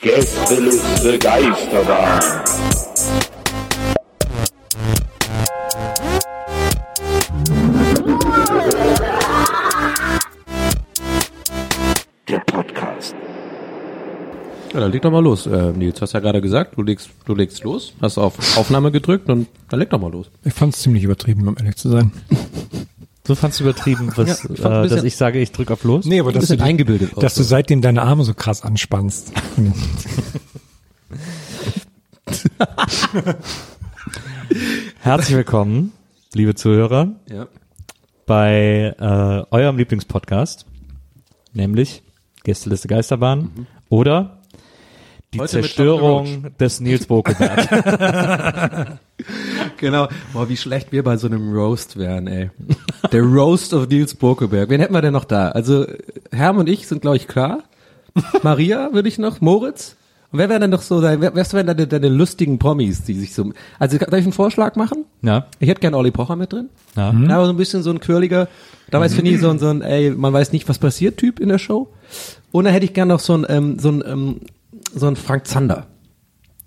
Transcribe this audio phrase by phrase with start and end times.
[0.00, 2.20] Gästeliste Geisterbahn.
[12.28, 13.14] Der Podcast.
[14.72, 15.46] Ja, dann leg doch mal los.
[15.46, 19.28] Äh, Nils, hast ja gerade gesagt, du legst, du legst los, hast auf Aufnahme gedrückt
[19.28, 20.30] und dann leg doch mal los.
[20.44, 22.12] Ich fand es ziemlich übertrieben, um ehrlich zu sein.
[23.30, 25.84] Du fandst übertrieben, was, Ja, ich fand ein äh, dass ich sage, ich drück auf
[25.84, 26.04] los?
[26.04, 27.50] Nee, aber dass bisschen du, eingebildet auch dass du so.
[27.50, 29.30] seitdem deine Arme so krass anspannst.
[34.98, 35.92] Herzlich willkommen,
[36.34, 37.46] liebe Zuhörer, Ja.
[38.26, 40.66] bei äh, eurem Lieblingspodcast,
[41.52, 42.02] nämlich
[42.42, 44.39] Gästeliste Geisterbahn oder
[45.32, 45.42] die Mhm.
[45.42, 48.98] Heute Zerstörung des Nils Bokeberg.
[49.76, 50.08] Genau.
[50.32, 52.50] Boah, wie schlecht wir bei so einem Roast wären, ey.
[53.12, 54.68] Der Roast of Nils Burkeberg.
[54.68, 55.50] Wen hätten wir denn noch da?
[55.50, 55.86] Also,
[56.32, 57.60] Herm und ich sind, glaube ich, klar.
[58.42, 59.96] Maria würde ich noch, Moritz.
[60.32, 63.34] Und wer wäre denn noch so, wer, wer wären deine, deine lustigen Promis, die sich
[63.34, 65.04] so, also, darf ich einen Vorschlag machen?
[65.22, 66.68] ja, Ich hätte gern Olli Pocher mit drin.
[66.96, 67.12] ja.
[67.12, 68.48] Ja, aber so ein bisschen so ein quirliger,
[68.90, 71.40] da weiß finde ich so ein, so ein, ey, man weiß nicht, was passiert Typ
[71.40, 71.88] in der Show.
[72.52, 74.40] Und dann hätte ich gern noch so ein, ähm, so ein, ähm,
[74.94, 75.86] so ein Frank Zander.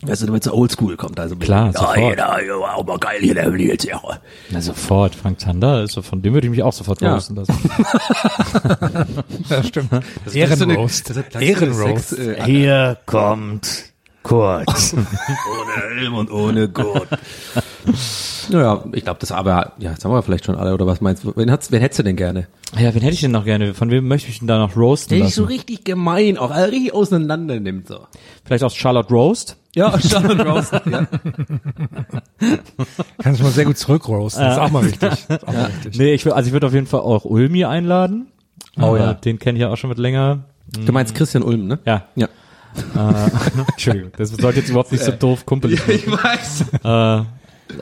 [0.06, 1.38] Weißt du, damit so oldschool kommt, also.
[1.38, 1.97] Klar, ja, sofort.
[1.97, 4.01] jeder, ja, auch mal geil hier, der Nils, ja.
[4.50, 5.16] Na, sofort.
[5.16, 7.13] Frank Zander, ist so, von dem würde ich mich auch sofort Ja.
[7.13, 7.53] roasten lassen.
[9.50, 9.89] Ja, stimmt.
[10.25, 11.11] Das Ehrenroast.
[11.39, 12.09] Ehrenroast.
[12.09, 13.85] Sex, äh, Hier kommt
[14.23, 14.67] Kurt.
[14.94, 17.07] ohne Helm und ohne Gurt.
[18.49, 21.23] Naja, ich glaube, das aber, ja, jetzt haben wir vielleicht schon alle, oder was meinst
[21.23, 21.31] du?
[21.38, 22.47] Wen, hat's, wen hättest du denn gerne?
[22.77, 23.73] ja, wen hätte ich denn noch gerne?
[23.73, 26.59] Von wem möchte ich denn da noch roasten Der dich so richtig gemein, auch äh,
[26.63, 27.99] richtig auseinander nimmt, so.
[28.43, 29.55] Vielleicht aus Charlotte Roast?
[29.75, 31.07] Ja, Charlotte Roast, ja.
[33.22, 34.43] Kannst du mal sehr gut zurückroasten.
[34.43, 34.99] Das ist auch mal wichtig.
[35.09, 35.97] Das ist auch mal wichtig.
[35.97, 38.27] Nee, ich will, also ich würde auf jeden Fall auch Ulmi einladen.
[38.79, 39.13] Oh Äh, ja.
[39.13, 40.45] Den kenne ich ja auch schon mit länger.
[40.85, 41.79] Du meinst Christian Ulm, ne?
[41.85, 42.07] Ja.
[42.16, 42.27] Ja.
[42.95, 43.29] Äh,
[43.72, 46.66] Entschuldigung, das sollte jetzt überhaupt nicht so doof kumpelig ich weiß.
[46.83, 47.23] äh,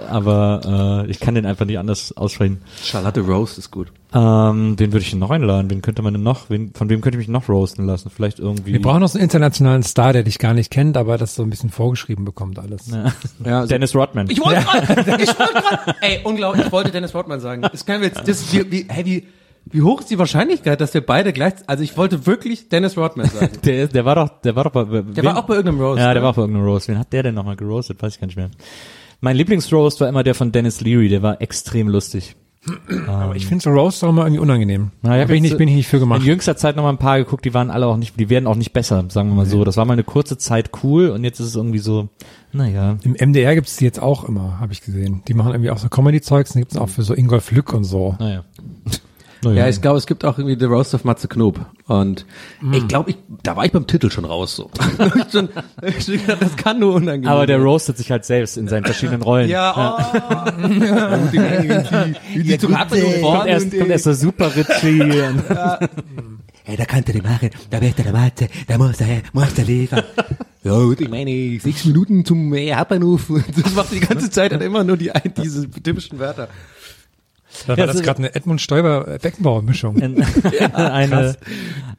[0.10, 2.62] Aber äh, ich kann den einfach nicht anders aussprechen.
[2.82, 3.92] Charlotte Roast ist gut.
[4.14, 5.70] Ähm, wen würde ich denn noch einladen?
[5.70, 6.50] Wen könnte man denn noch?
[6.50, 8.10] Wen, von wem könnte ich mich noch roasten lassen?
[8.10, 8.74] Vielleicht irgendwie.
[8.74, 11.44] Wir brauchen noch so einen internationalen Star, der dich gar nicht kennt, aber das so
[11.44, 12.88] ein bisschen vorgeschrieben bekommt alles.
[12.92, 13.06] ja.
[13.46, 14.30] Ja, also Dennis Rodman.
[14.30, 14.84] Ich wollte gerade,
[15.24, 17.62] ich wollte gerade, ey, unglaublich, ich wollte Dennis Rodman sagen.
[17.64, 19.28] Das kann jetzt, das, wie, wie, hey, wie,
[19.66, 23.28] wie hoch ist die Wahrscheinlichkeit, dass wir beide gleich, also ich wollte wirklich Dennis Rodman
[23.28, 23.52] sagen.
[23.66, 26.00] der, der war doch, der war doch bei, Der war auch bei irgendeinem Roast.
[26.00, 26.22] Ja, der ne?
[26.24, 26.88] war auch bei irgendeinem Roast.
[26.88, 28.02] Wen hat der denn nochmal geroastet?
[28.02, 28.52] Weiß ich gar nicht mehr.
[29.22, 32.36] Mein Lieblingsroast war immer der von Dennis Leary, der war extrem lustig.
[33.08, 34.92] Aber ich finde so Roast auch immer irgendwie unangenehm.
[35.02, 36.22] Na, ich hab bin, ich nicht, bin ich nicht für gemacht.
[36.22, 38.46] In jüngster Zeit noch mal ein paar geguckt, die waren alle auch nicht, die werden
[38.46, 39.64] auch nicht besser, sagen wir mal so.
[39.64, 42.10] Das war mal eine kurze Zeit cool und jetzt ist es irgendwie so,
[42.52, 42.98] naja.
[43.04, 45.24] Im MDR gibt's die jetzt auch immer, habe ich gesehen.
[45.28, 48.16] Die machen irgendwie auch so Comedy-Zeugs, und gibt's auch für so Ingolf Lück und so.
[48.20, 48.44] Naja.
[49.44, 51.60] Ja, ich glaube, es gibt auch irgendwie The Roast of Matze Knob.
[51.88, 52.26] Und
[52.62, 52.74] Mm.
[52.74, 54.70] ich glaube, ich, da war ich beim Titel schon raus, so.
[55.00, 55.50] ich schon,
[55.82, 58.86] ich schon gedacht, das kann nur unangenehm Aber der roastet sich halt selbst in seinen
[58.86, 59.50] verschiedenen Rollen.
[59.50, 60.18] Ja, oh.
[60.84, 61.18] ja.
[62.76, 65.02] Apfel Kommt erst, und kommt erst so super Ritchie.
[65.22, 65.44] und-
[66.64, 69.66] Hey, da kannst du nicht machen, da wird der Matze, da muss er, muss er
[69.66, 70.04] liefern.
[70.64, 73.32] ja, gut, ich meine, sechs Minuten zum äh, Hauptbahnhof.
[73.64, 76.50] Das macht die ganze Zeit dann immer nur die, diese typischen Wörter.
[77.68, 80.02] Da war Ja, das so- gerade eine Edmund Stoiber-Beckenbauer-Mischung.
[80.74, 81.36] eine,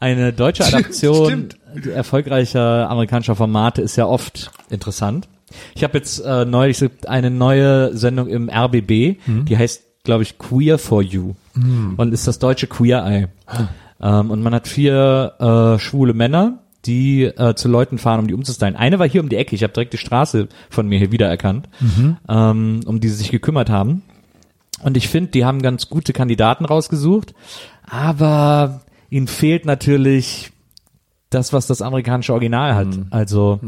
[0.01, 1.49] eine deutsche Adaption
[1.95, 5.29] erfolgreicher amerikanischer Formate ist ja oft interessant.
[5.75, 10.79] Ich habe jetzt äh, neulich eine neue Sendung im RBB, die heißt, glaube ich, Queer
[10.79, 11.35] for You
[11.99, 13.29] und ist das deutsche Queer Eye.
[14.01, 18.35] Ähm, und man hat vier äh, schwule Männer, die äh, zu Leuten fahren, um die
[18.35, 18.75] umzustylen.
[18.75, 21.69] Eine war hier um die Ecke, ich habe direkt die Straße von mir hier wiedererkannt,
[22.29, 24.03] ähm, um die sie sich gekümmert haben.
[24.83, 27.35] Und ich finde, die haben ganz gute Kandidaten rausgesucht,
[27.89, 30.52] aber ihnen fehlt natürlich
[31.35, 32.89] das, was das amerikanische Original hat.
[33.11, 33.61] Also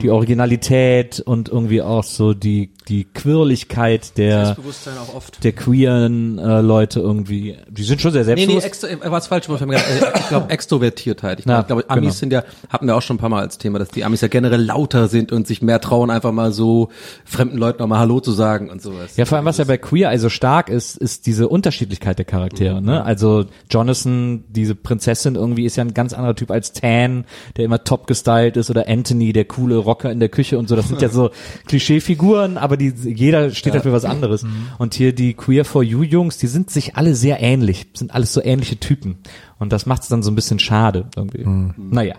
[0.00, 5.42] die Originalität und irgendwie auch so die, die Quirligkeit der, Selbstbewusstsein auch oft.
[5.44, 7.56] der queeren äh, Leute irgendwie.
[7.68, 8.84] Die sind schon sehr Nee, nee, selbstbewusst.
[8.84, 11.40] extra, äh, was falsch, ich äh, ich glaube Extrovertiertheit.
[11.40, 12.10] Ich glaube, Amis genau.
[12.12, 14.28] sind ja, hatten wir auch schon ein paar Mal als Thema, dass die Amis ja
[14.28, 16.88] generell lauter sind und sich mehr trauen, einfach mal so
[17.24, 19.16] fremden Leuten auch mal Hallo zu sagen und sowas.
[19.16, 22.24] Ja, vor allem, was ja bei Queer Eye so stark ist, ist diese Unterschiedlichkeit der
[22.26, 23.04] Charaktere, ne?
[23.04, 26.89] Also Jonathan, diese Prinzessin irgendwie ist ja ein ganz anderer Typ als Tan,
[27.56, 30.76] der immer top gestylt ist, oder Anthony, der coole Rocker in der Küche und so.
[30.76, 31.30] Das sind ja so
[31.66, 34.44] Klischeefiguren, aber die, jeder steht halt für was anderes.
[34.78, 38.32] Und hier die Queer for You Jungs, die sind sich alle sehr ähnlich, sind alles
[38.32, 39.18] so ähnliche Typen.
[39.58, 41.44] Und das macht es dann so ein bisschen schade irgendwie.
[41.76, 42.14] Naja.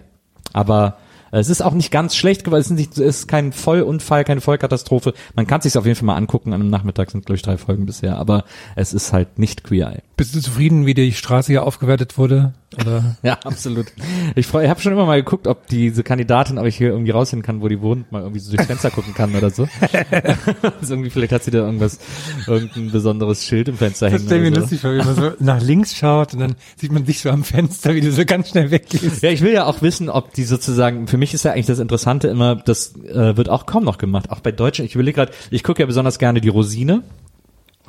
[0.54, 0.98] Aber
[1.32, 4.42] es ist auch nicht ganz schlecht, weil es ist, nicht, es ist kein Vollunfall, keine
[4.42, 5.14] Vollkatastrophe.
[5.34, 6.54] Man kann es sich auf jeden Fall mal angucken.
[6.54, 8.18] An einem Nachmittag sind, glaube ich, drei Folgen bisher.
[8.18, 8.44] Aber
[8.76, 10.02] es ist halt nicht Queer Eye.
[10.22, 12.54] Bist du zufrieden, wie die Straße hier aufgewertet wurde?
[12.80, 13.16] Oder?
[13.24, 13.88] Ja, absolut.
[14.36, 17.10] Ich freu, ich habe schon immer mal geguckt, ob diese Kandidatin, ob ich hier irgendwie
[17.10, 19.68] rausfinden kann, wo die wohnt, mal irgendwie so durchs Fenster gucken kann oder so.
[20.80, 21.98] also irgendwie, vielleicht hat sie da irgendwas,
[22.46, 24.44] irgendein besonderes Schild im Fenster Das hängen.
[24.44, 24.76] mir oder so.
[24.76, 27.96] lustig wie man so nach links schaut und dann sieht man dich so am Fenster,
[27.96, 29.24] wie du so ganz schnell weggehst.
[29.24, 31.80] Ja, ich will ja auch wissen, ob die sozusagen, für mich ist ja eigentlich das
[31.80, 34.86] Interessante immer, das äh, wird auch kaum noch gemacht, auch bei Deutschen.
[34.86, 37.02] Ich will gerade, ich gucke ja besonders gerne die Rosine,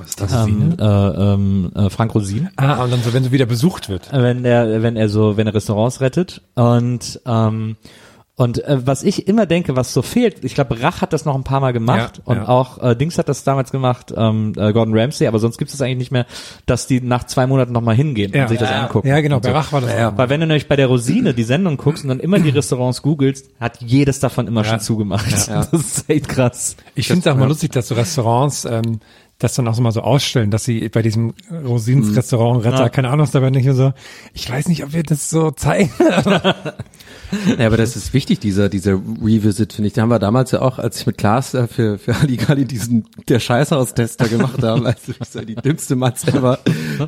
[0.02, 0.32] Was ist das?
[0.46, 4.10] ähm, äh, ähm, äh, Frank Rosin, Ah, und dann so, wenn so wieder besucht wird.
[4.12, 7.76] wenn er, wenn er so, wenn er Restaurants rettet und ähm,
[8.34, 11.34] und äh, was ich immer denke, was so fehlt, ich glaube, Rach hat das noch
[11.34, 12.48] ein paar Mal gemacht Ja, und ja.
[12.48, 15.76] auch äh, Dings hat das damals gemacht, ähm, äh, Gordon Ramsay, aber sonst gibt es
[15.76, 16.24] das eigentlich nicht mehr,
[16.64, 19.06] dass die nach zwei Monaten nochmal hingehen und sich das angucken.
[19.06, 19.54] Ja, genau, bei so.
[19.54, 20.16] Rach war das auch.
[20.16, 23.02] Weil wenn du nämlich bei der Rosine die Sendung guckst und dann immer die Restaurants
[23.02, 25.26] googelst, hat jedes davon immer schon zugemacht.
[25.52, 26.76] Das ist echt krass.
[26.94, 29.00] Ich finde es auch mal lustig, dass so Restaurants ähm,
[29.42, 32.88] das dann auch so mal so ausstellen, dass sie bei diesem Rosins Restaurant Retter, Ja.
[32.88, 33.92] keine Ahnung, was dabei nicht so,
[34.34, 35.90] ich weiß nicht, ob wir das so zeigen.
[37.58, 39.94] Ja, aber das ist wichtig, dieser, dieser Revisit, finde ich.
[39.94, 43.06] Den haben wir damals ja auch, als ich mit Klaas äh, für, für Halligalli diesen,
[43.26, 46.58] der Scheißhaus-Tester gemacht haben, also das war die dümmste Matz ever,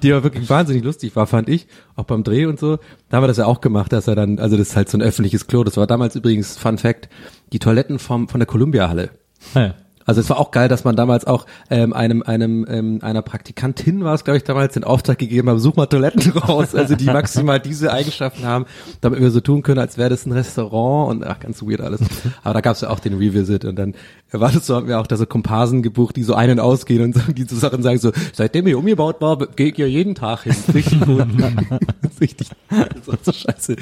[0.02, 2.78] die aber wirklich wahnsinnig lustig war, fand ich, auch beim Dreh und so.
[3.10, 4.96] Da haben wir das ja auch gemacht, dass er dann, also das ist halt so
[4.96, 7.10] ein öffentliches Klo, das war damals übrigens, Fun Fact,
[7.52, 9.10] die Toiletten vom, von der Columbia-Halle.
[9.54, 9.75] Ja.
[10.05, 14.05] Also es war auch geil, dass man damals auch ähm, einem einem ähm, einer Praktikantin
[14.05, 17.06] war es glaube ich damals den Auftrag gegeben hat, such mal Toiletten raus, also die
[17.06, 18.67] maximal diese Eigenschaften haben,
[19.01, 22.01] damit wir so tun können, als wäre das ein Restaurant und ach ganz weird alles.
[22.43, 23.95] Aber da gab es ja auch den Revisit und dann
[24.31, 27.03] war das so haben wir auch da so Komparsen gebucht, die so ein- und ausgehen
[27.03, 30.15] und sagen die so Sachen sagen so, seitdem ihr umgebaut war, gehe ich ja jeden
[30.15, 30.55] Tag hin.
[30.73, 31.27] Richtig gut.
[32.21, 32.49] Richtig.
[32.69, 33.77] Das so scheiße.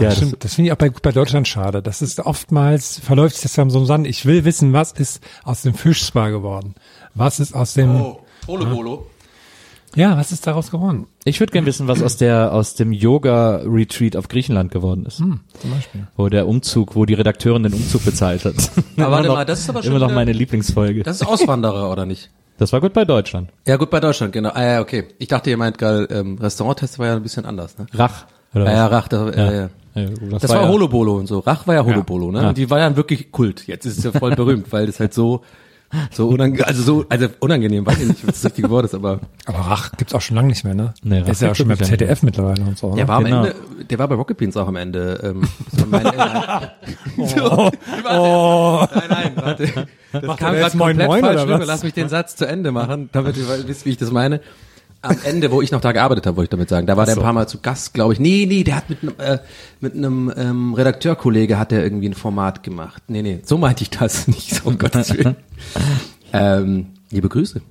[0.00, 1.82] Ja, das stimmt, das finde ich auch bei, bei Deutschland schade.
[1.82, 4.06] Das ist oftmals, verläuft sich das ja so im Sand.
[4.06, 6.74] Ich will wissen, was ist aus dem Fischspa geworden?
[7.14, 7.92] Was ist aus dem,
[8.46, 9.06] Bolo Bolo.
[9.94, 11.06] ja, was ist daraus geworden?
[11.24, 15.16] Ich würde gerne wissen, was aus der aus dem Yoga Retreat auf Griechenland geworden ist.
[15.16, 16.06] Zum Beispiel.
[16.16, 18.54] Wo der Umzug, wo die Redakteurin den Umzug bezahlt hat.
[18.96, 21.02] Aber warte Immer mal, das ist aber schon immer noch meine Lieblingsfolge.
[21.02, 22.30] Das, Das ist Auswanderer oder nicht?
[22.72, 23.50] war gut bei Deutschland.
[23.66, 24.50] Ja, gut, bei Deutschland, genau.
[24.50, 25.04] Ah, ja, okay.
[25.18, 27.86] Ich dachte, ihr meint gerade, ähm, Restauranttest war ja ein bisschen anders, ne?
[27.92, 28.26] Rach.
[28.54, 28.76] Oder Ja, was?
[28.76, 29.52] ja, Rach, das, ja.
[29.52, 30.06] Ja, Ja,
[30.38, 31.38] Das, war, ja- Holobolo und so.
[31.40, 32.42] Rach war ja Holobolo, ne?
[32.42, 32.48] Ja.
[32.50, 33.66] Und die war ja wirklich Kult.
[33.66, 35.42] Jetzt ist es ja voll berühmt, weil das halt so,
[36.12, 39.20] so unangenehm, also so, also unangenehm, weiß ich nicht, was das richtige Wort ist, aber
[39.46, 40.92] Aber Rach gibt's auch schon lange nicht mehr, ne?
[41.02, 42.94] Nee, der Rach ist ja auch schon beim ZDF mittlerweile und so.
[42.94, 43.08] der ne?
[43.08, 43.44] war am Genau.
[43.44, 43.54] Ende,
[43.88, 45.20] der war bei Rocket Beans auch am Ende.
[45.22, 46.70] Ähm, das war meine,
[47.16, 47.70] oh,
[48.10, 48.86] oh.
[48.94, 49.86] Nein, nein, warte.
[50.12, 51.66] Das Macht kam er jetzt gerade Moin komplett Moin falsch oder rüber.
[51.66, 54.40] Lass mich den Satz zu Ende machen, damit ihr wisst, wie ich das meine.
[55.00, 56.86] Am Ende, wo ich noch da gearbeitet habe, wollte ich damit sagen.
[56.88, 58.20] Da war der ein paar Mal zu Gast, glaube ich.
[58.20, 59.38] Nee, nee, der hat mit einem äh,
[59.80, 63.04] mit einem ähm, Redakteurkollege hat der irgendwie ein Format gemacht.
[63.06, 65.36] Nee, nee, so meinte ich das nicht, so um Gottes Willen.
[66.32, 67.62] ähm, liebe Grüße.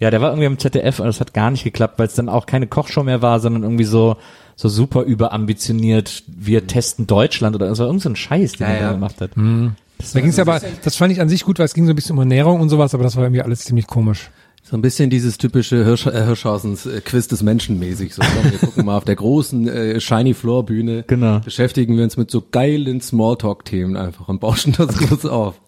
[0.00, 2.28] Ja, der war irgendwie am ZDF und das hat gar nicht geklappt, weil es dann
[2.28, 4.16] auch keine Kochshow mehr war, sondern irgendwie so
[4.56, 8.72] so super überambitioniert, wir testen Deutschland oder das war irgend so ein Scheiß, den Ja,
[8.72, 8.92] er da ja.
[8.92, 9.30] gemacht hat.
[9.36, 12.12] Da ging's aber, das fand ich an sich gut, weil es ging so ein bisschen
[12.12, 14.30] um Ernährung und sowas, aber das war irgendwie alles ziemlich komisch.
[14.66, 18.14] So ein bisschen dieses typische Hirsch, äh, Hirschhausens äh, Quiz des Menschen mäßig.
[18.14, 21.04] So, komm, wir gucken mal auf der großen äh, Shiny Floor Bühne.
[21.06, 21.40] Genau.
[21.40, 25.60] Beschäftigen wir uns mit so geilen Smalltalk-Themen einfach und bauschen das groß auf.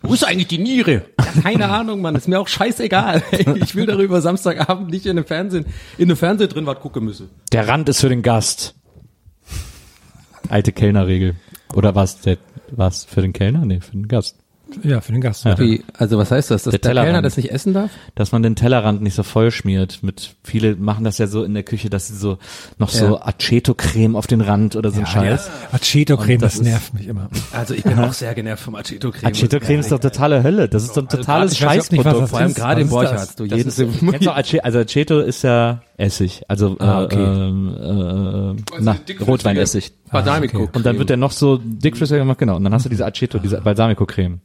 [0.00, 1.04] Wo ist eigentlich die Niere?
[1.42, 2.16] Keine Ahnung, Mann.
[2.16, 3.22] Ist mir auch scheißegal.
[3.56, 5.66] Ich will darüber Samstagabend nicht in einem Fernsehen,
[5.98, 7.28] in einem Fernseher drin was gucken müssen.
[7.52, 8.74] Der Rand ist für den Gast.
[10.48, 11.36] Alte Kellnerregel.
[11.74, 12.38] Oder was der
[12.70, 13.66] was für den Kellner?
[13.66, 14.39] Nee, für den Gast.
[14.82, 15.44] Ja, für den Gast.
[15.58, 16.62] Wie, also was heißt das?
[16.64, 17.06] Dass Der der, Tellerrand.
[17.08, 17.90] Kellner das nicht essen darf?
[18.14, 21.54] dass man den Tellerrand nicht so voll schmiert mit viele machen das ja so in
[21.54, 22.38] der Küche, dass sie so
[22.78, 23.26] noch so Ja.
[23.26, 25.50] Aceto-Creme auf den Rand oder so ein Scheiß.
[25.72, 27.28] Aceto-Creme, das das, nervt mich immer.
[27.52, 29.26] Also ich bin auch sehr genervt vom Aceto-Creme.
[29.30, 30.68] Aceto-Creme ist doch totale Hölle.
[30.68, 32.22] Das ist so ein totales auch nicht, was Scheißprodukt.
[32.22, 32.88] das Vor allem gerade im?
[32.88, 33.38] Borchardt.
[33.40, 33.76] Du Das jeden ist,
[34.10, 37.22] kennst du Ace- also Aceto ist ja Essig, also Ah, äh, okay.
[37.22, 38.96] ähm, äh, na,
[39.26, 39.92] Rotweinessig.
[40.10, 40.68] Balsamico.
[40.72, 42.56] Und dann wird der noch so dickflüssiger gemacht, genau.
[42.56, 44.40] Und dann hast du diese Aceto, diese Balsamico-Creme.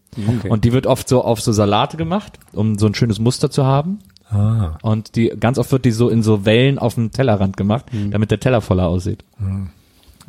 [0.49, 3.65] Und die wird oft so auf so Salate gemacht, um so ein schönes Muster zu
[3.65, 3.99] haben.
[4.29, 4.77] Ah.
[4.81, 8.31] Und die, ganz oft wird die so in so Wellen auf dem Tellerrand gemacht, damit
[8.31, 9.23] der Teller voller aussieht.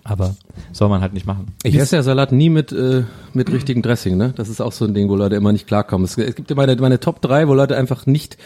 [0.08, 0.36] Aber
[0.72, 1.48] soll man halt nicht machen.
[1.64, 4.32] Ich esse ja Salat nie mit, äh, mit richtigem Dressing, ne?
[4.36, 6.04] Das ist auch so ein Ding, wo Leute immer nicht klarkommen.
[6.04, 8.36] Es, es gibt ja meine, meine Top 3, wo Leute einfach nicht,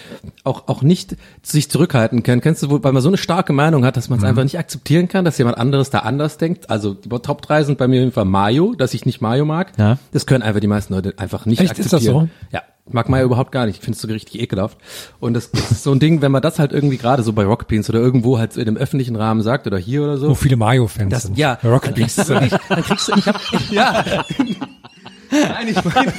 [0.44, 2.40] auch, auch nicht sich zurückhalten können.
[2.40, 4.58] Kennst du, wo, weil man so eine starke Meinung hat, dass man es einfach nicht
[4.58, 6.70] akzeptieren kann, dass jemand anderes da anders denkt?
[6.70, 9.44] Also, die Top 3 sind bei mir auf jeden Fall Mayo, dass ich nicht Mayo
[9.44, 9.72] mag.
[9.78, 9.98] Ja.
[10.12, 11.78] Das können einfach die meisten Leute einfach nicht Echt?
[11.78, 12.30] Ist akzeptieren.
[12.50, 12.56] das so?
[12.56, 12.62] Ja.
[12.90, 13.76] Ich mag Mayo überhaupt gar nicht.
[13.76, 14.76] Ich finde es so richtig ekelhaft.
[15.20, 17.44] Und das, das ist so ein Ding, wenn man das halt irgendwie gerade so bei
[17.44, 20.28] Rocket Beans oder irgendwo halt in einem öffentlichen Rahmen sagt oder hier oder so.
[20.30, 21.38] Wo viele Mayo-Fans Das, sind.
[21.38, 22.16] ja, Rocket dann Beans.
[22.16, 24.04] du wirklich, dann kriegst du, ich hab, ja.
[25.30, 26.12] Nein, ich meine,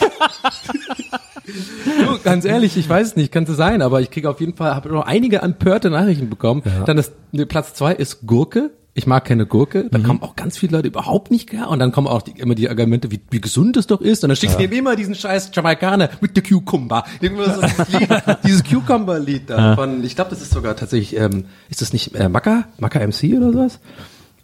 [2.05, 4.73] du, ganz ehrlich, ich weiß es nicht, könnte sein, aber ich kriege auf jeden Fall,
[4.73, 6.63] habe noch einige empörte Nachrichten bekommen.
[6.85, 8.71] Dann das, ne, Platz zwei ist Gurke.
[8.93, 9.87] Ich mag keine Gurke.
[9.89, 11.69] Da kommen auch ganz viele Leute überhaupt nicht klar.
[11.69, 14.23] Und dann kommen auch die, immer die Argumente, wie, wie gesund es doch ist.
[14.23, 17.05] Und dann schickst du ihm immer diesen scheiß Jamaikaner mit der Cucumber.
[17.21, 18.09] Immer so dieses, Lied,
[18.43, 22.27] dieses Cucumber-Lied da von, ich glaube, das ist sogar tatsächlich, ähm, ist das nicht äh,
[22.27, 22.65] Macker?
[22.79, 23.79] Macker MC oder sowas?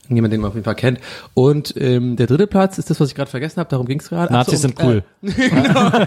[0.07, 1.01] Jemand, den man auf jeden Fall kennt.
[1.33, 4.07] Und ähm, der dritte Platz ist das, was ich gerade vergessen habe, darum ging es
[4.07, 4.31] gerade.
[4.31, 5.03] Nazis so, sind cool.
[5.23, 5.91] Äh, genau.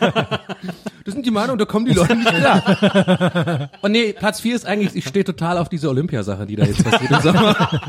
[1.05, 3.71] Das sind die Meinung, da kommen die Leute nicht klar.
[3.81, 6.85] Und nee, Platz vier ist eigentlich, ich stehe total auf diese Olympiasache, die da jetzt
[6.85, 7.81] passiert im Sommer.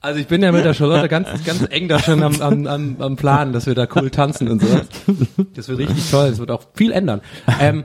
[0.00, 2.96] Also ich bin ja mit der Charlotte ganz, ganz eng da schon am, am, am,
[3.00, 4.80] am Plan, dass wir da cool tanzen und so.
[5.54, 7.20] Das wird richtig toll, das wird auch viel ändern.
[7.60, 7.84] Ähm,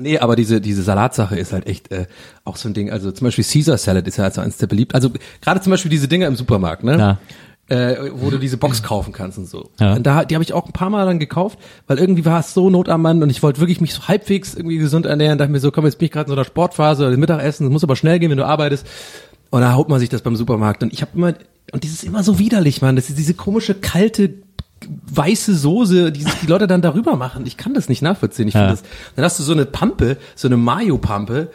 [0.00, 2.06] Nee, aber diese, diese Salatsache ist halt echt äh,
[2.44, 2.90] auch so ein Ding.
[2.90, 4.94] Also zum Beispiel Caesar Salad ist ja also eins der beliebt.
[4.94, 5.10] Also
[5.42, 6.98] gerade zum Beispiel diese Dinger im Supermarkt, ne?
[6.98, 7.18] Ja.
[7.70, 9.70] Äh, wo du diese Box kaufen kannst und so.
[9.78, 9.94] Ja.
[9.94, 12.52] Und da, die habe ich auch ein paar Mal dann gekauft, weil irgendwie war es
[12.52, 15.38] so Not am Mann und ich wollte wirklich mich so halbwegs irgendwie gesund ernähren.
[15.38, 17.72] Dachte mir so, komm, jetzt bin ich gerade in so einer Sportphase oder Mittagessen, es
[17.72, 18.84] muss aber schnell gehen, wenn du arbeitest.
[19.50, 20.82] Und da haut man sich das beim Supermarkt.
[20.82, 21.34] Und ich habe immer,
[21.72, 22.96] und das ist immer so widerlich, Mann.
[22.96, 24.34] Das ist diese komische, kalte,
[25.12, 27.46] weiße Soße, die sich die Leute dann darüber machen.
[27.46, 28.48] Ich kann das nicht nachvollziehen.
[28.48, 28.62] Ich Ja.
[28.62, 28.82] finde das,
[29.14, 31.52] dann hast du so eine Pampe, so eine Mayo-Pampe.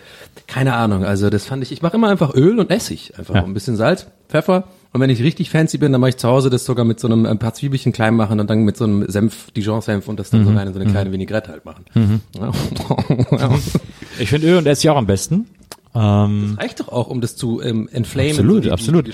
[0.48, 1.04] Keine Ahnung.
[1.04, 3.14] Also das fand ich, ich mache immer einfach Öl und Essig.
[3.18, 3.44] Einfach Ja.
[3.44, 4.66] ein bisschen Salz, Pfeffer.
[4.96, 7.08] Und wenn ich richtig fancy bin, dann mache ich zu Hause das sogar mit so
[7.10, 10.30] einem ein paar Zwiebelchen klein machen und dann mit so einem Senf, Dijon-Senf und das
[10.30, 11.84] dann so rein in so eine kleine Vinaigrette halt machen.
[12.40, 12.52] Ja.
[14.20, 15.48] Ich finde Öl und Essig auch am besten.
[15.96, 18.32] Ähm, Reicht doch auch, um das zu ähm, entflamen.
[18.32, 19.10] Absolut, so absolut.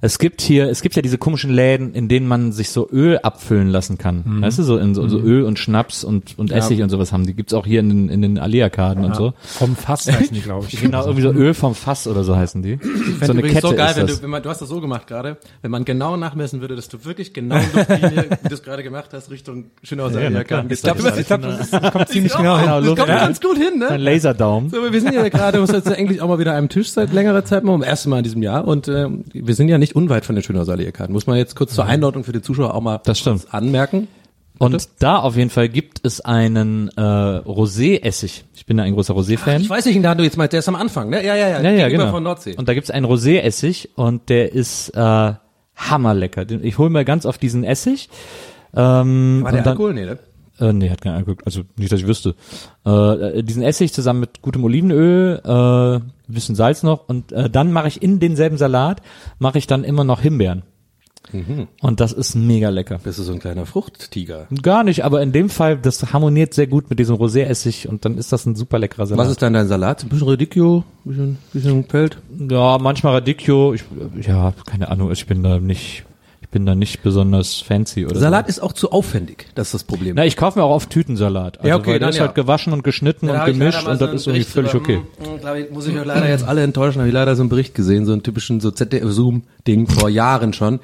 [0.00, 3.18] Es gibt hier, es gibt ja diese komischen Läden, in denen man sich so Öl
[3.18, 4.22] abfüllen lassen kann.
[4.24, 4.42] Mhm.
[4.42, 7.26] Weißt du, so in so, so Öl und Schnaps und, und Essig und sowas haben.
[7.26, 9.34] Die gibt's auch hier in den, in den Allee-Arkaden und so.
[9.42, 10.80] Vom Fass heißen die, glaube ich.
[10.80, 12.78] Genau, irgendwie so Öl vom Fass oder so heißen die.
[13.22, 14.16] So eine Kette so geil, ist wenn das.
[14.16, 16.88] du, wenn man, du hast das so gemacht gerade, wenn man genau nachmessen würde, dass
[16.88, 20.70] du wirklich genau wie du es gerade gemacht hast, Richtung Schönhauser Ja, ja, kann.
[20.70, 22.66] Ich glaub, das- glaube, das kommt ziemlich genau hin.
[22.66, 23.96] Das kommt ganz gut hin, Ein ne?
[23.96, 24.68] Laserdaum.
[24.70, 27.12] So, wir sind ja gerade, uns jetzt eigentlich auch mal wieder an einem Tisch seit
[27.12, 29.94] längerer Zeit, mal, um ersten Mal in diesem Jahr und ähm, wir sind ja nicht
[29.94, 31.12] unweit von den Schönhauser Allee-Arkaden.
[31.12, 33.46] Muss man jetzt kurz zur Einordnung für die Zuschauer auch mal Das stimmt.
[33.50, 34.08] anmerken.
[34.58, 38.44] Und da auf jeden Fall gibt es einen äh, Rosé-Essig.
[38.54, 39.60] Ich bin ja ein großer Rosé-Fan.
[39.60, 41.22] Ich weiß nicht, da du jetzt meinst, der ist am Anfang, ne?
[41.22, 41.60] Ja, ja, ja.
[41.60, 42.10] Ja, ja, genau.
[42.10, 42.54] von Nordsee.
[42.56, 45.32] Und da gibt's einen Rosé-Essig und der ist äh,
[45.76, 46.50] hammerlecker.
[46.62, 48.08] Ich hole mir ganz oft diesen Essig.
[48.74, 49.92] Ähm, War der dann, Alkohol?
[49.92, 50.18] Nee, ne?
[50.58, 51.36] Äh, nee, hat keinen Alkohol.
[51.44, 52.34] Also nicht, dass ich wüsste.
[52.84, 57.72] Äh, diesen Essig zusammen mit gutem Olivenöl, äh, ein bisschen Salz noch und äh, dann
[57.72, 59.02] mache ich in denselben Salat,
[59.38, 60.62] mache ich dann immer noch Himbeeren.
[61.32, 61.68] Mhm.
[61.80, 62.98] Und das ist mega lecker.
[63.02, 64.46] Bist du so ein kleiner Fruchttiger?
[64.62, 68.16] Gar nicht, aber in dem Fall, das harmoniert sehr gut mit diesem Rosé-Essig und dann
[68.18, 69.24] ist das ein super leckerer Salat.
[69.24, 70.04] Was ist dann dein Salat?
[70.04, 72.18] Ein bisschen Radicchio, ein bisschen, bisschen Feld?
[72.48, 73.74] Ja, manchmal Radicchio.
[73.74, 73.84] Ich,
[74.22, 75.10] ja, keine Ahnung.
[75.12, 76.04] Ich bin da nicht, ich
[76.56, 78.48] bin da nicht besonders fancy oder Salat so.
[78.48, 80.14] ist auch zu aufwendig, das ist das Problem.
[80.16, 81.58] Na, ich kaufe mir auch oft Tütensalat.
[81.58, 82.22] Also, Ja, okay, weil der ist ja.
[82.22, 84.80] halt gewaschen und geschnitten Da und gemischt und so das ist irgendwie Bericht völlig über-
[84.82, 85.02] okay.
[85.18, 87.42] Hm, hm, glaub ich, muss ich euch leider jetzt alle enttäuschen, habe ich leider so
[87.42, 90.80] einen Bericht gesehen, so einen typischen so ZDF-Zoom-Ding vor Jahren schon.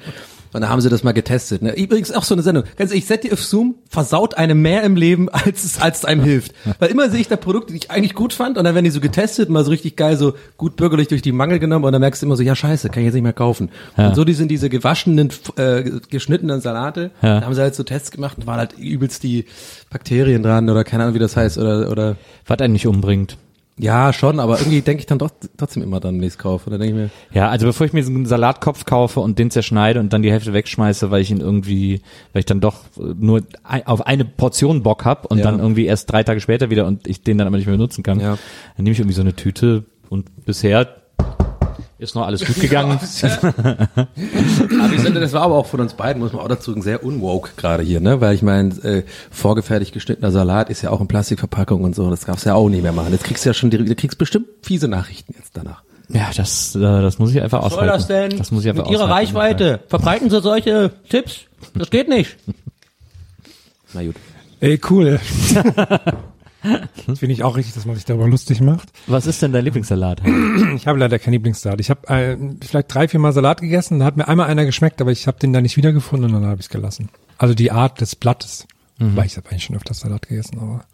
[0.53, 1.61] Und da haben sie das mal getestet.
[1.61, 1.75] Ne?
[1.75, 2.63] Übrigens auch so eine Sendung.
[2.77, 6.53] Ganz ehrlich, ZDF Zoom versaut einem mehr im Leben, als es, als es einem hilft.
[6.79, 8.91] Weil immer sehe ich da Produkte, die ich eigentlich gut fand, und dann werden die
[8.91, 12.01] so getestet, mal so richtig geil, so gut bürgerlich durch die Mangel genommen, und dann
[12.01, 13.69] merkst du immer so, ja scheiße, kann ich jetzt nicht mehr kaufen.
[13.97, 14.09] Ja.
[14.09, 17.39] Und so die sind diese gewaschenen, äh, geschnittenen Salate, Ja.
[17.39, 19.45] da haben sie halt so Tests gemacht und waren halt übelst die
[19.89, 22.15] Bakterien dran, oder keine Ahnung, wie das heißt, oder, oder
[22.47, 23.37] Was einen nicht umbringt.
[23.79, 26.67] Ja, schon, aber irgendwie denke ich dann doch, trotzdem immer dann, wenn ich es kaufe.
[26.69, 29.49] Oder denke ich mir, Ja, also bevor ich mir so einen Salatkopf kaufe und den
[29.49, 32.01] zerschneide und dann die Hälfte wegschmeiße, weil ich ihn irgendwie,
[32.33, 33.41] weil ich dann doch äh, nur
[33.85, 35.45] auf eine Portion Bock hab und Ja.
[35.45, 38.03] dann irgendwie erst drei Tage später wieder und ich den dann aber nicht mehr benutzen
[38.03, 38.37] kann, Ja.
[38.77, 40.87] dann nehme ich irgendwie so eine Tüte und bisher
[42.03, 42.99] ist noch alles gut gegangen.
[42.99, 46.81] Aber ich finde, das war aber auch von uns beiden, muss man auch dazu sagen,
[46.81, 48.21] sehr unwoke gerade hier, ne?
[48.21, 52.21] Weil ich meine, äh, vorgefertigt geschnittener Salat ist ja auch in Plastikverpackung und so, das
[52.21, 53.11] darfst du ja auch nicht mehr machen.
[53.11, 55.81] Jetzt kriegst du ja schon, die, du kriegst bestimmt fiese Nachrichten jetzt danach.
[56.09, 58.37] Ja, das, äh, das muss ich einfach aushalten.
[58.37, 59.79] Das muss ich einfach aushalten.
[59.87, 61.41] Verbreiten Sie solche Tipps?
[61.73, 62.35] Das geht nicht.
[63.93, 64.15] Na gut.
[64.59, 65.19] Ey, cool.
[66.63, 68.89] Finde ich auch richtig, dass man sich darüber lustig macht.
[69.07, 70.21] Was ist denn dein Lieblingssalat?
[70.75, 71.79] Ich habe leider keinen Lieblingssalat.
[71.81, 75.01] Ich habe äh, vielleicht drei, vier Mal Salat gegessen, da hat mir einmal einer geschmeckt,
[75.01, 77.09] aber ich habe den da nicht wiedergefunden und dann habe ich es gelassen.
[77.37, 78.65] Also die Art des Blattes.
[78.99, 80.85] Weil ich habe eigentlich schon öfters Salat gegessen, aber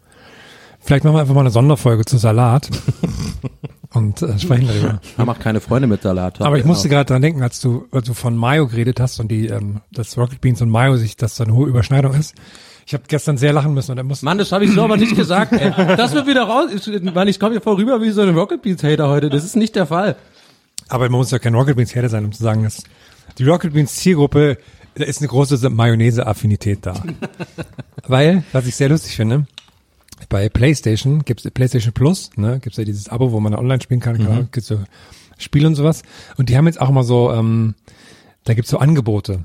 [0.80, 2.68] vielleicht machen wir einfach mal eine Sonderfolge zu Salat
[3.92, 5.00] und äh, sprechen darüber.
[5.16, 6.40] Man macht keine Freunde mit Salat.
[6.40, 6.98] Aber ich musste Genau.
[6.98, 10.16] gerade dran denken, als du, als du von Mayo geredet hast und die, ähm, dass
[10.18, 12.34] Rocket Beans und Mayo sich, dass da eine hohe Überschneidung ist.
[12.90, 14.96] Ich habe gestern sehr lachen müssen und er muss Mann, das habe ich so aber
[14.96, 15.52] nicht gesagt.
[15.60, 15.72] Ey.
[15.96, 16.72] Das wird wieder raus.
[16.74, 19.30] Ich, Mann, ich komme hier voll rüber wie so ein Rocket Beans Hater heute.
[19.30, 20.16] Das ist nicht der Fall.
[20.88, 22.82] Aber man muss ja kein Rocket Beans Hater sein, um zu sagen, dass
[23.38, 24.58] die Rocket Beans Zielgruppe,
[24.96, 27.00] da ist eine große Mayonnaise-Affinität da.
[28.08, 29.46] Weil, was ich sehr lustig finde,
[30.28, 34.18] bei PlayStation gibt's PlayStation Plus, ne, gibt's ja dieses Abo, wo man online spielen kann,
[34.18, 34.80] klar, gibt's so
[35.38, 36.02] Spiele und sowas.
[36.38, 37.76] Und die haben jetzt auch mal so, ähm,
[38.42, 39.44] da gibt's so Angebote.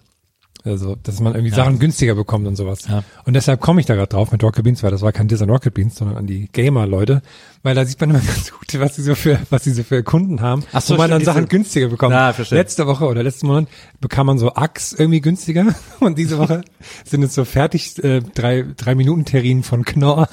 [0.66, 2.88] Also, dass man irgendwie Sachen günstiger bekommt und sowas.
[2.88, 3.04] Ja.
[3.26, 5.40] Und deshalb komme ich da gerade drauf mit Rocket Beans, weil das war kein Diss
[5.44, 7.22] an Rocket Beans, sondern an die Gamer-Leute.
[7.62, 10.02] Weil da sieht man immer ganz gut, was sie so für, was sie so für
[10.02, 10.64] Kunden haben.
[10.74, 12.16] Ach so, wo man dann Sachen günstiger bekommt.
[12.16, 12.58] Ah, verstehe.
[12.58, 13.68] Letzte Woche oder letzten Monat
[14.02, 15.76] bekam man so Axe irgendwie günstiger.
[16.00, 16.64] Und diese Woche
[17.06, 20.28] sind es so fertig, äh, drei, drei Minuten Terrinen von Knorr,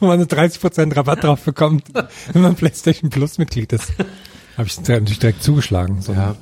[0.00, 1.84] wo man so 30 Prozent Rabatt drauf bekommt,
[2.32, 3.94] wenn man PlayStation Plus Mitglied ist.
[4.58, 6.02] Habe ich natürlich direkt zugeschlagen.
[6.02, 6.36] So, ja.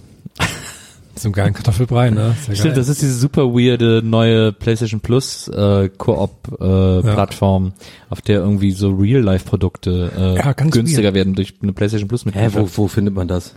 [1.17, 2.35] So einen geilen Kartoffelbrei, ne?
[2.49, 2.73] Ja Stimmt, geil.
[2.75, 7.73] das ist diese super weirde neue PlayStation Plus äh, Koop äh, Plattform,
[8.11, 11.15] auf der irgendwie so Real-Life-Produkte äh, Ja, günstiger weird.
[11.15, 13.55] werden durch eine PlayStation Plus mit Hä, wo, wo findet man das?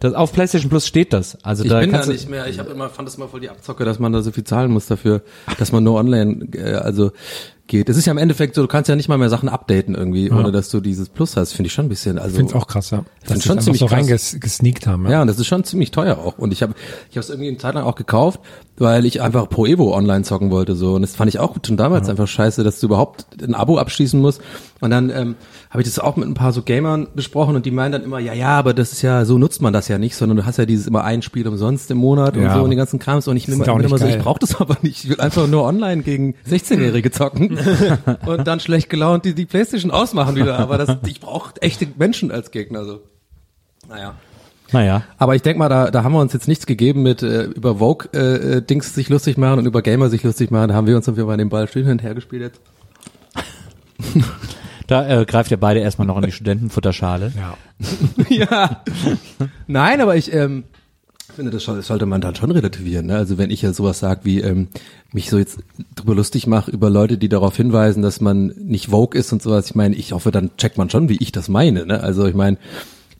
[0.00, 1.38] das, Auf PlayStation Plus steht das.
[1.44, 2.48] Also Ich da bin da nicht mehr.
[2.48, 4.72] Ich habe immer fand es immer voll die Abzocke, dass man da so viel zahlen
[4.72, 5.22] muss dafür,
[5.58, 7.12] dass man nur online äh, also
[7.72, 7.88] geht.
[7.88, 10.30] Es ist ja im Endeffekt so, du kannst ja nicht mal mehr Sachen updaten irgendwie,
[10.30, 11.52] ohne dass du dieses Plus hast.
[11.52, 12.18] Finde ich schon ein bisschen.
[12.18, 13.04] Also finde es auch krass, ja.
[13.26, 15.08] Dass sie schon ziemlich so reingesneakt haben.
[15.08, 16.38] Ja, und das ist schon ziemlich teuer auch.
[16.38, 16.74] Und ich habe
[17.10, 18.40] ich habe es irgendwie eine Zeit lang auch gekauft,
[18.76, 20.94] weil ich einfach Pro Evo online zocken wollte so.
[20.94, 24.20] Und das fand ich auch schon damals einfach scheiße, dass du überhaupt ein Abo abschließen
[24.20, 24.42] musst.
[24.80, 25.36] Und dann ähm,
[25.70, 28.18] habe ich das auch mit ein paar so Gamern besprochen und die meinen dann immer,
[28.18, 30.58] ja, ja, aber das ist ja, so nutzt man das ja nicht, sondern du hast
[30.58, 33.28] ja dieses immer ein Spiel umsonst im Monat und Ja, so und den ganzen Krams.
[33.28, 35.04] Und ich bin immer, immer so, ich brauche das aber nicht.
[35.04, 37.56] Ich will einfach nur online gegen 16-Jährige zocken
[38.26, 40.58] und dann schlecht gelaunt die, die Playstation ausmachen wieder.
[40.58, 42.84] Aber das, ich brauche echte Menschen als Gegner.
[42.84, 43.00] So.
[43.88, 44.14] Naja.
[44.72, 45.02] naja.
[45.18, 47.76] Aber ich denk mal, da, da haben wir uns jetzt nichts gegeben mit äh, über
[47.76, 48.18] Vogue äh,
[48.56, 50.68] äh, Dings sich lustig machen und über Gamer sich lustig machen.
[50.68, 52.60] Da haben wir uns jeden Fall den Ball schön hin und her gespielt jetzt.
[54.86, 57.32] Da äh, greift ihr beide erstmal noch in die Studentenfutterschale.
[57.34, 57.56] Ja.
[58.28, 58.82] ja.
[59.66, 60.64] Nein, aber ich ähm,
[61.32, 63.06] finde, das soll- sollte man dann schon relativieren.
[63.06, 63.16] Ne?
[63.16, 64.68] Also wenn ich ja sowas sage wie ähm,
[65.12, 65.58] mich so jetzt
[65.94, 69.66] drüber lustig mache über Leute, die darauf hinweisen, dass man nicht Vogue ist und sowas.
[69.66, 71.86] Ich meine, ich hoffe, dann checkt man schon, wie ich das meine.
[71.86, 72.00] Ne?
[72.02, 72.56] Also ich meine,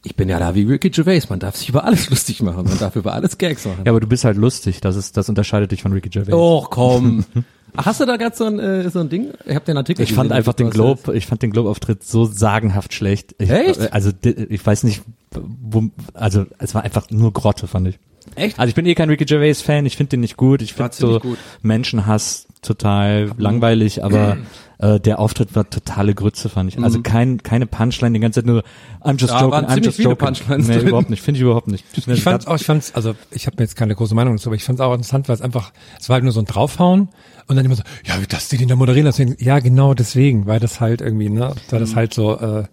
[0.05, 1.29] ich bin ja da wie Ricky Gervais.
[1.31, 2.65] Man darf sich über alles lustig machen.
[2.65, 3.83] Man darf über alles Gags machen.
[3.85, 4.81] Ja, aber du bist halt lustig.
[4.81, 6.33] Das ist, das unterscheidet dich von Ricky Gervais.
[6.35, 7.25] Och, komm.
[7.77, 9.33] Ach, Hast du da gerade so ein, äh, so ein Ding?
[9.47, 12.05] Ich habe den Artikel Ich fand gesehen, einfach du den Globe, ich fand den Globe-Auftritt
[12.05, 13.35] so sagenhaft schlecht.
[13.39, 13.93] Ich, Echt?
[13.93, 17.99] Also ich weiß nicht, wo, also es war einfach nur Grotte, fand ich.
[18.37, 18.59] Echt?
[18.59, 20.63] Also ich bin eh kein Ricky Gervais Fan, ich finde den nicht gut.
[20.63, 21.39] Ich War finde so gut.
[21.63, 24.37] Menschenhass total langweilig, aber
[24.79, 26.83] äh, der Auftritt war totale Grütze, fand ich.
[26.83, 28.63] Also kein, keine Punchline, die ganze Zeit nur
[29.03, 30.17] I'm just Ja, joking, I'm just joking.
[30.19, 30.89] Punchlines nee, drin.
[30.89, 31.85] überhaupt nicht, finde ich überhaupt nicht.
[32.07, 34.57] Ich fand's auch, ich fand's, also ich habe mir jetzt keine große Meinung dazu, aber
[34.57, 37.09] ich fand's auch interessant, weil es einfach, es war halt nur so ein Draufhauen
[37.49, 40.61] und dann immer so, ja, wie das die da moderieren, deswegen, ja, genau deswegen, weil
[40.61, 41.85] das halt irgendwie, ne, weil Mhm.
[41.85, 42.65] das halt so, äh,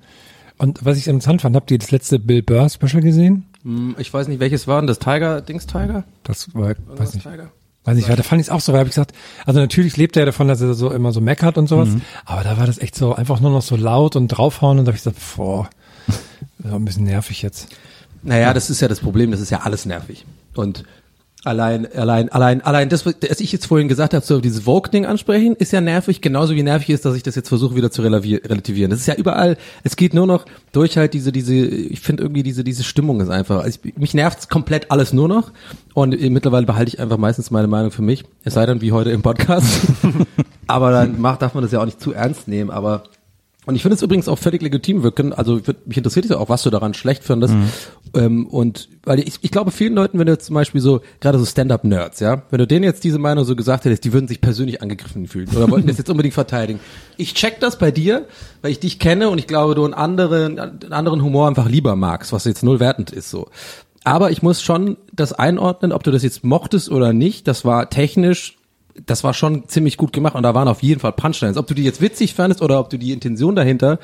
[0.59, 3.45] und was ich interessant fand, habt ihr das letzte Bill Burr Special gesehen?
[3.63, 6.03] Hm, Ich weiß nicht, welches war denn das Tiger, Dings Tiger?
[6.23, 7.23] Das war, weiß nicht.
[7.23, 7.51] Tiger?
[7.85, 9.13] Weiß nicht, weil da fand ich es auch so, weil hab ich gesagt,
[9.45, 12.01] also natürlich lebt er davon, dass er so immer so meckert und sowas, Mhm.
[12.25, 14.91] aber da war das echt so einfach nur noch so laut und draufhauen und da
[14.91, 15.69] hab ich gesagt, boah,
[16.07, 17.69] das war ein bisschen nervig jetzt.
[18.21, 20.25] Naja, das ist ja das Problem, das ist ja alles nervig.
[20.55, 20.83] Und
[21.45, 25.55] allein, allein, allein, allein das, was ich jetzt vorhin gesagt habe, so dieses Vogue-Ding ansprechen,
[25.55, 28.91] ist ja nervig, genauso wie nervig ist, dass ich das jetzt versuche wieder zu relativieren.
[28.91, 32.43] Das ist ja überall, es geht nur noch durch halt diese, diese, ich finde irgendwie
[32.43, 35.51] diese, diese Stimmung ist einfach, also ich, mich nervt komplett alles nur noch
[35.93, 39.11] und mittlerweile behalte ich einfach meistens meine Meinung für mich, es sei denn wie heute
[39.11, 39.81] im Podcast.
[40.67, 43.03] aber dann macht, darf man das ja auch nicht zu ernst nehmen, aber
[43.69, 45.03] Und ich finde es übrigens auch völlig legitim.
[45.03, 47.53] Wir können, also mich interessiert ja auch, was du daran schlecht findest.
[48.15, 51.37] Ähm, und weil ich, ich glaube, vielen Leuten, wenn du jetzt zum Beispiel so, gerade
[51.37, 54.41] so Stand-up-Nerds, ja, wenn du denen jetzt diese Meinung so gesagt hättest, die würden sich
[54.41, 56.79] persönlich angegriffen fühlen oder wollten das jetzt unbedingt verteidigen.
[57.15, 58.25] Ich check das bei dir,
[58.63, 61.95] weil ich dich kenne und ich glaube, du einen anderen, einen anderen Humor einfach lieber
[61.95, 63.49] magst, was jetzt null wertend ist so.
[64.03, 67.47] Aber ich muss schon das einordnen, ob du das jetzt mochtest oder nicht.
[67.47, 68.57] Das war technisch
[69.05, 71.55] das war schon ziemlich gut gemacht und da waren auf jeden Fall Punchlines.
[71.57, 73.97] Ob du die jetzt witzig fandest oder ob du die Intention dahinter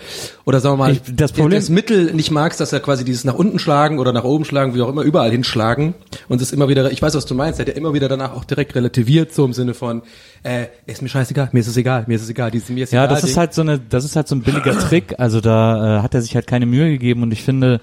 [0.45, 3.23] oder sagen wir mal Ich- das Problem- das Mittel nicht magst, dass er quasi dieses
[3.25, 5.95] nach unten schlagen oder nach oben schlagen, wie auch immer, überall hinschlagen
[6.29, 8.33] und es immer wieder, ich weiß, was du meinst, er hat ja immer wieder danach
[8.33, 10.01] auch direkt relativiert, so im Sinne von,
[10.43, 12.93] äh, ist mir scheißegal, mir ist es egal, mir ist es egal, dieses mir ist
[12.93, 13.15] Ja, egal.
[13.15, 13.37] das ist Ding.
[13.39, 15.15] halt so eine, das ist halt so ein billiger Trick.
[15.17, 17.81] Also da äh, hat er sich halt keine Mühe gegeben und ich finde,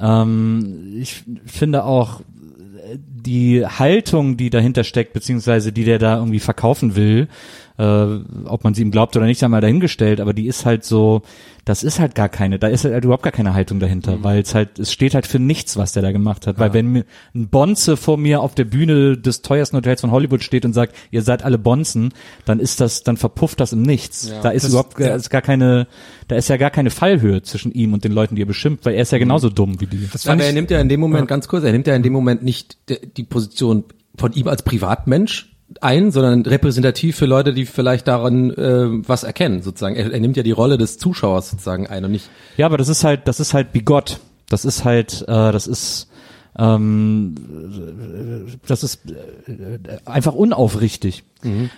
[0.00, 2.20] ähm, ich finde auch
[3.28, 7.28] die Haltung, die dahinter steckt, beziehungsweise die der da irgendwie verkaufen will,
[7.78, 10.84] äh, ob man sie ihm glaubt oder nicht, haben wir dahingestellt, aber die ist halt
[10.84, 11.22] so,
[11.64, 14.24] das ist halt gar keine, da ist halt überhaupt gar keine Haltung dahinter, Mhm.
[14.24, 16.88] weil es halt, es steht halt für nichts, was der da gemacht hat, weil wenn
[16.88, 20.72] mir ein Bonze vor mir auf der Bühne des teuersten Hotels von Hollywood steht und
[20.72, 22.12] sagt, ihr seid alle Bonzen,
[22.46, 24.32] dann ist das, dann verpufft das im Nichts.
[24.42, 25.14] da ist das- überhaupt, ja.
[25.14, 25.86] ist gar keine,
[26.26, 28.94] da ist ja gar keine Fallhöhe zwischen ihm und den Leuten, die er beschimpft, weil
[28.94, 30.08] er ist ja genauso dumm wie die.
[30.12, 31.94] Das Ja, aber er ich, nimmt ja in dem Moment, ganz kurz, er nimmt ja
[31.94, 32.76] in dem Moment nicht
[33.16, 33.84] die Position
[34.16, 39.62] von ihm als Privatmensch ein, sondern repräsentativ für Leute, die vielleicht daran äh, was erkennen,
[39.62, 39.96] sozusagen.
[39.96, 42.30] Er, er nimmt ja die Rolle des Zuschauers sozusagen ein und nicht.
[42.56, 44.20] Ja, aber das ist halt, das ist halt bigott.
[44.48, 46.07] Das ist halt, äh, das ist,
[46.58, 47.34] ähm,
[48.66, 51.24] das ist äh, einfach unaufrichtig.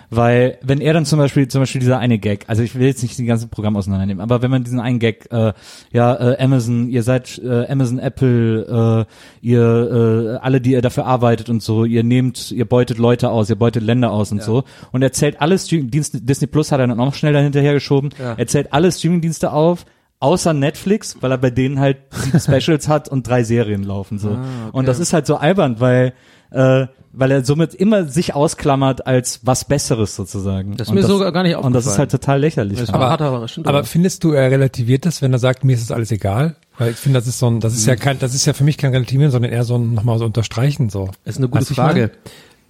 [0.09, 3.03] Weil, wenn er dann zum Beispiel, zum Beispiel dieser eine Gag, also ich will jetzt
[3.03, 5.53] nicht die ganze Programm auseinandernehmen, aber wenn man diesen einen Gag, äh,
[5.91, 11.05] ja, äh, Amazon, ihr seid äh, Amazon, Apple, äh, ihr, äh, alle, die ihr dafür
[11.05, 14.63] arbeitet und so, ihr nehmt, ihr beutet Leute aus, ihr beutet Länder aus und so.
[14.91, 18.09] Und er zählt alle Streaming-Dienste, Disney Plus hat er dann auch noch schnell dahinterher geschoben,
[18.17, 19.85] er zählt alle Streaming-Dienste auf,
[20.21, 24.37] außer Netflix, weil er bei denen halt sieben Specials hat und drei Serien laufen so.
[24.71, 26.13] Und das ist halt so albern, weil
[26.51, 30.77] äh, weil er somit immer sich ausklammert als was Besseres sozusagen.
[30.77, 31.99] Das ist Und mir sogar gar nicht Und das ist aufgefallen.
[31.99, 32.79] halt total lächerlich.
[32.79, 35.91] Das Aber, aber aber findest du, er relativiert das, wenn er sagt, mir ist das
[35.91, 36.55] alles egal?
[36.77, 38.63] Weil ich finde, das ist so ein, das ist ja kein, das ist ja für
[38.63, 41.09] mich kein Relativieren, sondern eher so ein nochmal so unterstreichen so.
[41.25, 42.11] Das ist eine gute Weißt du, ich Frage.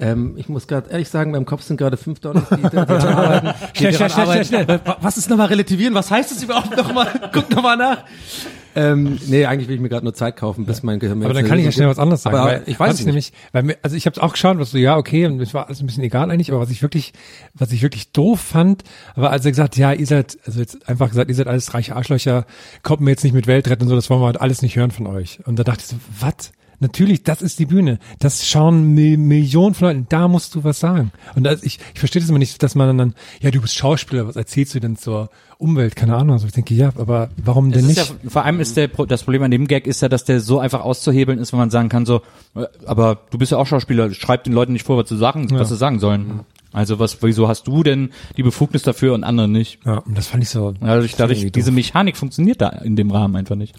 [0.02, 2.90] Ähm, ich muss gerade ehrlich sagen, beim Kopf sind gerade fünf Dollars, die, die daran
[3.08, 3.48] arbeiten.
[3.76, 4.10] die Schnell, schnell,
[4.46, 4.86] schnell, arbeiten.
[4.88, 5.94] Wa- Was ist nochmal relativieren?
[5.94, 7.08] Was heißt das überhaupt nochmal?
[7.32, 8.04] Guck nochmal nach.
[8.74, 11.46] Ähm, nee, eigentlich will ich mir gerade nur Zeit kaufen, bis mein Gehirn Aber dann
[11.46, 12.38] kann ich ja schnell was anderes sagen.
[12.38, 13.06] Aber ich weiß es nicht.
[13.06, 15.68] nämlich, weil mir, also ich habe auch geschaut, was so, ja, okay, und es war
[15.68, 17.12] alles ein bisschen egal eigentlich, aber was ich wirklich,
[17.54, 18.86] was ich wirklich doof fand,
[19.16, 21.98] war, als er gesagt, ja, ihr seid, also jetzt einfach gesagt, ihr seid alles reiche
[21.98, 22.46] Arschlöcher,
[22.82, 24.92] kommt mir jetzt nicht mit Weltretten und so, das wollen wir halt alles nicht hören
[24.92, 25.40] von euch.
[25.46, 26.54] Und da dachte ich so, was?
[26.82, 28.00] Natürlich, das ist die Bühne.
[28.20, 30.06] Das schauen Mi- Millionen von Leuten.
[30.10, 31.12] Da musst du was sagen.
[31.36, 34.28] Und das, ich, ich verstehe das immer nicht, dass man dann, ja, du bist Schauspieler,
[34.28, 35.96] was erzählst du denn zur Umwelt?
[35.96, 36.34] Keine Ahnung.
[36.34, 37.98] Also ich denke, ja, aber warum es denn nicht?
[37.98, 40.40] ja, vor allem ist der, Pro- das Problem an dem Gag ist ja, dass der
[40.42, 42.24] so einfach auszuhebeln ist, wenn man sagen kann so,
[42.56, 45.48] äh, aber du bist ja auch Schauspieler, schreib den Leuten nicht vor, was sie sagen,
[45.52, 46.40] was sie sagen sollen.
[46.74, 49.80] Also was, wieso hast du denn die Befugnis dafür und andere nicht?
[49.86, 50.72] ja, und das fand ich so.
[50.80, 51.72] Dadurch, dadurch, irgendwie diese.
[51.72, 53.76] Mechanik funktioniert da in dem Rahmen einfach nicht.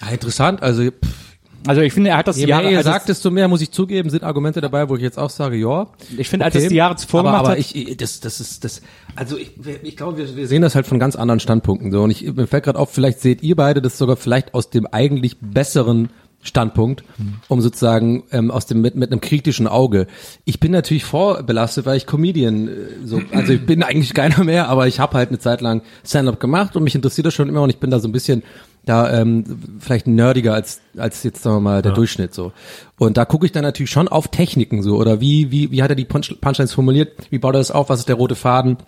[0.00, 0.62] Ja, interessant.
[0.62, 1.35] Also pff,
[1.66, 3.60] Also ich finde, er hat das je die mehr Jahre, ihr sagt, desto mehr muss
[3.60, 5.86] ich zugeben, sind Argumente dabei, wo ich jetzt auch sage, ja.
[6.16, 8.64] ich finde, als es die Jahre zuvor aber, gemacht aber hat, ich, das, das ist
[8.64, 8.82] das.
[9.14, 9.52] Also ich,
[9.82, 12.02] ich glaube, wir, wir sehen das halt von ganz anderen Standpunkten so.
[12.02, 14.86] Und ich mir fällt gerade auf, vielleicht seht ihr beide das sogar vielleicht aus dem
[14.86, 16.10] eigentlich besseren
[16.46, 17.04] Standpunkt,
[17.48, 20.06] um sozusagen ähm, aus dem mit, mit einem kritischen Auge.
[20.44, 22.72] Ich bin natürlich vorbelastet, weil ich Comedian äh,
[23.04, 26.40] so, also ich bin eigentlich keiner mehr, aber ich habe halt eine Zeit lang Stand-up
[26.40, 28.42] gemacht und mich interessiert das schon immer und ich bin da so ein bisschen
[28.86, 29.44] da ähm,
[29.80, 32.52] vielleicht nerdiger als als jetzt sagen wir mal der Durchschnitt so.
[32.98, 35.90] Und da gucke ich dann natürlich schon auf Techniken so oder wie wie wie hat
[35.90, 37.12] er die Punch Punchlines formuliert?
[37.30, 37.88] Wie baut er das auf?
[37.88, 38.78] Was ist der rote Faden?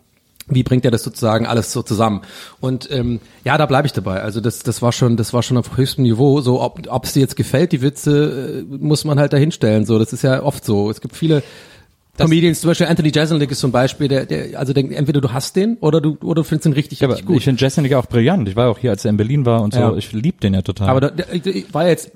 [0.51, 2.23] Wie bringt er das sozusagen alles so zusammen?
[2.61, 4.23] Und ähm, ja, da bleibe ich dabei.
[4.23, 6.41] Also das, das war schon, das war schon auf höchstem Niveau.
[6.41, 9.85] So, ob ob es dir jetzt gefällt, die Witze, äh, muss man halt dahinstellen.
[9.85, 10.91] So, das ist ja oft so.
[10.91, 11.43] Es gibt viele
[12.19, 15.33] Comedians, zum Beispiel Anthony Jeselnik ist so ein Beispiel, der, der, also der, entweder du
[15.33, 17.37] hast den oder du oder du findest ihn richtig, ja, aber richtig gut.
[17.37, 18.49] ich finde Jeselnik auch brillant.
[18.49, 19.81] Ich war auch hier, als er in Berlin war und so.
[19.81, 19.97] Ja.
[19.97, 20.89] Ich lieb den ja total.
[20.89, 21.25] aber da,
[21.73, 22.11] war jetzt,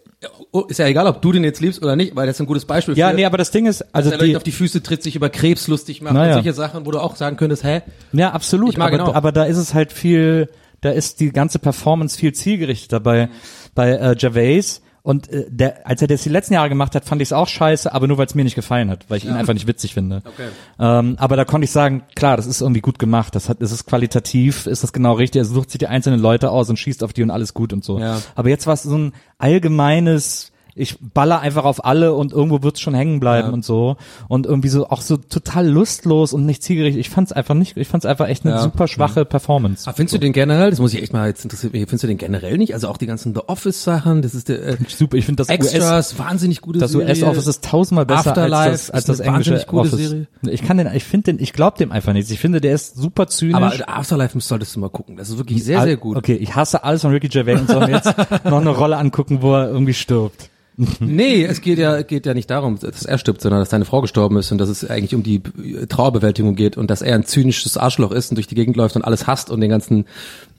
[0.52, 2.46] oh, ist ja egal, ob du den jetzt liebst oder nicht, weil das ist ein
[2.46, 2.96] gutes Beispiel.
[2.96, 5.02] ja, für, nee, aber das Ding ist, also dass er die, auf die Füße tritt,
[5.02, 6.36] sich über Krebs lustig macht Naja.
[6.36, 7.82] und solche Sachen, wo du auch sagen könntest, hä?
[8.12, 8.70] Ja, absolut.
[8.70, 9.14] Ich mag aber, auch.
[9.14, 10.48] aber da ist es halt viel,
[10.80, 13.28] da ist die ganze Performance viel zielgerichteter bei,
[13.74, 14.82] bei äh, Gervais.
[15.02, 17.48] Und äh, der, als er das die letzten Jahre gemacht hat, fand ich es auch
[17.48, 19.94] scheiße, aber nur weil es mir nicht gefallen hat, weil ich ihn einfach nicht witzig
[19.94, 20.22] finde.
[20.24, 20.48] Okay.
[20.78, 23.72] Ähm, aber da konnte ich sagen, klar, das ist irgendwie gut gemacht, das hat, das
[23.72, 27.02] ist qualitativ, ist das genau richtig, er sucht sich die einzelnen Leute aus und schießt
[27.02, 27.98] auf die und alles gut und so.
[27.98, 28.22] Ja.
[28.36, 32.80] Aber jetzt war es so ein allgemeines ich baller einfach auf alle und irgendwo wird's
[32.80, 33.52] schon hängen bleiben Ja.
[33.54, 33.96] und so
[34.28, 37.00] und irgendwie so auch so total lustlos und nicht zielgerichtet.
[37.00, 38.62] Ich fand's einfach nicht, ich fand's einfach echt eine Ja.
[38.62, 39.86] super schwache Performance.
[39.86, 42.18] Aber findest du den generell, das muss ich echt mal jetzt interessieren, findest du den
[42.18, 42.72] generell nicht?
[42.74, 45.48] Also auch die ganzen The Office Sachen, das ist der äh, Super, ich finde das
[45.48, 47.06] US Extras, wahnsinnig gute das Serie.
[47.08, 49.90] US-Office ist tausendmal besser Afterlife als das, als das englische Office.
[49.92, 50.26] Serie.
[50.48, 52.30] Ich kann den, ich finde den, ich glaube dem einfach nicht.
[52.30, 53.54] Ich finde, der ist super zynisch.
[53.56, 55.16] Aber Afterlife solltest du mal gucken.
[55.16, 56.16] Das ist wirklich sehr, sehr gut.
[56.16, 58.06] Okay, ich hasse alles von Ricky Gervais und soll mir jetzt
[58.44, 60.48] noch eine Rolle angucken, wo er irgendwie stirbt.
[61.00, 64.00] Nee, es geht ja, geht ja nicht darum, dass er stirbt, sondern dass seine Frau
[64.00, 65.42] gestorben ist und dass es eigentlich um die
[65.88, 69.02] Trauerbewältigung geht und dass er ein zynisches Arschloch ist und durch die Gegend läuft und
[69.02, 70.06] alles hasst und den ganzen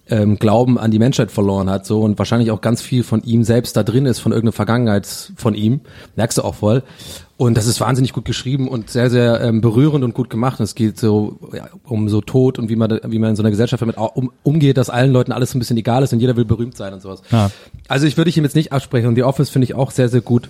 [0.10, 3.44] ähm, Glauben an die Menschheit verloren hat, so und wahrscheinlich auch ganz viel von ihm
[3.44, 5.82] selbst da drin ist, von irgendeiner Vergangenheit von ihm,
[6.16, 6.84] merkst du auch voll.
[7.36, 10.60] Und das ist wahnsinnig gut geschrieben und sehr, sehr ähm, berührend und gut gemacht.
[10.60, 13.42] Und es geht so ja, um so Tod und wie man, wie man in so
[13.42, 16.20] einer Gesellschaft damit um, umgeht, dass allen Leuten alles so ein bisschen egal ist und
[16.20, 17.24] jeder will berühmt sein und sowas.
[17.32, 17.50] Ja.
[17.88, 20.10] Also ich würde ich ihm jetzt nicht absprechen und The Office finde ich auch sehr,
[20.10, 20.48] sehr gut.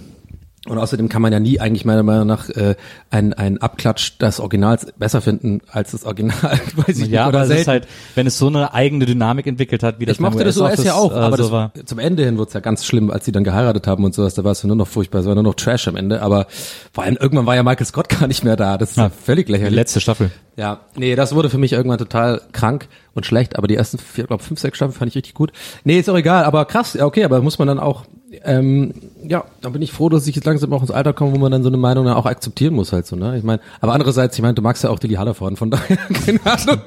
[0.66, 2.76] Und außerdem kann man ja nie eigentlich meiner Meinung nach äh,
[3.10, 6.38] ein, ein Abklatsch des Originals besser finden als das Original.
[6.78, 7.30] Weiß ich Ja, nicht.
[7.36, 10.14] Oder aber es ist halt, wenn es so eine eigene Dynamik entwickelt hat, wie das
[10.16, 11.72] ich mochte das US ja auch, aber so das, war.
[11.86, 14.36] zum Ende hin wurde es ja ganz schlimm, als sie dann geheiratet haben und sowas.
[14.36, 16.22] Da war es ja nur noch furchtbar, es war nur noch Trash am Ende.
[16.22, 16.48] Aber
[16.94, 18.78] vor allem irgendwann war ja Michael Scott gar nicht mehr da.
[18.78, 19.10] Das ist ja, Ja.
[19.10, 19.76] völlig Die lächerlich.
[19.76, 20.32] letzte Staffel.
[20.56, 24.28] Ja, nee, das wurde für mich irgendwann total krank und schlecht, aber die ersten vier,
[24.28, 25.52] glaube fünf, sechs Staffeln fand ich richtig gut.
[25.84, 28.04] Nee, ist auch egal, aber krass, ja, okay, aber muss man dann auch,
[28.44, 28.94] ähm,
[29.24, 31.52] ja, da bin ich froh, dass ich jetzt langsam auch ins Alter komme, wo man
[31.52, 33.38] dann so eine Meinung auch akzeptieren muss halt so, ne?
[33.38, 36.40] Ich meine, aber andererseits, ich meine, du magst ja auch Lily Hallervorden, von daher, keine
[36.46, 36.82] Ahnung,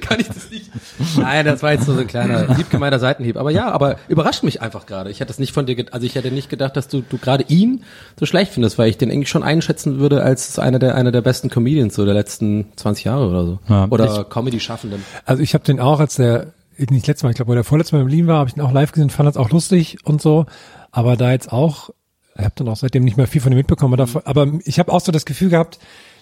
[0.00, 0.70] kann ich das nicht.
[1.16, 3.36] Nein, das war jetzt so ein kleiner, liebgemeinter Seitenhieb.
[3.36, 5.10] Aber ja, aber überrascht mich einfach gerade.
[5.10, 7.44] Ich hätte es nicht von dir, also ich hätte nicht gedacht, dass du, du gerade
[7.48, 7.84] ihn
[8.18, 11.22] so schlecht findest, weil ich den eigentlich schon einschätzen würde als einer der, einer der
[11.22, 13.58] besten Comedians so der letzten 20 Jahre oder so.
[13.68, 15.04] Ja, oder Comedy-Schaffenden.
[15.24, 17.96] Also ich habe den auch, als der, nicht letztes Mal, ich glaube, wo der vorletzte
[17.96, 20.22] Mal in Berlin war, habe ich ihn auch live gesehen, fand das auch lustig und
[20.22, 20.46] so.
[20.90, 21.90] Aber da jetzt auch,
[22.36, 23.94] ich habe dann auch seitdem nicht mehr viel von ihm mitbekommen.
[23.94, 25.78] Aber, davon, aber ich habe auch so das Gefühl gehabt,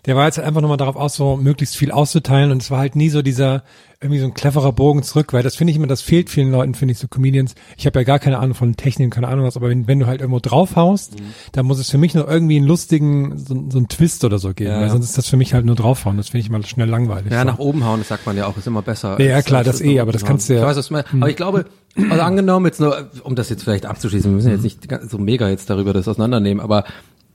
[0.07, 2.97] der war jetzt einfach nochmal darauf aus, so möglichst viel auszuteilen und es war halt
[2.97, 3.65] nie so dieser,
[4.01, 6.75] irgendwie so ein cleverer Bogen zurück, weil das finde ich immer, das fehlt vielen Leuten,
[6.75, 7.55] finde ich, so Comedians.
[7.77, 10.07] Ich habe ja gar keine Ahnung von Technik, keine Ahnung was, aber wenn, wenn du
[10.07, 11.17] halt irgendwo draufhaust,
[11.53, 14.53] dann muss es für mich noch irgendwie einen lustigen, so, so einen Twist oder so
[14.55, 14.81] geben, Ja.
[14.83, 16.17] weil sonst ist das für mich halt nur draufhauen.
[16.19, 17.33] Das finde ich immer schnell langweilig.
[17.33, 17.47] Ja, so.
[17.47, 19.21] nach oben hauen, das sagt man ja auch, ist immer besser.
[19.21, 20.61] Ja, klar, das eh, aber das kannst du ja-.
[20.61, 21.09] Ich weiß, was du meinst.
[21.15, 21.65] Aber ich glaube,
[22.11, 25.19] also angenommen jetzt nur, um das jetzt vielleicht abzuschließen, wir müssen jetzt nicht ganz- so
[25.19, 26.85] mega jetzt darüber das auseinandernehmen, aber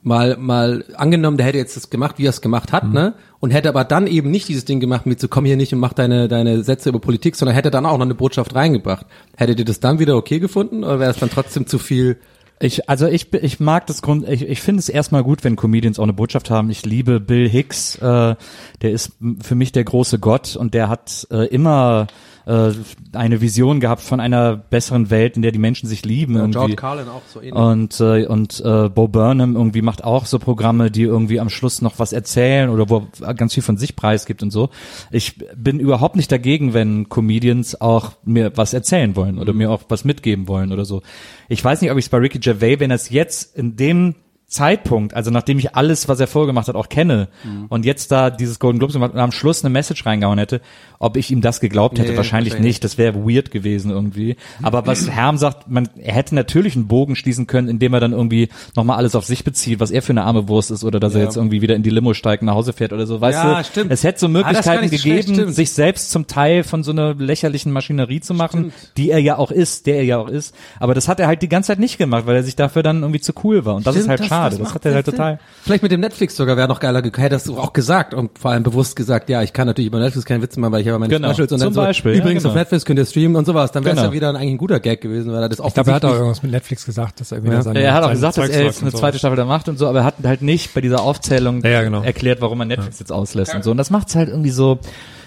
[0.04, 3.14] mal, mal angenommen, der hätte jetzt das gemacht, wie er es gemacht hat, ne?
[3.40, 5.80] Und hätte aber dann eben nicht dieses Ding gemacht mit so, komm hier nicht und
[5.80, 9.06] mach deine, deine Sätze über Politik, sondern hätte dann auch noch eine Botschaft reingebracht.
[9.36, 12.18] Hättet ihr das dann wieder okay gefunden oder wäre es dann trotzdem zu viel?
[12.60, 15.98] Ich, also ich, ich mag das Grund, ich, ich finde es erstmal gut, wenn Comedians
[15.98, 16.70] auch eine Botschaft haben.
[16.70, 18.36] Ich liebe Bill Hicks, äh,
[18.82, 22.06] der ist für mich der große Gott und der hat äh, immer
[22.45, 22.71] äh,
[23.13, 26.36] eine Vision gehabt von einer besseren Welt, in der die Menschen sich lieben.
[26.36, 26.54] irgendwie.
[26.54, 27.54] George Carlin auch so ähnlich.
[27.54, 31.82] Und, äh, und äh, Bo Burnham irgendwie macht auch so Programme, die irgendwie am Schluss
[31.82, 34.69] noch was erzählen oder wo er ganz viel von sich preisgibt und so.
[35.12, 39.84] Ich bin überhaupt nicht dagegen, wenn Comedians auch mir was erzählen wollen oder mir auch
[39.89, 41.01] was mitgeben wollen oder so.
[41.49, 44.15] Ich weiß nicht, ob ich es bei Ricky Gervais, wenn er es jetzt in dem
[44.52, 47.68] Zeitpunkt, also nachdem ich alles, was er vorgemacht hat, auch kenne Mhm.
[47.70, 50.60] und jetzt da dieses Golden Globes gemacht und am Schluss eine Message reingehauen hätte,
[51.00, 52.84] ob ich ihm das geglaubt hätte, Nee, wahrscheinlich nicht.
[52.84, 54.36] Das wäre weird gewesen irgendwie.
[54.62, 58.12] Aber was Herm sagt, man, er hätte natürlich einen Bogen schließen können, indem er dann
[58.12, 61.14] irgendwie nochmal alles auf sich bezieht, was er für eine arme Wurst ist oder dass
[61.16, 61.26] er Ja.
[61.28, 63.22] jetzt irgendwie wieder in die Limo steigt nach Hause fährt oder so.
[63.22, 63.92] Weißt Ja, du, stimmt.
[63.92, 65.56] es hätte so Ah, Möglichkeiten so schlecht, gegeben, stimmt.
[65.56, 69.52] sich selbst zum Teil von so einer lächerlichen Maschinerie zu machen, die er ja auch
[69.52, 70.54] ist, der er ja auch ist.
[70.80, 73.02] Aber das hat er halt die ganze Zeit nicht gemacht, weil er sich dafür dann
[73.02, 73.76] irgendwie zu cool war.
[73.76, 74.40] Und das ist Stimmt, halt schade.
[74.49, 75.13] Das, macht hat er halt Sinn.
[75.15, 75.39] total.
[75.63, 78.51] Vielleicht mit dem Netflix sogar wäre noch geiler, ge- hättest du auch gesagt und vor
[78.51, 80.99] allem bewusst gesagt, ja, ich kann natürlich über Netflix keine Witze machen, weil ich habe
[80.99, 82.62] meine Genau, Specials und dann zum so, Beispiel, ja, übrigens auf genau.
[82.62, 84.10] Netflix könnt ihr streamen und sowas, dann wäre es Genau.
[84.10, 85.95] ja wieder ein, eigentlich ein guter Gag gewesen, weil er das auch Ich glaube, er
[85.95, 87.62] hat auch irgendwas mit Netflix gesagt, dass er irgendwie Ja.
[87.62, 89.88] seine, Er hat auch gesagt, dass er jetzt eine zweite Staffel da macht und so,
[89.88, 92.01] aber er hat halt nicht bei dieser Aufzählung Ja, ja, genau.
[92.01, 93.71] erklärt, warum man Netflix jetzt auslässt und so.
[93.71, 94.80] Und das macht's halt irgendwie so,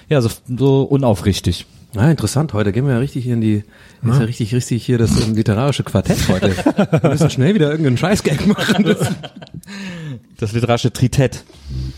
[0.09, 1.67] ja, so, so unaufrichtig.
[1.95, 2.53] Ja, interessant.
[2.53, 3.65] Heute gehen wir ja richtig hier in die, ist
[4.03, 6.49] ja richtig, richtig hier das ähm, literarische Quartett heute.
[7.03, 8.85] wir müssen schnell wieder irgendeinen Scheißgag machen.
[8.85, 9.13] Das,
[10.39, 11.45] Das literarische Tritett.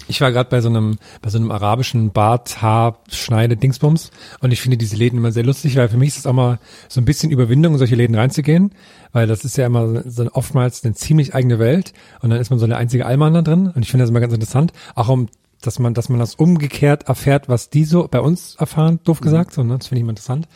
[0.09, 4.53] Ich war gerade bei so einem bei so einem arabischen Bart Haar Schneide Dingsbums und
[4.53, 7.01] ich finde diese Läden immer sehr lustig, weil für mich ist es auch mal so
[7.01, 8.73] ein bisschen Überwindung in solche Läden reinzugehen,
[9.13, 12.59] weil das ist ja immer so oftmals eine ziemlich eigene Welt und dann ist man
[12.59, 15.29] so eine einzige Allmann da drin und ich finde das immer ganz interessant, auch um
[15.67, 19.53] dass man dass man das umgekehrt erfährt, was die so bei uns erfahren, doof gesagt,
[19.53, 19.79] so, ne?
[19.79, 20.49] das finde ich immer interessant.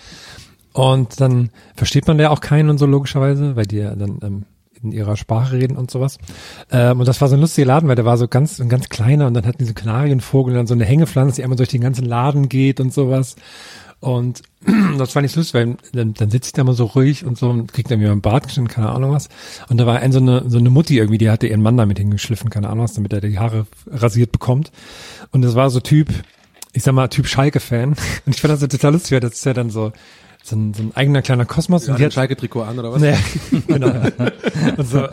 [0.72, 4.44] Und dann versteht man ja auch keinen und so logischerweise, weil die ja dann ähm,
[4.82, 6.18] in ihrer Sprache reden und sowas.
[6.70, 8.88] Ähm, und das war so ein lustiger Laden, weil der war so ganz, ein ganz
[8.88, 12.06] kleiner und dann hatten diese Kanarienvogel dann so eine Hängepflanze, die einmal durch den ganzen
[12.06, 13.36] Laden geht und sowas.
[14.00, 14.42] Und
[14.98, 17.72] das fand ich lustig, weil dann, dann sitzt er immer so ruhig und so und
[17.72, 19.28] kriegt dann wieder ein Bart geschnitten, keine Ahnung was.
[19.68, 21.98] Und da war ein so eine, so eine Mutti irgendwie, die hatte ihren Mann damit
[21.98, 24.72] hingeschliffen, keine Ahnung was, damit er die Haare rasiert bekommt.
[25.32, 26.08] Und das war so Typ,
[26.72, 27.90] ich sag mal, Typ Schalke-Fan.
[28.26, 29.92] Und ich fand das so total lustig, weil das ist ja dann so,
[30.42, 31.86] so ein, so ein eigener kleiner Kosmos.
[31.86, 33.02] Ja, und die hat Schalke-Trikot an oder was?
[33.02, 33.14] Nee,
[33.66, 33.92] genau.
[34.78, 35.06] Und so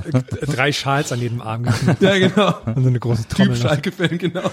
[0.46, 1.66] drei Schals an jedem Arm.
[2.00, 2.56] Ja, genau.
[2.66, 3.56] Und so eine große Trommel.
[3.56, 3.64] Typ.
[3.64, 4.50] Schalke-Fan, genau.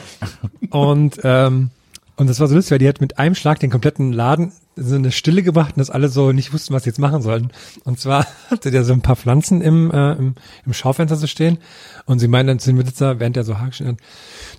[0.70, 1.70] Und, ähm,
[2.16, 4.94] und das war so lustig, weil die hat mit einem Schlag den kompletten Laden so
[4.94, 7.50] eine Stille gebracht und dass alle so nicht wussten, was sie jetzt machen sollten.
[7.85, 11.59] Und zwar hatte der so ein paar Pflanzen im, äh, im, im Schaufenster so stehen
[12.07, 14.00] und sie meinen dann zu dem Besitzer, während der so geschnitten hat,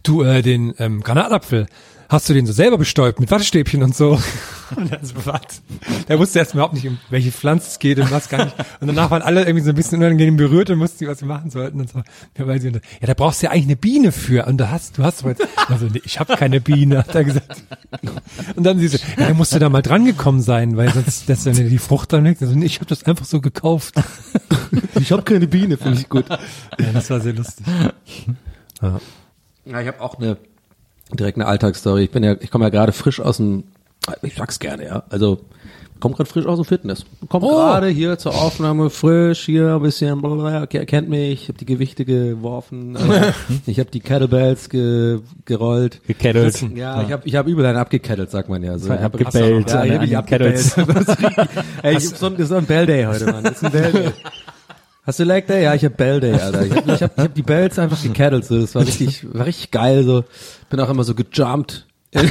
[0.04, 1.68] du, äh, den ähm, Granatapfel,
[2.10, 4.20] hast du den so selber bestäubt mit Wattestäbchen und so?
[4.76, 5.62] Und dann so, was?
[6.08, 8.56] Der wusste erst überhaupt nicht, um welche Pflanze es geht und was gar nicht.
[8.80, 11.52] Und danach waren alle irgendwie so ein bisschen unangenehm berührt und wussten, was sie machen
[11.52, 12.02] sollten und so.
[12.36, 14.48] Ja, weil sie, ja, da brauchst du ja eigentlich eine Biene für.
[14.48, 17.64] Und da hast, du hast heute, also, nee, ich habe keine Biene, hat er gesagt.
[18.56, 21.30] Und dann sie so, ja, da musst du da mal dran gekommen sein, weil sonst,
[21.30, 22.42] dass dann die Frucht dann liegt.
[22.42, 23.94] Also, nee, ich habe das einfach so gekauft.
[25.00, 26.26] Ich habe keine Biene, finde ich gut.
[26.28, 27.68] Ja, das war sehr lustig.
[28.82, 29.00] Ja.
[29.66, 30.38] Ja, ich habe auch eine
[31.14, 32.04] direkt eine Alltagsstory.
[32.04, 33.64] Ich bin ja, ich komme ja gerade frisch aus dem,
[34.22, 35.04] ich sag's gerne, ja.
[35.10, 35.42] Also
[36.00, 37.06] komme gerade frisch aus dem Fitness.
[37.30, 41.58] Komme gerade hier zur Aufnahme frisch, hier ein bisschen, blablabla, okay, kennt mich, ich habe
[41.58, 43.32] die Gewichte geworfen, äh,
[43.66, 46.02] ich habe die Kettlebells ge, gerollt.
[46.06, 46.62] Gekettelt.
[46.76, 48.78] Ja, ich habe ich hab übel einen abgekettelt, sagt man ja.
[48.78, 50.78] So, ich hab Abgebellt, Ja, ich hab mich abgebellt.
[51.82, 53.44] Ey, ich hab so ein, so ein Bell Day heute, Mann.
[53.44, 54.12] Das ist ein Bell Day.
[55.06, 55.64] Hast du Leg Day?
[55.64, 56.66] Ja, ich hab Bell Day, Alter.
[56.66, 58.60] Ich hab, ich hab, ich hab die Bells einfach gekettelt, so.
[58.60, 60.24] Das war richtig, war richtig geil, so.
[60.70, 61.86] Bin auch immer so gejumpt.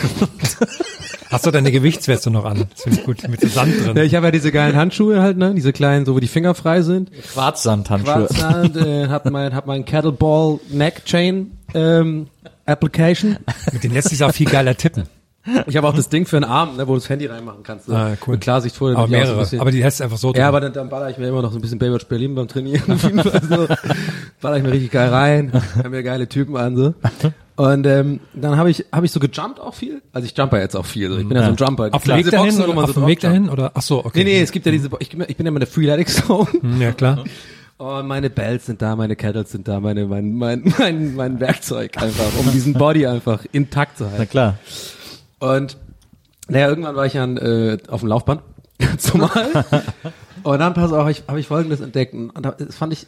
[1.31, 2.67] Hast du deine Gewichtsweste noch an?
[2.71, 3.97] Das finde ich gut, mit so Sand drin.
[3.97, 5.53] Ja, ich habe ja diese geilen Handschuhe halt, ne?
[5.55, 7.11] Diese kleinen, so wo die Finger frei sind.
[7.33, 8.27] Quarzsandhandschuhe.
[8.27, 12.29] Quarzsand, äh, hab mein, hab mein Kettleball Neck Chain ähm,
[12.67, 13.37] Application.
[13.73, 15.05] Mit denen lässt sich auch viel geiler tippen.
[15.67, 17.87] Ich habe auch das Ding für einen Arm, ne, wo du das Handy reinmachen kannst.
[17.87, 17.93] So.
[17.95, 18.33] Ah, cool.
[18.35, 18.97] Mit Klarsicht vorher.
[18.97, 19.39] Aber ich so mehrere.
[19.41, 20.41] bisschen- Aber die lässt einfach so drin.
[20.41, 22.49] Ja, aber dann, dann baller ich mir immer noch so ein bisschen Baywatch Berlin beim
[22.49, 22.83] Trainieren.
[22.93, 23.67] Auf jeden Fall so.
[24.41, 26.95] Baller ich mir richtig geil rein, haben mir geile Typen an so.
[27.57, 30.03] Und ähm, dann habe ich habe ich so gejumpt auch viel.
[30.13, 31.09] Also ich jumper jetzt auch viel.
[31.11, 31.19] So.
[31.19, 31.91] Ich bin ja, so ein Jumper.
[31.93, 33.71] auf dem Weg dahin, Boxen, wo oder man auf so dem Weg dahin, oder?
[33.75, 34.25] Ach so, okay.
[34.25, 36.27] Nee, nee, es gibt ja diese, ich, bin- ich bin ja immer in der Freeletics
[36.27, 36.49] Zone.
[36.61, 37.23] Hm, Ja, klar.
[37.77, 42.01] Und meine Bells sind da, meine Kettles sind da, meine, mein, mein, mein, mein Werkzeug
[42.01, 44.31] einfach, um diesen Body einfach intakt zu Na halten.
[44.31, 44.59] klar.
[45.53, 45.77] Und
[46.49, 48.43] naja, irgendwann war ich dann äh, auf dem Laufband,
[48.99, 49.65] zumal.
[50.43, 52.15] Und dann pass auf, habe ich Folgendes entdeckt.
[52.15, 53.07] Und da- das fand ich,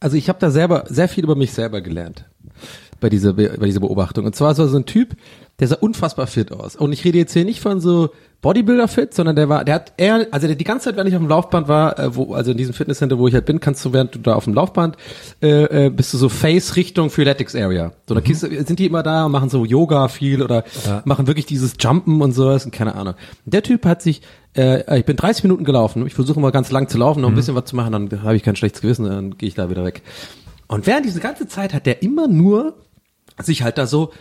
[0.00, 2.24] also ich habe da selber sehr viel über mich selber gelernt
[3.00, 4.24] bei dieser, Be- bei dieser Beobachtung.
[4.26, 5.16] Und zwar so ein Typ,
[5.60, 6.76] der sah unfassbar fit aus.
[6.76, 10.28] Und ich rede jetzt hier nicht von so Bodybuilder-fit, sondern der war, der hat eher,
[10.30, 12.56] also der die ganze Zeit, wenn ich auf dem Laufband war, äh, wo, also in
[12.56, 14.96] diesem Fitnesscenter, wo ich halt bin, kannst du, während du da auf dem Laufband
[15.42, 17.92] äh, äh, bist du so Face Richtung Freeletics Area.
[18.08, 20.62] So, da du- sind die immer da und machen so Yoga viel oder
[21.04, 23.14] machen wirklich dieses Jumpen und sowas und keine Ahnung.
[23.44, 24.22] Der Typ hat sich,
[24.56, 27.34] äh, ich bin 30 Minuten gelaufen, ich versuche mal ganz lang zu laufen, noch ein
[27.34, 29.84] bisschen was zu machen, dann habe ich kein schlechtes Gewissen, dann gehe ich da wieder
[29.84, 30.02] weg.
[30.68, 32.74] Und während diese ganze Zeit hat der immer nur
[33.42, 34.12] sich halt da so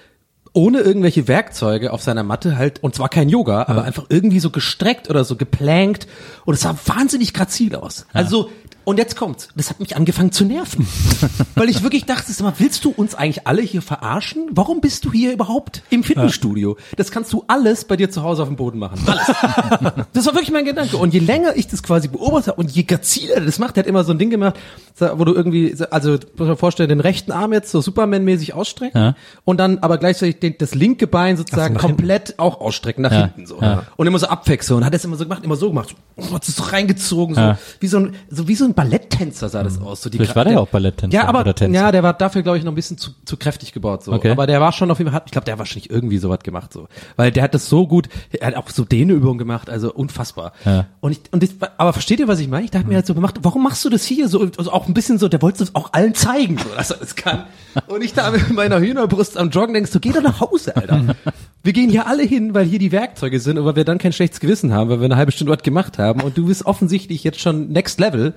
[0.54, 4.50] ohne irgendwelche Werkzeuge auf seiner Matte halt, und zwar kein Yoga, aber einfach irgendwie so
[4.50, 6.08] gestreckt oder so geplankt.
[6.46, 8.06] Und es sah wahnsinnig grazil aus.
[8.14, 8.50] Also,
[8.88, 10.88] und jetzt kommt's, das hat mich angefangen zu nerven.
[11.56, 14.46] Weil ich wirklich dachte, sag mal, willst du uns eigentlich alle hier verarschen?
[14.52, 16.78] Warum bist du hier überhaupt im Fitnessstudio?
[16.96, 18.98] Das kannst du alles bei dir zu Hause auf dem Boden machen.
[19.06, 19.28] Alles.
[20.14, 20.96] Das war wirklich mein Gedanke.
[20.96, 23.84] Und je länger ich das quasi beobachtet habe und je graziler er das macht, der
[23.84, 24.56] hat immer so ein Ding gemacht,
[25.16, 29.16] wo du irgendwie, also muss man vorstellen, den rechten Arm jetzt so Superman-mäßig ausstrecken Ja.
[29.44, 33.22] und dann aber gleichzeitig den, das linke Bein sozusagen nach komplett auch ausstrecken nach Ja.
[33.26, 33.84] hinten so Ja.
[33.98, 36.48] und immer so abwechseln und hat das immer so gemacht, immer so gemacht, so, hat
[36.48, 40.04] es so reingezogen, so wie so ein so wie so ein Balletttänzer sah das aus.
[40.04, 41.74] So die Vielleicht war der ja auch Balletttänzer Ja, aber oder Tänzer.
[41.74, 44.14] ja, der war dafür glaube ich noch ein bisschen zu, zu kräftig gebaut so.
[44.14, 44.30] Okay.
[44.30, 46.72] Aber der war schon auf jeden Fall, ich glaube, der hat wahrscheinlich irgendwie sowas gemacht
[46.72, 50.54] so, weil der hat das so gut, er hat auch so Dehnübungen gemacht, also unfassbar.
[50.64, 50.86] Ja.
[51.00, 52.66] Und ich und ich, aber versteht ihr, was ich meine?
[52.66, 54.94] Ich dachte mir halt so, gemacht, warum machst du das hier so also auch ein
[54.94, 57.46] bisschen so, der wollte es auch allen zeigen, so, dass er das kann.
[57.88, 61.16] Und ich da mit meiner Hühnerbrust am Joggen denkst, du geh doch nach Hause, Alter.
[61.64, 64.14] Wir gehen hier alle hin, weil hier die Werkzeuge sind und weil wir dann kein
[64.14, 67.24] schlechtes Gewissen haben, weil wir eine halbe Stunde was gemacht haben und du bist offensichtlich
[67.24, 68.36] jetzt schon next level.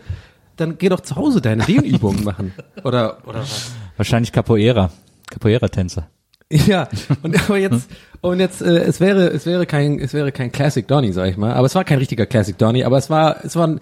[0.61, 2.53] Dann geh doch zu Hause deine Dehnübungen machen.
[2.85, 3.73] Oder, oder was?
[3.96, 4.90] Wahrscheinlich Capoeira.
[5.31, 6.09] Capoeira-Tänzer.
[6.53, 6.88] Ja,
[7.23, 7.88] und aber jetzt
[8.20, 11.37] und jetzt äh, es wäre es wäre kein es wäre kein Classic Donny, sag ich
[11.37, 13.81] mal, aber es war kein richtiger Classic Donny, aber es war es war ein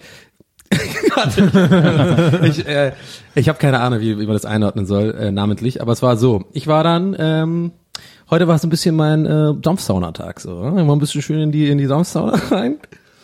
[2.43, 2.93] ich äh,
[3.33, 6.15] ich habe keine Ahnung, wie, wie man das einordnen soll äh, namentlich, aber es war
[6.15, 6.45] so.
[6.53, 7.71] Ich war dann ähm,
[8.29, 11.69] heute war es ein bisschen mein äh, Dampfsaunatag so, immer ein bisschen schön in die
[11.69, 12.77] in die Dampfsauna rein.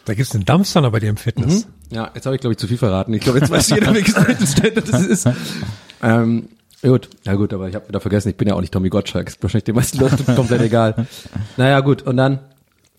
[0.05, 1.67] Da gibt's einen Dampfsauna bei dir im Fitness.
[1.91, 3.13] Ja, jetzt habe ich glaube ich zu viel verraten.
[3.13, 5.27] Ich glaube, jetzt weiß jeder, welches Fitnesscenter das ist.
[6.03, 6.47] Ähm,
[6.83, 9.27] gut, ja gut, aber ich habe wieder vergessen, ich bin ja auch nicht Tommy Gottschalk.
[9.27, 11.07] Ist wahrscheinlich den meisten Leuten komplett egal.
[11.57, 12.39] Naja, gut, und dann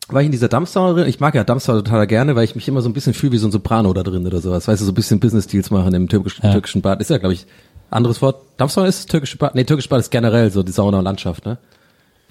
[0.09, 1.09] war ich in dieser Dampfsauna drin.
[1.09, 3.39] Ich mag ja Dampfsauna total gerne, weil ich mich immer so ein bisschen fühle wie
[3.39, 4.66] so ein Soprano da drin oder sowas.
[4.68, 6.53] Weißt du, so ein bisschen Business-Deals machen im türkisch, Ja.
[6.53, 7.01] türkischen Bad.
[7.01, 7.47] Ist ja, glaube ich,
[7.91, 8.43] anderes Wort.
[8.57, 9.55] Dampfsauna ist türkische Bad.
[9.55, 11.59] Nee, türkische Bad ist generell so die Sauna-Landschaft, ne?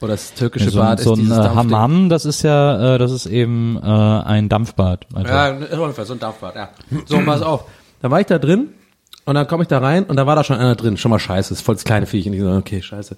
[0.02, 1.76] Oder das türkische so, Bad so ist ein dieses äh, Dampfding.
[1.76, 5.08] Hammam, das ist ja, äh, das ist eben äh, ein Dampfbad.
[5.14, 6.70] Also, Ja, ungefähr so ein Dampfbad, ja.
[7.06, 7.66] So, pass auf.
[8.02, 8.70] Da war ich da drin
[9.24, 10.98] und dann komme ich da rein und da war da schon einer drin.
[10.98, 12.28] Schon mal scheiße, ist voll das kleine Viech.
[12.28, 13.16] Und ich so, okay, scheiße.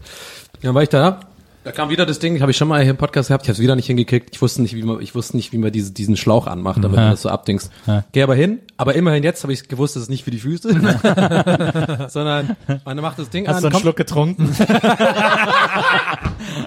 [0.62, 1.20] Dann war ich da,
[1.68, 3.56] da kam wieder das Ding, habe ich schon mal hier im Podcast gehabt, ich habe
[3.56, 4.30] es wieder nicht hingekriegt.
[4.32, 6.96] Ich wusste nicht, wie man, ich wusste nicht, wie man diese, diesen Schlauch anmacht, damit
[6.96, 7.70] man das so abdingst.
[7.86, 8.06] Ja.
[8.14, 10.70] Geh aber hin, aber immerhin jetzt habe ich gewusst, das ist nicht für die Füße,
[12.10, 12.56] sondern
[12.86, 13.64] man macht das Ding Hast an.
[13.64, 14.46] du einen kommt- Schluck getrunken?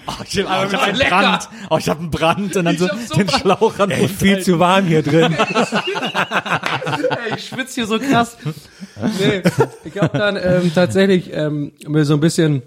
[0.07, 0.99] oh, ich habe hab einen.
[0.99, 1.49] Brand.
[1.71, 3.31] Oh, ich habe einen Brand und dann so, so den.
[3.31, 5.33] Schlauch an Ey, viel zu warm hier drin.
[5.35, 8.37] Ey, ich schwitze hier so krass.
[9.19, 9.43] Nee,
[9.83, 12.61] ich habe dann ähm, tatsächlich ähm, mir so ein bisschen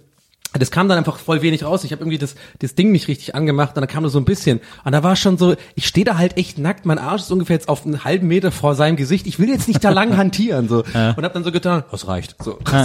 [0.61, 1.83] das kam dann einfach voll wenig raus.
[1.83, 4.25] Ich habe irgendwie das, das Ding nicht richtig angemacht und dann kam nur so ein
[4.25, 4.59] bisschen.
[4.85, 7.55] Und da war schon so, ich stehe da halt echt nackt, mein Arsch ist ungefähr
[7.55, 9.25] jetzt auf einen halben Meter vor seinem Gesicht.
[9.27, 10.67] Ich will jetzt nicht da lang hantieren.
[10.69, 12.35] so Und habe dann so getan, das reicht.
[12.43, 12.75] So, so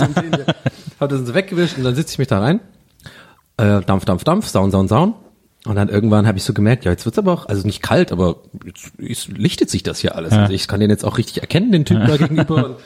[1.00, 2.60] Hab das so weggewischt und dann sitze ich mich da rein.
[3.56, 5.14] Äh, Dampf, Dampf, Dampf, Saun, Saun, Saun.
[5.66, 8.12] Und dann irgendwann habe ich so gemerkt, ja, jetzt wird's aber auch, also nicht kalt,
[8.12, 10.32] aber jetzt, jetzt lichtet sich das hier alles.
[10.32, 12.64] Also ich kann den jetzt auch richtig erkennen, den Typen da gegenüber.
[12.64, 12.76] Und,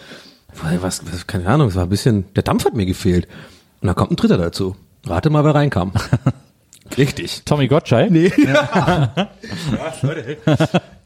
[0.83, 3.29] was, was, keine Ahnung, es war ein bisschen, der Dampf hat mir gefehlt.
[3.83, 4.77] Und dann kommt ein Dritter dazu.
[5.07, 5.93] Rate mal, wer reinkam.
[6.97, 7.43] Richtig.
[7.45, 8.11] Tommy Gottschalk?
[8.11, 8.31] Nee.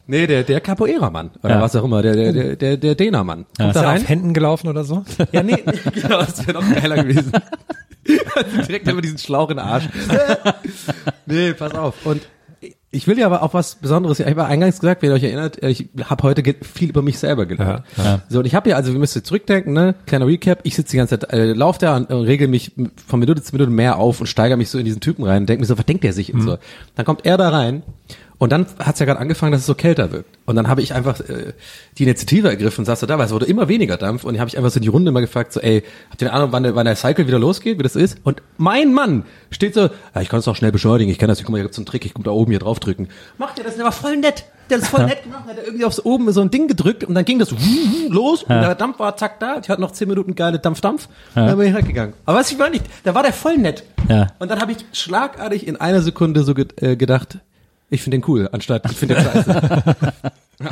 [0.07, 1.31] nee, der, der Capoeira-Mann.
[1.43, 1.61] Oder Ja.
[1.63, 3.47] was auch immer, der, der, der, der, der Dena-Mann.
[3.57, 4.03] Kommt Ist da er rein.
[4.03, 5.05] auf Händen gelaufen oder so?
[5.33, 7.33] Ja, nee, nee genau, das wäre noch geiler gewesen.
[8.69, 9.89] Direkt über diesen Schlauch in den Arsch.
[11.27, 11.95] nee, pass auf.
[12.05, 12.23] Und
[12.97, 14.21] ich will ja aber auch was Besonderes.
[14.21, 17.47] Ich habe eingangs gesagt, wenn ihr euch erinnert, ich habe heute viel über mich selber
[17.47, 17.85] gelernt.
[17.97, 18.23] Ja, ja.
[18.29, 19.95] So, und ich habe ja, also wir müssen zurückdenken, ne?
[20.07, 20.61] Kleiner Recap.
[20.63, 22.73] Ich sitze die ganze Zeit, äh, lauf da und äh, regel mich
[23.07, 25.49] von Minute zu Minute mehr auf und steigere mich so in diesen Typen rein und
[25.49, 26.59] denke mir so, was denkt der sich und so.
[26.95, 27.83] Dann kommt er da rein
[28.39, 30.37] und dann hat's ja gerade angefangen, dass es so kälter wirkt.
[30.45, 31.55] Und dann habe ich einfach äh,
[31.97, 34.25] die Initiative ergriffen und saß da, weil es wurde immer weniger Dampf.
[34.25, 36.29] Und ich habe ich einfach so in die Runde immer gefragt, so, ey, habt ihr
[36.29, 38.19] eine Ahnung, wann der, wann der Cycle wieder losgeht, wie das ist?
[38.25, 41.39] Und mein Mann steht so, ja, ich kann es auch schnell beschleunigen, ich kann das,
[41.39, 43.09] guck mal, hier gibt's so einen Trick, ich guck da oben hier drauf drücken.
[43.39, 44.45] Macht der das, der war voll nett.
[44.69, 47.15] Der ist voll nett gemacht, hat er irgendwie aufs oben so ein Ding gedrückt und
[47.15, 47.55] dann ging das
[48.09, 49.61] los und der Dampf war zack da.
[49.63, 51.09] Ich hatte noch zehn Minuten geile Dampf-Dampf.
[51.35, 52.15] Dann bin ich weggegangen.
[52.27, 53.85] Aber was ich meine, da war der voll nett.
[54.09, 54.27] Ja.
[54.39, 57.39] Und dann habe ich schlagartig in einer Sekunde so ge äh, gedacht,
[57.89, 59.51] ich finde den cool, anstatt ich finde den scheiße.
[60.61, 60.69] ja,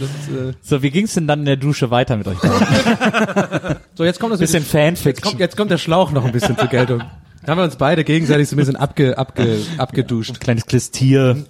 [0.00, 2.38] ist, äh, So, wie ging's denn dann in der Dusche weiter mit euch?
[3.94, 5.38] so, jetzt kommt das Bisschen jetzt kommt, Fanfiction.
[5.38, 7.02] jetzt kommt der Schlauch noch ein bisschen zur Geltung.
[7.44, 10.40] Da haben wir uns beide gegenseitig so ein bisschen abge, abge, abgeduscht.
[10.40, 11.44] Kleines Klistier.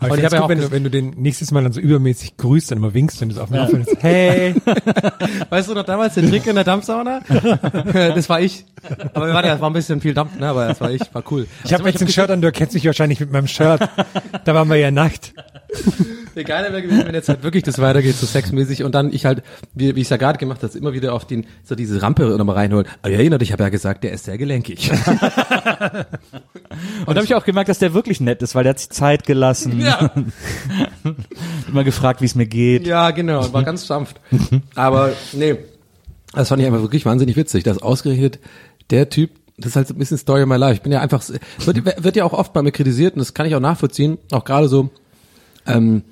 [0.00, 1.62] Aber Und ich ich hab habe ja auch wenn, du, wenn du den nächstes Mal
[1.62, 3.68] dann so übermäßig grüßt, dann immer winkst, wenn du so auf mir ja.
[4.00, 4.54] hey.
[5.50, 7.20] Weißt du noch damals den Trick in der Dampfsauna?
[7.92, 8.64] das war ich.
[9.14, 10.48] Aber wir waren ja, es war ein bisschen viel Dampf, ne?
[10.48, 11.46] Aber das war ich, war cool.
[11.64, 13.88] Ich habe jetzt ein Shirt an, du erkennst mich wahrscheinlich mit meinem Shirt.
[14.44, 15.34] Da waren wir ja nackt.
[16.34, 19.26] Der Geile wäre gewesen, wenn jetzt halt wirklich das weitergeht, so sexmäßig und dann ich
[19.26, 19.42] halt,
[19.74, 22.24] wie, wie ich es ja gerade gemacht habe, immer wieder auf den, so diese Rampe
[22.38, 22.86] nochmal reinholen.
[23.02, 24.90] Aber ihr erinnert, ich habe ja gesagt, der ist sehr gelenkig.
[24.90, 24.98] Und
[27.08, 29.26] da habe ich auch gemerkt, dass der wirklich nett ist, weil der hat sich Zeit
[29.26, 29.78] gelassen.
[29.78, 30.10] ja.
[31.68, 32.86] Immer gefragt, wie es mir geht.
[32.86, 34.18] ja, genau, war ganz sanft.
[34.74, 35.58] Aber nee,
[36.32, 38.38] das fand ich einfach wirklich wahnsinnig witzig, dass ausgerechnet
[38.90, 40.74] der Typ, das ist halt so ein bisschen Story of my life.
[40.74, 41.22] Ich bin ja einfach,
[41.58, 44.44] wird, wird ja auch oft bei mir kritisiert und das kann ich auch nachvollziehen, auch
[44.44, 44.90] gerade so,
[45.66, 46.02] ähm,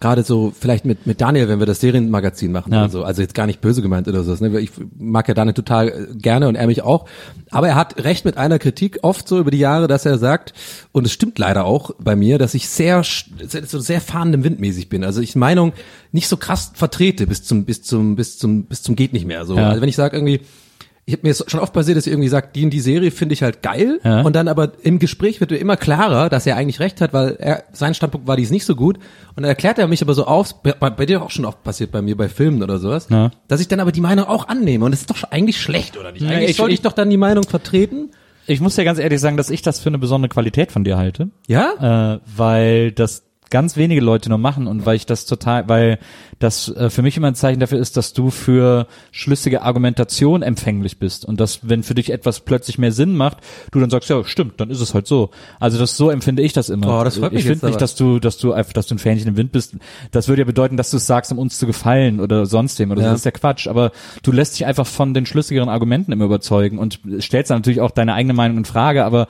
[0.00, 2.88] gerade so vielleicht mit mit Daniel, wenn wir das Serienmagazin machen Ja.
[2.88, 3.04] so.
[3.04, 4.32] Also jetzt gar nicht böse gemeint oder so.
[4.42, 4.58] Ne?
[4.60, 7.04] Ich mag ja Daniel total äh, gerne und er mich auch.
[7.50, 10.54] Aber er hat recht mit einer Kritik oft so über die Jahre, dass er sagt,
[10.92, 15.04] und es stimmt leider auch bei mir, dass ich sehr- so sehr fahrendem Windmäßig bin.
[15.04, 15.74] Also ich Meinung
[16.12, 19.44] nicht so krass vertrete bis zum bis zum bis zum bis zum geht nicht mehr.
[19.44, 19.56] So.
[19.56, 19.68] Ja.
[19.68, 20.40] Also wenn ich sage irgendwie
[21.10, 23.32] ich habe mir schon oft passiert, dass ich irgendwie sagt, die in die Serie finde
[23.32, 24.22] ich halt geil Ja.
[24.22, 27.36] und dann aber im Gespräch wird mir immer klarer, dass er eigentlich recht hat, weil
[27.38, 30.24] er sein Standpunkt war dies nicht so gut und dann erklärt er mich aber so
[30.26, 33.30] auf, bei, bei dir auch schon oft passiert bei mir bei Filmen oder sowas, Ja.
[33.48, 36.12] dass ich dann aber die Meinung auch annehme und das ist doch eigentlich schlecht oder
[36.12, 36.24] nicht?
[36.24, 38.10] Eigentlich ich- sollte ich, ich- doch dann die Meinung vertreten.
[38.46, 40.96] Ich muss dir ganz ehrlich sagen, dass ich das für eine besondere Qualität von dir
[40.96, 41.30] halte.
[41.46, 42.14] Ja?
[42.14, 45.98] äh, weil das ganz wenige Leute nur machen und weil ich das total, weil
[46.38, 50.98] das äh, für mich immer ein Zeichen dafür ist, dass du für schlüssige Argumentation empfänglich
[50.98, 53.38] bist und dass, wenn für dich etwas plötzlich mehr Sinn macht,
[53.72, 55.30] du dann sagst, ja, stimmt, dann ist es halt so.
[55.58, 57.00] Also das so empfinde ich das immer.
[57.00, 58.98] Oh, das freut mich ich finde nicht, dass du, dass du einfach, dass du ein
[58.98, 59.76] Fähnchen im Wind bist.
[60.12, 62.90] Das würde ja bedeuten, dass du es sagst, um uns zu gefallen oder sonst dem
[62.90, 63.02] oder.
[63.02, 63.10] Ja.
[63.10, 63.66] Das ist ja Quatsch.
[63.66, 63.92] Aber
[64.22, 67.90] du lässt dich einfach von den schlüssigeren Argumenten immer überzeugen und stellst dann natürlich auch
[67.90, 69.04] deine eigene Meinung in Frage.
[69.04, 69.26] Aber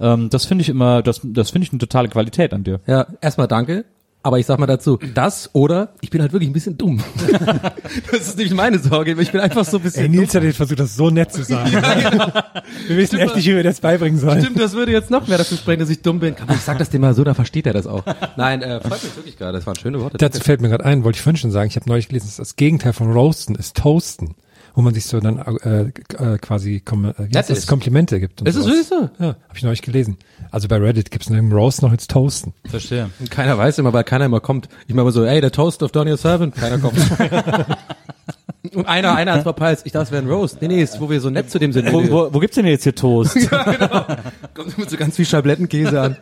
[0.00, 2.80] ähm, das finde ich immer, das, das finde ich eine totale Qualität an dir.
[2.86, 3.84] Ja, erstmal danke.
[4.26, 6.98] Aber ich sag mal dazu, das oder ich bin halt wirklich ein bisschen dumm.
[8.10, 10.56] das ist nicht meine Sorge, ich bin einfach so ein bisschen Ey, Nils hat jetzt
[10.56, 11.70] versucht, das so nett zu sagen.
[12.88, 14.40] Wir wissen echt nicht, wie wir das beibringen sollen.
[14.40, 16.34] Stimmt, das würde jetzt noch mehr dafür sprechen, dass ich dumm bin.
[16.34, 18.02] Komm, ich sag das dem mal so, dann versteht er das auch.
[18.38, 19.58] Nein, äh, freut mich wirklich gerade.
[19.58, 20.16] Das waren schöne Worte.
[20.16, 22.36] Dazu fällt mir gerade ein, wollte ich vorhin schon sagen, ich habe neulich gelesen, dass
[22.36, 24.34] das Gegenteil von Roasten ist Toasten.
[24.74, 25.82] Wo man sich so dann äh,
[26.34, 27.48] äh, quasi kom äh, das?
[27.48, 27.68] ist.
[27.68, 28.40] Komplimente gibt.
[28.40, 29.08] und Ist es wirklich so?
[29.20, 30.16] Ja, habe ich neulich gelesen.
[30.50, 32.52] Also bei Reddit gibt's neben Roast noch jetzt Toasten.
[32.66, 33.10] Verstehe.
[33.20, 34.68] Und Keiner weiß immer, weil keiner immer kommt.
[34.88, 36.56] Ich mache mal so, ey, der Toast of Donny Servant.
[36.56, 36.98] Keiner kommt.
[38.74, 39.80] Und einer, einer hat verpeilt.
[39.84, 40.60] Ich dachte, es wäre ein Roast.
[40.60, 41.92] Nee, nee, ist, wo wir so nett zu dem sind.
[41.92, 43.34] Wo, wo, wo gibt's denn jetzt hier Toast?
[44.54, 46.16] Kommt mit so ganz viel Schablettenkäse an.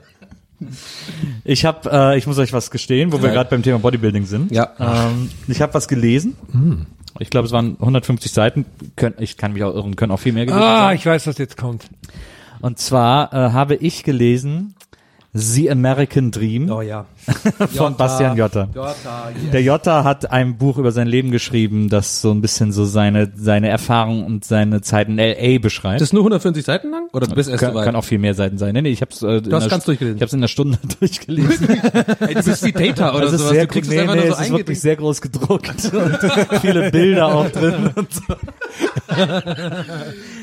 [1.45, 4.53] Ich habe, äh, ich muss euch was gestehen, wo wir gerade beim Thema Bodybuilding sind.
[4.53, 4.73] Ja.
[4.79, 6.37] Ähm, ich habe was gelesen.
[7.19, 8.65] Ich glaube, es waren 150 Seiten.
[8.97, 10.97] Können, ich kann mich auch irren, können auch viel mehr gewesen Ah, sein.
[10.97, 11.87] ich weiß, was jetzt kommt.
[12.61, 14.75] Und zwar äh, habe ich gelesen
[15.35, 17.07] The American Dream Oh ja.
[17.77, 18.68] von Bastian Jotta.
[19.53, 23.33] Der Jotta hat ein Buch über sein Leben geschrieben, das so ein bisschen so seine
[23.35, 26.01] seine Erfahrung und seine Zeit in LA beschreibt.
[26.01, 27.09] Das ist nur 150 Seiten lang?
[27.12, 28.75] Oder du bist erst kann, kann auch viel mehr Seiten sein.
[28.75, 30.16] Nee, nee, ich hab's äh, du hast ganz durchgelesen.
[30.16, 31.68] Ich hab's in einer Stunde durchgelesen.
[32.20, 33.53] Ey, du bist die Data oder Das ist sowas.
[33.53, 35.93] sehr, du kriegst nee, es einfach nee, nur es so ist wirklich sehr groß gedruckt
[35.93, 38.23] und viele Bilder auch drin und so.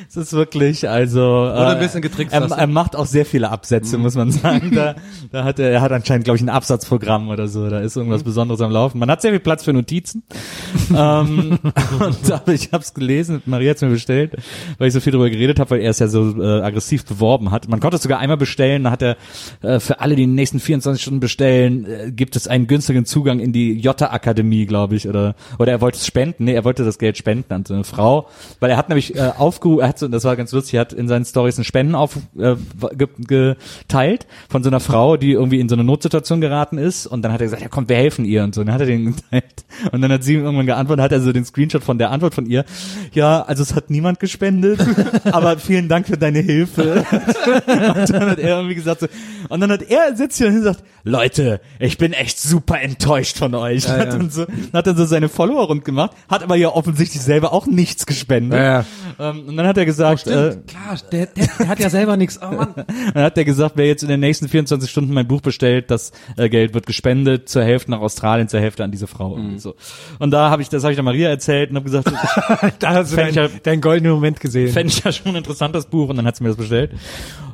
[0.10, 3.50] Es ist wirklich, also Oder ein äh, bisschen getrickst er, er macht auch sehr viele
[3.50, 4.72] Absätze, muss man sagen.
[4.74, 4.96] Da,
[5.32, 7.68] da hat er, er hat anscheinend, glaube ich, ein Absatzprogramm oder so.
[7.70, 9.00] Da ist irgendwas Besonderes am Laufen.
[9.00, 10.24] Man hat sehr viel Platz für Notizen.
[10.96, 11.58] ähm,
[12.00, 13.42] und aber ich habe es gelesen.
[13.46, 14.36] Maria hat's mir bestellt,
[14.78, 17.50] weil ich so viel darüber geredet habe, weil er es ja so äh, aggressiv beworben
[17.50, 17.68] hat.
[17.68, 18.84] Man konnte es sogar einmal bestellen.
[18.84, 19.18] Da hat er
[19.62, 23.06] äh, für alle, die in den nächsten 24 Stunden bestellen, äh, gibt es einen günstigen
[23.06, 26.46] Zugang in die Jota Akademie, glaube ich, oder oder er wollte es spenden.
[26.46, 28.28] Nee, er wollte das Geld spenden an so eine Frau,
[28.60, 30.94] weil er hat nämlich äh, aufgerufen, er hat so, das war ganz lustig, er hat
[30.94, 32.56] in seinen Stories einen Spenden auf äh,
[32.96, 37.22] ge, geteilt von so einer Frau, die irgendwie in so eine Notsituation geraten ist und
[37.22, 38.62] dann hat er gesagt, ja komm, wir helfen ihr und so.
[38.62, 41.32] Und dann hat er den geteilt und dann hat sie irgendwann geantwortet, hat er so
[41.32, 42.66] den Screenshot von der Antwort von ihr.
[43.14, 44.80] Ja, also es hat niemand gespendet,
[45.32, 47.06] aber vielen Dank für deine Hilfe.
[47.66, 49.08] und dann hat er irgendwie gesagt so,
[49.50, 53.56] und dann hat er sitzt hier und sagt, Leute, ich bin echt super enttäuscht von
[53.56, 53.86] euch.
[53.86, 54.18] Ja, hat, ja.
[54.18, 57.66] Dann so, hat dann so seine Follower rund gemacht, hat aber ja offensichtlich selber auch
[57.66, 58.60] nichts gespendet.
[58.60, 58.86] Ja,
[59.20, 62.40] Ähm, und dann hat er gesagt, äh, Klar, der, der, der hat ja selber nichts.
[62.42, 62.74] Oh Mann.
[63.14, 66.12] dann hat er gesagt, wer jetzt in den nächsten 24 Stunden mein Buch bestellt, das
[66.38, 69.36] äh, Geld wird gespendet, zur Hälfte nach Australien, zur Hälfte an diese Frau.
[69.38, 69.50] Mhm.
[69.52, 69.76] Und, so.
[70.20, 72.10] und da habe ich, das habe ich der Maria erzählt und habe gesagt,
[72.80, 74.72] Da hast du deinen, ja- deinen goldenen Moment gesehen.
[74.72, 76.92] fände ich ja schon ein interessantes Buch und dann hat sie mir das bestellt.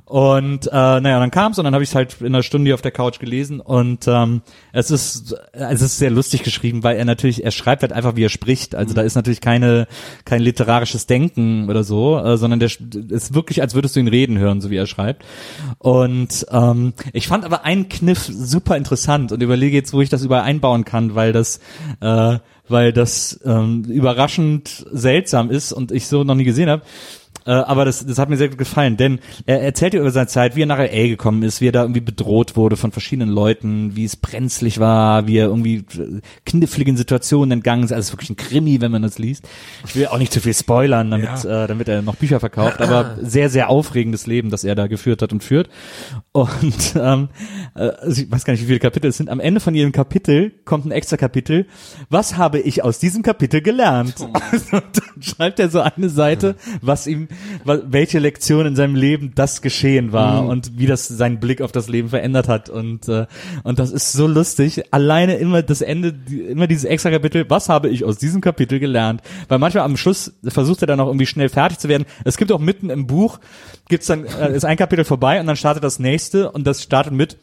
[0.05, 2.75] Und äh, naja, dann kam's und dann habe ich es halt in einer Stunde hier
[2.75, 7.05] auf der Couch gelesen und ähm, es ist es ist sehr lustig geschrieben, weil er
[7.05, 8.75] natürlich er schreibt halt einfach wie er spricht.
[8.75, 9.87] Also da ist natürlich keine
[10.23, 12.69] kein literarisches Denken oder so, äh, sondern der
[13.09, 15.25] ist wirklich als würdest du ihn reden hören, so wie er schreibt.
[15.79, 20.23] Und ähm, ich fand aber einen Kniff super interessant und überlege jetzt, wo ich das
[20.23, 21.59] überall einbauen kann, weil das
[22.01, 26.81] äh, weil das ähm, überraschend seltsam ist und ich so noch nie gesehen habe.
[27.45, 30.25] Äh, aber das, das hat mir sehr gut gefallen, denn er erzählt ja über seine
[30.27, 33.29] Zeit, wie er nach LA gekommen ist, wie er da irgendwie bedroht wurde von verschiedenen
[33.29, 37.91] Leuten, wie es brenzlig war, wie er irgendwie äh, kniffligen Situationen entgangen ist.
[37.91, 39.47] Also ist wirklich ein Krimi, wenn man das liest.
[39.85, 43.17] Ich will auch nicht zu viel spoilern, damit, äh, damit er noch Bücher verkauft, aber
[43.21, 45.69] sehr, sehr aufregendes Leben, das er da geführt hat und führt.
[46.35, 47.29] Und ähm,
[47.75, 49.29] äh, also ich weiß gar nicht, wie viele Kapitel es sind.
[49.29, 51.65] Am Ende von jedem Kapitel kommt ein extra Kapitel.
[52.09, 54.15] Was habe ich aus diesem Kapitel gelernt?
[54.51, 57.29] Also, dann schreibt er so eine Seite, was ihm,
[57.63, 61.87] welche Lektion in seinem Leben das geschehen war und wie das seinen Blick auf das
[61.87, 62.69] Leben verändert hat.
[62.69, 63.27] Und äh,
[63.63, 64.83] und das ist so lustig.
[64.91, 66.13] Alleine immer das Ende,
[66.49, 67.45] immer dieses extra Kapitel.
[67.47, 69.21] Was habe ich aus diesem Kapitel gelernt?
[69.47, 72.03] Weil manchmal am Schluss versucht er dann auch irgendwie schnell fertig zu werden.
[72.25, 73.39] Es gibt auch mitten im Buch
[73.87, 77.13] gibt's dann äh, ist ein Kapitel vorbei und dann startet das nächste und das startet
[77.13, 77.37] mit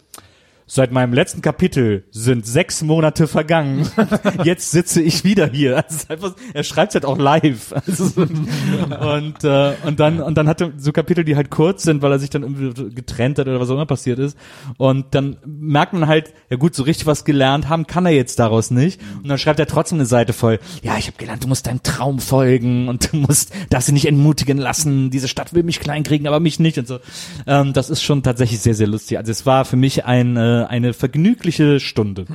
[0.67, 3.89] Seit meinem letzten Kapitel sind sechs Monate vergangen.
[4.45, 5.85] Jetzt sitze ich wieder hier.
[6.09, 7.75] Einfach, er schreibt halt auch live.
[7.93, 11.83] Also so, und äh, und dann und dann hat er so Kapitel, die halt kurz
[11.83, 14.37] sind, weil er sich dann irgendwie getrennt hat oder was auch immer passiert ist.
[14.79, 18.39] Und dann merkt man halt, ja gut, so richtig was gelernt haben kann er jetzt
[18.39, 19.01] daraus nicht.
[19.23, 20.59] Und dann schreibt er trotzdem eine Seite voll.
[20.83, 24.07] Ja, ich habe gelernt, du musst deinem Traum folgen und du musst, darfst dich nicht
[24.07, 25.11] entmutigen lassen.
[25.11, 27.01] Diese Stadt will mich kleinkriegen, aber mich nicht und so.
[27.47, 29.19] Ähm, das ist schon tatsächlich sehr sehr lustig.
[29.19, 32.27] Also es war für mich ein, äh, eine vergnügliche Stunde.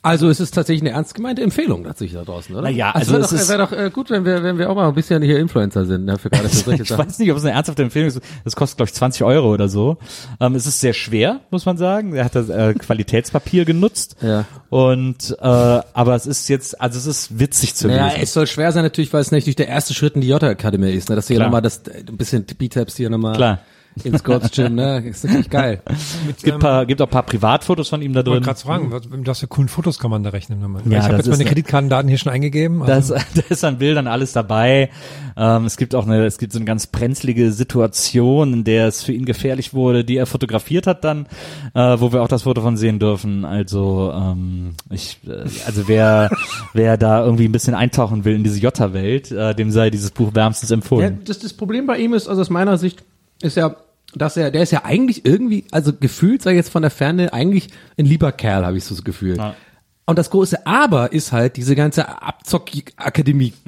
[0.00, 2.62] Also es ist tatsächlich eine ernst gemeinte Empfehlung tatsächlich da draußen, oder?
[2.62, 4.56] Na ja, also, also wäre es doch, ist- wär doch äh, gut, wenn wir, wenn
[4.56, 7.04] wir auch mal ein bisschen hier Influencer sind, ne, für gerade für solche Ich Sachen.
[7.08, 8.20] weiß nicht, ob es eine ernsthafte Empfehlung ist.
[8.44, 9.98] Das kostet, glaube ich, 20 Euro oder so.
[10.40, 12.14] Ähm, es ist sehr schwer, muss man sagen.
[12.14, 14.16] Er hat das äh, Qualitätspapier genutzt.
[14.22, 14.44] Ja.
[14.70, 18.20] Und äh, aber es ist jetzt, also es ist witzig zu Ja, lesen.
[18.22, 21.10] es soll schwer sein natürlich, weil es natürlich der erste Schritt in die Jota-Akademie ist,
[21.10, 21.48] ne, dass du hier Klar.
[21.48, 23.34] nochmal das, ein bisschen Bizeps hier nochmal.
[23.34, 23.58] Klar.
[24.04, 25.00] Ins Gold's Gym, ne?
[25.06, 25.80] Ist natürlich geil.
[26.36, 28.44] Es gibt, paar, gibt auch ein paar Privatfotos von ihm da Ich wollte drin.
[28.44, 30.62] gerade fragen, was, mit was für coolen Fotos kann man da rechnen?
[30.62, 32.82] Wenn man, Ja, ich habe das jetzt meine ist- Kreditkartendaten hier schon eingegeben.
[32.86, 34.90] Da ist, Also, da ist an Bildern alles dabei.
[35.36, 39.02] Ähm, es gibt auch eine, es gibt so eine ganz brenzlige Situation, in der es
[39.04, 41.26] für ihn gefährlich wurde, die er fotografiert hat dann,
[41.74, 43.44] äh, wo wir auch das Foto von sehen dürfen.
[43.44, 46.30] Also ähm, ich, äh, also wer,
[46.74, 50.34] wer da irgendwie ein bisschen eintauchen will in diese Jota-Welt, äh, dem sei dieses Buch
[50.34, 51.20] wärmstens Ja, empfohlen.
[51.24, 53.04] das, das Problem bei ihm ist, also aus meiner Sicht,
[53.40, 53.76] ist ja,
[54.14, 57.32] dass er, der ist ja eigentlich irgendwie, also gefühlt, sag ich jetzt von der Ferne,
[57.32, 59.36] eigentlich ein lieber Kerl, habe ich so das Gefühl.
[59.36, 59.54] Ja.
[60.08, 63.52] Und das große Aber ist halt diese ganze Abzock-Akademie.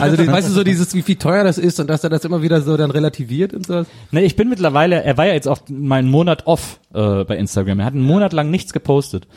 [0.00, 2.24] Also, die, weißt du, so dieses, wie viel teuer das ist und dass er das
[2.24, 3.86] immer wieder so dann relativiert und sowas.
[4.10, 7.36] Ne, ich bin mittlerweile, er war ja jetzt auch mal einen Monat off äh, bei
[7.36, 7.80] Instagram.
[7.80, 9.28] Er hat einen Monat lang nichts gepostet.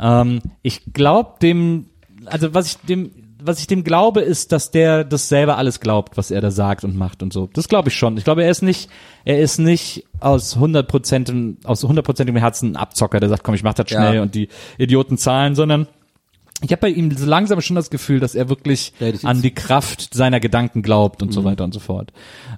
[0.00, 1.86] Ähm, ich glaube dem,
[2.26, 3.12] also was ich dem,
[3.42, 6.84] was ich dem glaube, ist, dass der das selber alles glaubt, was er da sagt
[6.84, 7.48] und macht und so.
[7.52, 8.16] Das glaube ich schon.
[8.16, 8.88] Ich glaube, er ist nicht,
[9.24, 11.32] er ist nicht aus 100 Prozent,
[11.64, 14.00] aus 100 Herzen ein Abzocker, der sagt, komm, ich mach das Ja.
[14.00, 15.86] schnell und die Idioten zahlen, sondern
[16.60, 19.52] ich habe bei ihm so langsam schon das Gefühl, dass er wirklich Ja, an die
[19.52, 22.12] Kraft seiner Gedanken glaubt und so weiter und so fort.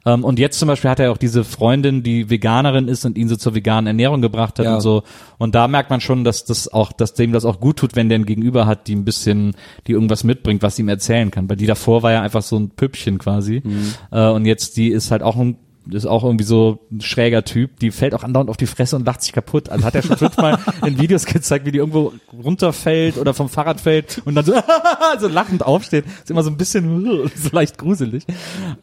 [0.07, 3.29] Ähm, und jetzt zum Beispiel hat er auch diese Freundin, die Veganerin ist und ihn
[3.29, 4.77] so zur veganen Ernährung gebracht hat Ja.
[4.77, 5.03] und so.
[5.39, 8.09] Und da merkt man schon, dass das auch, dass dem das auch gut tut, wenn
[8.09, 9.55] der ein Gegenüber hat, die ein bisschen,
[9.87, 11.51] die irgendwas mitbringt, was ihm erzählen kann.
[11.51, 13.63] Weil die davor war ja einfach so ein Püppchen quasi.
[14.11, 15.57] Äh, und jetzt die ist halt auch ein
[15.91, 19.07] ist auch irgendwie so ein schräger Typ, die fällt auch andauernd auf die Fresse und
[19.07, 19.71] lacht sich kaputt.
[19.71, 23.81] Also hat er schon fünfmal in Videos gezeigt, wie die irgendwo runterfällt oder vom Fahrrad
[23.81, 24.53] fällt und dann so,
[25.19, 26.05] so lachend aufsteht.
[26.07, 28.25] Ist immer so ein bisschen so leicht gruselig.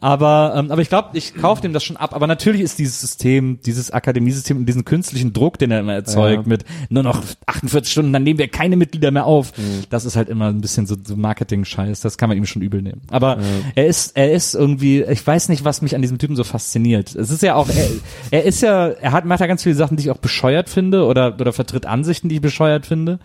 [0.00, 2.14] Aber, ähm, aber ich glaube, ich kaufe dem das schon ab.
[2.14, 6.46] Aber natürlich ist dieses System, dieses Akademiesystem und diesen künstlichen Druck, den er immer erzeugt,
[6.46, 9.52] mit nur noch 48 Stunden, dann nehmen wir keine Mitglieder mehr auf.
[9.88, 12.00] Das ist halt immer ein bisschen so, so Marketing-Scheiß.
[12.00, 13.02] Das kann man ihm schon übel nehmen.
[13.10, 13.38] Aber
[13.74, 16.87] er ist, er ist irgendwie, ich weiß nicht, was mich an diesem Typen so fasziniert.
[16.94, 17.88] Es ist ja auch, er,
[18.30, 21.04] er ist ja, er hat, macht ja ganz viele Sachen, die ich auch bescheuert finde
[21.04, 23.18] oder, oder vertritt Ansichten, die ich bescheuert finde.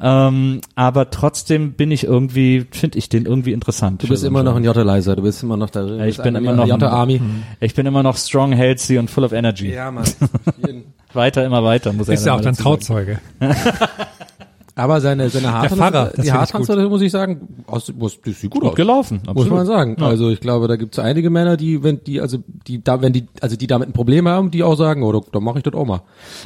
[0.00, 4.02] Ähm, aber trotzdem bin ich irgendwie, finde ich den irgendwie interessant.
[4.02, 5.98] Du bist immer noch ein Jottelizer, du bist immer noch da drin.
[5.98, 7.20] Ja, ich bin immer noch Jotta Army.
[7.60, 9.72] Ich bin immer noch strong, healthy und full of energy.
[9.72, 10.04] Ja, Mann.
[11.14, 12.56] Weiter, immer weiter, muss er ist ja auch dein.
[12.56, 13.20] Trauzeuge.
[14.76, 18.50] Aber seine, seine Haartrans Pfarrer, das die Haartransplantation, muss ich sagen, aus, muss, das sieht
[18.50, 18.76] gut, Gut aus.
[18.76, 19.52] gelaufen, Muss absolut.
[19.52, 20.02] man sagen.
[20.02, 23.12] Also ich glaube, da gibt es einige Männer, die, wenn die, also die da, wenn
[23.12, 25.62] die, also die damit ein Problem haben, die auch sagen, oh, da, da mache ich
[25.62, 26.02] das auch mal.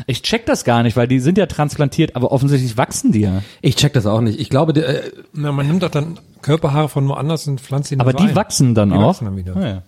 [0.06, 3.42] Ich check das gar nicht, weil die sind ja transplantiert, aber offensichtlich wachsen die ja.
[3.62, 4.38] Ich check das auch nicht.
[4.38, 8.00] Ich glaube, der, äh, Na, man nimmt doch dann Körperhaare von woanders und pflanzt ihn
[8.00, 8.34] Aber die ein.
[8.36, 9.08] wachsen dann Die auch.
[9.08, 9.56] wachsen dann wieder.
[9.56, 9.82] Ah, ja.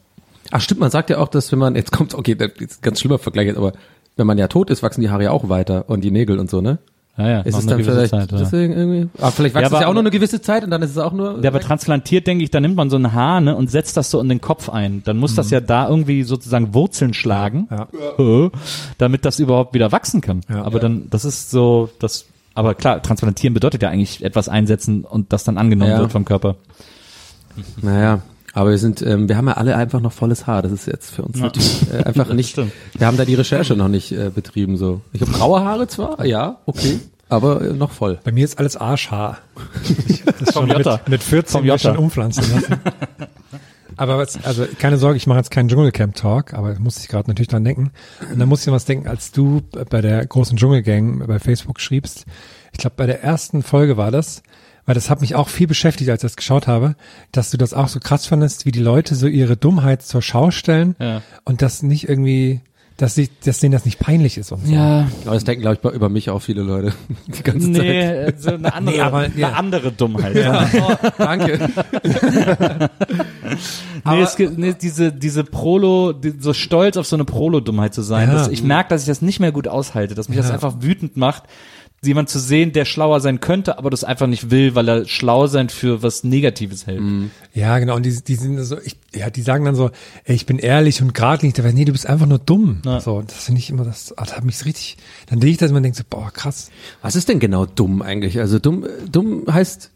[0.51, 2.83] ach stimmt, man sagt ja auch, dass wenn man, jetzt kommt, okay, das ist ein
[2.83, 3.73] ganz schlimmer Vergleich jetzt, aber
[4.17, 6.49] wenn man ja tot ist, wachsen die Haare ja auch weiter und die Nägel und
[6.49, 6.79] so, ne?
[7.21, 8.39] Ja, ja, Ist es dann vielleicht Zeit, ja.
[8.39, 9.09] deswegen irgendwie?
[9.21, 10.91] Ah, vielleicht wächst Ja, es aber- ja auch nur eine gewisse Zeit und dann ist
[10.93, 11.39] es auch nur.
[11.43, 14.11] Ja, aber transplantiert, denke ich, da nimmt man so ein Haar ne, und setzt das
[14.11, 15.03] so in den Kopf ein.
[15.05, 17.89] Dann muss das ja da irgendwie sozusagen Wurzeln schlagen, Ja.
[18.19, 18.51] äh,
[18.99, 20.41] damit das überhaupt wieder wachsen kann.
[20.49, 20.63] Ja.
[20.65, 25.33] aber dann, das ist so, das, aber klar, transplantieren bedeutet ja eigentlich etwas einsetzen und
[25.33, 25.99] das dann angenommen Ja.
[26.01, 26.57] wird vom Körper.
[27.83, 30.63] Naja, aber wir sind, ähm, wir haben ja alle einfach noch volles Haar.
[30.63, 32.51] Das ist jetzt für uns natürlich äh, einfach nicht.
[32.51, 32.73] stimmt.
[32.97, 34.77] Wir haben da die Recherche noch nicht äh, betrieben.
[34.77, 36.99] So, ich habe graue Haare zwar, ja, okay,
[37.31, 38.19] aber äh, noch voll.
[38.25, 39.39] Bei mir ist alles Arschhaar.
[40.41, 41.79] Das Vom schon mit, mit 14 Vom mir Jota.
[41.79, 42.81] schon umpflanzen lassen.
[43.97, 47.29] aber was, also keine Sorge, ich mache jetzt keinen Dschungelcamp-Talk, aber da musste ich gerade
[47.29, 47.91] natürlich dran denken.
[48.33, 49.61] Und da musste ich was denken, als du
[49.91, 52.25] bei der großen Dschungelgang bei Facebook schriebst,
[52.73, 54.43] ich glaube bei der ersten Folge war das,
[54.87, 56.97] weil das hat mich auch viel beschäftigt, als ich das geschaut habe,
[57.33, 60.51] dass du das auch so krass fandest, wie die Leute so ihre Dummheit zur Schau
[60.51, 61.21] stellen Ja.
[61.45, 62.61] und das nicht irgendwie,
[63.01, 64.73] dass, sie, dass denen das nicht peinlich ist und so.
[64.75, 66.93] Ja, Aber das denken, glaube ich, über mich auch viele Leute
[67.29, 68.43] die ganze nee, Zeit.
[68.43, 69.47] so eine andere, Nee, aber, ja.
[69.49, 70.37] eine andere Dummheit.
[71.17, 71.71] Danke.
[74.05, 78.03] Nee, es gibt, nee, diese, diese Prolo, die, so stolz auf so eine Prolo-Dummheit zu
[78.03, 78.29] sein.
[78.29, 78.35] Ja.
[78.35, 80.55] Dass ich merke, dass ich das nicht mehr gut aushalte, dass mich das Ja.
[80.55, 81.45] einfach wütend macht,
[82.03, 85.47] jemand zu sehen, der schlauer sein könnte, aber das einfach nicht will, weil er schlau
[85.47, 87.03] sein für was Negatives hält.
[87.53, 87.97] Ja, genau.
[87.97, 89.91] Und die, die sind so, ich, ja, die sagen dann so,
[90.25, 91.55] ey, ich bin ehrlich und geradlinig.
[91.55, 92.81] Dabei, nee, du bist einfach nur dumm.
[92.87, 93.01] Ja.
[93.01, 94.97] So, das finde ich immer, das, ah, das hat mich richtig,
[95.27, 96.71] dann sehe ich das und man denkt so, boah, krass.
[97.03, 98.39] Was ist denn genau dumm eigentlich?
[98.39, 99.91] Also dumm, dumm heißt,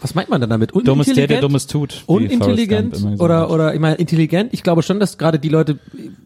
[0.00, 0.72] was meint man denn damit?
[0.72, 1.42] Dumm ist der, der Unintelligent?
[1.42, 2.02] Dummes tut.
[2.06, 4.52] Unintelligent oder oder ich meine intelligent.
[4.52, 5.78] Ich glaube schon, dass gerade die Leute,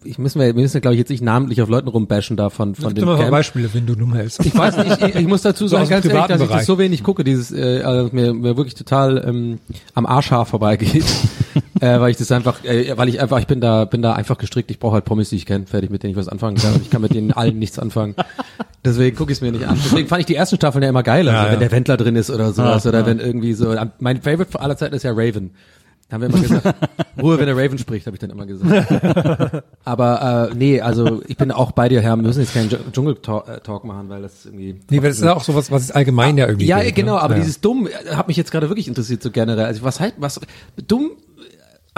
[0.05, 2.51] ich müssen wir, wir müssen ja, glaube ich jetzt nicht namentlich auf Leuten rumbashen da
[2.51, 3.31] von von dem Camp.
[3.31, 4.45] Beispiele, wenn du dumm hältst.
[4.45, 6.61] Ich weiß nicht, ich, ich muss dazu So sagen, ganz ehrlich, dass ich Bereich.
[6.61, 9.59] das so wenig gucke, dieses äh, also mir, mir wirklich total ähm,
[9.95, 11.05] am Arschhaar vorbeigeht,
[11.81, 14.39] äh, weil ich das einfach, äh, weil ich einfach, ich bin da, bin da einfach
[14.39, 14.71] gestrickt.
[14.71, 16.81] Ich brauche halt Promis, die ich kenne, fertig mit denen ich was anfangen kann.
[16.83, 18.15] Ich kann mit denen allen nichts anfangen.
[18.85, 19.79] Deswegen gucke ich es mir nicht an.
[19.85, 21.53] Deswegen fand ich die ersten Staffeln ja immer geiler, Ja, ja.
[21.53, 23.07] wenn der Wendler drin ist oder sowas Ja, oder ja.
[23.07, 23.75] wenn irgendwie so.
[23.99, 25.51] Mein Favorite aller Zeiten ist ja Raven.
[26.11, 26.75] Haben wir immer gesagt.
[27.23, 28.93] Ruhe, wenn der Raven spricht, habe ich dann immer gesagt.
[29.85, 32.17] Aber äh, nee, also ich bin auch bei dir, Herr.
[32.17, 34.81] Wir müssen jetzt keinen Dschung- Dschungel-Talk machen, weil das irgendwie.
[34.91, 37.15] Nee, weil das ist ja auch sowas, was es allgemein ja irgendwie Ja, gilt, genau,
[37.15, 37.23] ne?
[37.23, 37.41] aber ja.
[37.41, 39.67] dieses dumm hat mich jetzt gerade wirklich interessiert, so generell.
[39.67, 40.41] Also was heißt, was,
[40.87, 41.13] dumm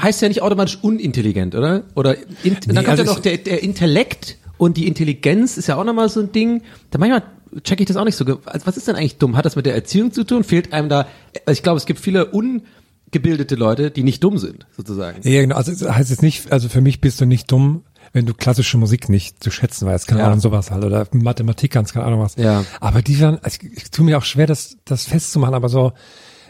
[0.00, 1.84] heißt ja nicht automatisch unintelligent, oder?
[1.94, 5.76] Oder in, dann kommt also ja noch der, der Intellekt und die Intelligenz ist ja
[5.76, 6.62] auch nochmal so ein Ding.
[6.90, 7.22] Da manchmal
[7.62, 8.24] check ich das auch nicht so.
[8.44, 9.36] Also was ist denn eigentlich dumm?
[9.36, 10.44] Hat das mit der Erziehung zu tun?
[10.44, 11.06] Fehlt einem da,
[11.46, 15.26] also ich glaube, es gibt viele ungebildete Leute, die nicht dumm sind, sozusagen.
[15.28, 15.56] Ja, genau.
[15.56, 17.82] Also heißt jetzt nicht, also für mich bist du nicht dumm,
[18.12, 20.26] wenn du klassische Musik nicht zu schätzen weißt, keine Ja.
[20.26, 22.36] Ahnung, sowas halt, oder Mathematik kannst, keine Ahnung was.
[22.36, 22.64] Ja.
[22.80, 25.92] Aber die dann, also ich, ich tue mir auch schwer, das, das festzumachen, aber so,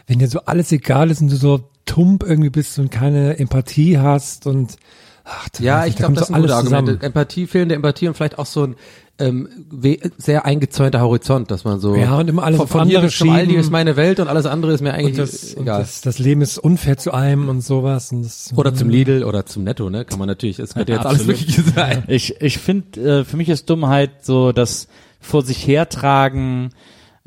[0.07, 3.97] wenn dir so alles egal ist und du so tump irgendwie bist und keine Empathie
[3.99, 4.75] hast und
[5.23, 7.05] ach, Ja, weiß ich da glaube, das so sind alles Argumente.
[7.05, 8.75] Empathie, fehlende Empathie und vielleicht auch so ein
[9.19, 9.47] ähm,
[10.17, 13.29] sehr eingezäunter Horizont, dass man so Ja, und immer alles von, von hier andere zum
[13.29, 15.81] Aldi ist meine Welt und alles andere ist mir eigentlich Und das, und egal.
[15.81, 18.11] das, das Leben ist unfair zu einem und sowas.
[18.11, 20.03] Und das, oder zum Lidl oder zum Netto, ne?
[20.03, 20.57] Kann man natürlich.
[20.57, 21.39] Es könnte jetzt alles Absolut.
[21.41, 22.03] Mögliche sein.
[22.07, 24.87] Ich, ich finde, äh, für mich ist Dummheit so das
[25.19, 26.71] vor sich hertragen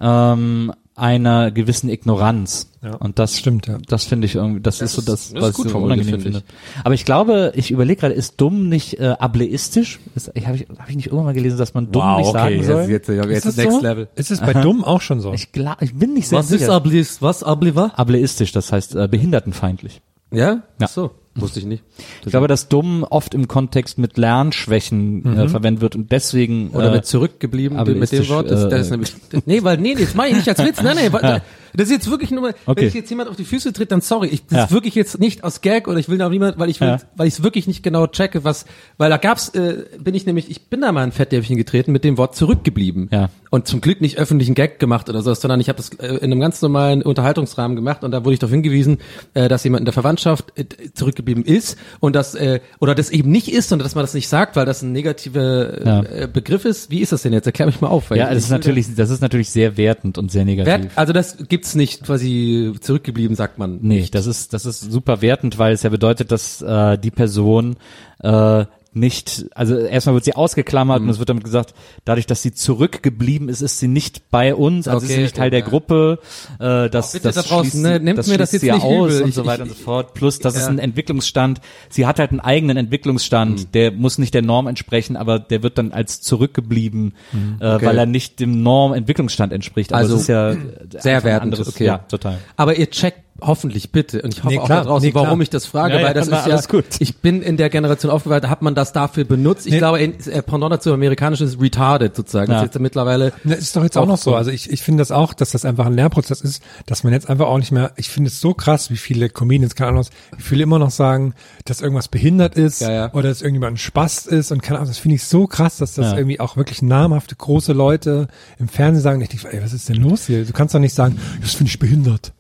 [0.01, 2.71] ähm, einer gewissen Ignoranz.
[2.83, 3.79] Ja, Und das stimmt, ja.
[3.89, 5.79] Das finde ich irgendwie, das, ist so ist- das, das ist was gut ich so
[5.79, 6.43] unangenehm finde.
[6.85, 9.99] Aber ich glaube, ich überlege gerade, ist dumm nicht äh, ableistisch?
[10.15, 12.63] Ist, ich habe ich, hab ich nicht irgendwann mal gelesen, dass man dumm nicht sagen
[12.65, 12.83] soll?
[12.89, 13.83] jetzt, jetzt, jetzt Ist das Next so?
[13.83, 14.09] Level.
[14.15, 15.33] Ist es bei dumm auch schon so?
[15.33, 16.73] Ich, glaub, ich bin nicht sehr Was ist sicher.
[16.73, 17.21] ablis?
[17.21, 17.93] Was abliva?
[17.97, 20.01] Ableistisch, das heißt äh, behindertenfeindlich.
[20.31, 20.39] Ja?
[20.49, 20.63] Ja.
[20.83, 21.83] Ach so, wusste ich nicht.
[22.25, 26.91] Ich glaube, dass dumm oft im Kontext mit Lernschwächen äh, verwendet wird und deswegen Oder
[26.91, 28.51] äh, mit zurückgeblieben aber mit dem ist Wort.
[28.51, 29.15] das, Das, das äh, ist nämlich,
[29.47, 30.83] nee, weil, nee, das mache ich nicht als Witz.
[30.83, 31.43] Nein, nein, weil-
[31.75, 32.81] das ist jetzt wirklich nur mal, Okay.
[32.83, 34.29] wenn ich jetzt jemand auf die Füße tritt, dann sorry.
[34.29, 34.65] Ich, das Ja.
[34.65, 36.89] ist wirklich jetzt nicht aus Gag oder ich will da auch niemand, weil ich will,
[36.89, 36.99] Ja.
[37.17, 38.67] weil ich es wirklich nicht genau checke, was,
[38.99, 42.05] weil da gab's, äh, bin ich nämlich, ich bin da mal ein Fettnäpfchen getreten mit
[42.05, 43.09] dem Wort zurückgeblieben.
[43.13, 43.31] Ja.
[43.51, 46.25] Und zum Glück nicht öffentlichen Gag gemacht oder so, sondern ich habe das äh, in
[46.33, 48.99] einem ganz normalen Unterhaltungsrahmen gemacht und da wurde ich darauf hingewiesen,
[49.35, 50.65] äh, dass jemand in der Verwandtschaft äh,
[50.95, 54.29] zurückgeblieben ist und das äh, oder das eben nicht ist und dass man das nicht
[54.29, 56.03] sagt, weil das ein negativer Ja.
[56.03, 56.91] äh, Begriff ist.
[56.91, 57.47] Wie ist das denn jetzt?
[57.47, 58.11] Erklär mich mal auf.
[58.11, 60.67] weil ja, das ist natürlich, das ist natürlich sehr wertend und sehr negativ.
[60.85, 63.79] Wert, also das gibt's nicht quasi zurückgeblieben, sagt man.
[63.81, 67.77] Nee, das ist, das ist super wertend, weil es ja bedeutet, dass äh, die Person
[68.21, 71.09] äh, nicht, also erstmal wird sie ausgeklammert Mhm.
[71.09, 71.75] und es wird damit gesagt,
[72.05, 75.37] dadurch, dass sie zurückgeblieben ist, ist sie nicht bei uns, also ist sie Okay, nicht
[75.37, 75.67] Teil der ja.
[75.67, 76.19] Gruppe.
[76.59, 78.83] Äh, das, bitte das da draußen, ne, sie- nehmt das mir das jetzt nicht aus
[79.13, 79.23] übel.
[79.23, 80.15] und Ich- so weiter ich- und so fort.
[80.15, 80.69] Plus, das ist Ja.
[80.69, 81.61] ein Entwicklungsstand.
[81.91, 83.73] Sie hat halt einen eigenen Entwicklungsstand, Mhm.
[83.73, 87.55] der muss nicht der Norm entsprechen, aber der wird dann als zurückgeblieben, äh, Mhm.
[87.61, 87.87] Okay.
[87.87, 89.93] weil er nicht dem Norm-Entwicklungsstand entspricht.
[89.93, 90.57] Aber Also, ist ja äh,
[90.99, 91.85] sehr wertend, anderes, okay.
[91.85, 92.39] Ja, total.
[92.57, 95.51] Aber ihr checkt hoffentlich bitte und ich hoffe Nee, auch da draußen, nee, warum ich
[95.51, 96.85] das frage, Ja, ja, weil das war ist ja, gut.
[96.99, 99.67] ich bin in der Generation aufgewachsen, hat man das dafür benutzt.
[99.67, 99.79] Ich Nee.
[99.79, 102.51] glaube, in, äh, Pendant dazu amerikanisch ist retarded sozusagen.
[102.51, 102.59] Ja.
[102.59, 104.35] Das ist jetzt mittlerweile Das ist doch jetzt auch noch so.
[104.35, 107.29] Also ich, ich finde das auch, dass das einfach ein Lernprozess ist, dass man jetzt
[107.29, 110.05] einfach auch nicht mehr, ich finde es so krass, wie viele Comedians, keine Ahnung,
[110.37, 111.35] wie viele immer noch sagen,
[111.65, 113.13] dass irgendwas behindert ist Ja, ja.
[113.13, 115.95] oder dass irgendjemand ein Spast ist und keine Ahnung, das finde ich so krass, dass
[115.95, 116.17] das Ja.
[116.19, 118.29] irgendwie auch wirklich namhafte große Leute
[118.59, 120.45] im Fernsehen sagen, ich denke, ey, was ist denn los hier?
[120.45, 122.33] Du kannst doch nicht sagen, das finde ich behindert.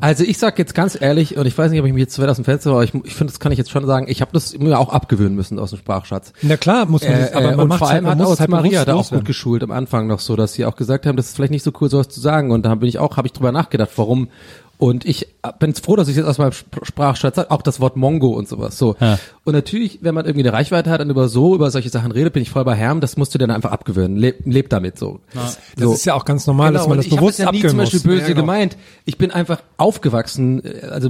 [0.00, 2.22] Also ich sag jetzt ganz ehrlich, und ich weiß nicht, ob ich mich jetzt zu
[2.22, 4.20] weit aus dem Fenster, aber ich, ich finde, das kann ich jetzt schon sagen, ich
[4.20, 6.32] habe das mir auch abgewöhnen müssen aus dem Sprachschatz.
[6.42, 8.18] Na klar, muss man Äh, das, aber äh, man und macht vor halt, allem man
[8.18, 10.64] hat auch es halt Maria da auch gut geschult am Anfang noch so, dass sie
[10.64, 12.50] auch gesagt haben, das ist vielleicht nicht so cool, sowas zu sagen.
[12.50, 14.28] Und da bin ich auch, habe ich drüber nachgedacht, warum.
[14.84, 15.28] Und ich
[15.60, 18.76] bin froh, dass ich jetzt aus meinem Sp- Sprachschatz auch das Wort Mongo und sowas.
[18.76, 18.96] So.
[19.00, 19.18] Ja.
[19.44, 22.34] Und natürlich, wenn man irgendwie eine Reichweite hat und über so, über solche Sachen redet,
[22.34, 24.18] bin ich voll bei Herm, das musst du dir dann einfach abgewöhnen.
[24.18, 25.20] Leb, leb damit so.
[25.32, 25.94] Das so.
[25.94, 27.52] ist ja auch ganz normal, dass Genau, man und das ich hab bewusst das ja
[27.52, 28.40] nie zum Beispiel böse Ja, genau.
[28.42, 28.76] gemeint.
[29.06, 31.08] Ich bin einfach aufgewachsen, äh, also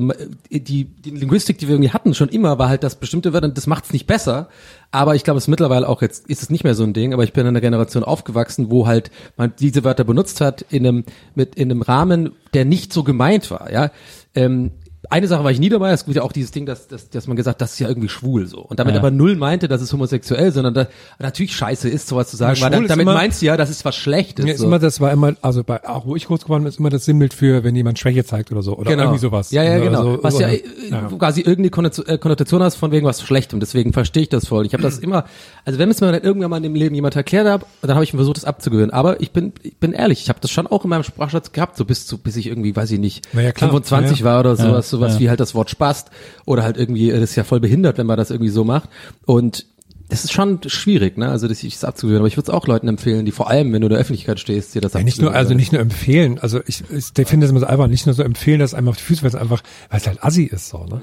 [0.52, 3.56] die, die Linguistik, die wir irgendwie hatten, schon immer, war halt das bestimmte Wörter, und
[3.56, 4.48] das macht's nicht besser.
[4.94, 7.12] Aber ich glaube, es ist mittlerweile auch jetzt, ist es nicht mehr so ein Ding,
[7.12, 10.86] aber ich bin in einer Generation aufgewachsen, wo halt man diese Wörter benutzt hat in
[10.86, 13.90] einem, mit, in einem Rahmen, der nicht so gemeint war, ja.
[14.36, 14.70] Ähm,
[15.10, 17.26] eine Sache war ich nie dabei, es gibt ja auch dieses Ding, dass, dass, dass
[17.26, 18.60] man gesagt, das ist ja irgendwie schwul so.
[18.60, 19.00] Und damit Ja.
[19.00, 20.86] aber null meinte, das ist homosexuell, sondern da,
[21.18, 23.70] natürlich scheiße ist, sowas zu sagen, Ja, weil ist damit immer- meinst du ja, das
[23.70, 24.44] ist was Schlechtes.
[24.46, 24.66] Ja, ist so.
[24.66, 27.04] immer, das war immer, also bei, auch wo ich groß geworden bin, ist immer das
[27.04, 29.50] Sinnbild für, wenn jemand Schwäche zeigt oder so, oder irgendwie sowas.
[29.50, 29.62] Genau.
[29.62, 30.02] Ja, ja, Oder genau.
[30.16, 31.00] so- was ja, oder- äh, ja.
[31.18, 33.60] quasi irgendeine Konnotation äh, Konnotation hast von wegen was Schlechtem.
[33.60, 34.66] Deswegen verstehe ich das voll.
[34.66, 35.24] Ich habe das immer,
[35.64, 38.10] also wenn es mir dann irgendwann mal im Leben jemand erklärt hat, dann habe ich
[38.12, 38.90] versucht, das abzugewöhnen.
[38.90, 41.76] Aber ich bin, ich bin ehrlich, ich habe das schon auch in meinem Sprachschatz gehabt,
[41.76, 43.70] so bis zu, bis ich irgendwie, weiß ich nicht, ja, klar.
[43.70, 45.20] 25 Ja, war oder sowas, sowas ja.
[45.20, 46.10] wie halt das Wort Spast
[46.44, 48.88] oder halt irgendwie, äh, das ist ja voll behindert, wenn man das irgendwie so macht.
[49.26, 49.66] Und
[50.08, 51.28] das ist schon schwierig, ne?
[51.28, 52.20] Also das, das abzugewöhnen.
[52.20, 54.38] Aber ich würde es auch Leuten empfehlen, die vor allem, wenn du in der Öffentlichkeit
[54.38, 57.50] stehst, dir das Ja, nicht nur, also nicht nur empfehlen, also ich, ich finde das
[57.50, 59.62] immer so einfach, nicht nur so empfehlen, dass einem auf die Füße, weil es einfach,
[59.90, 61.00] weil es halt assi ist, so, ne?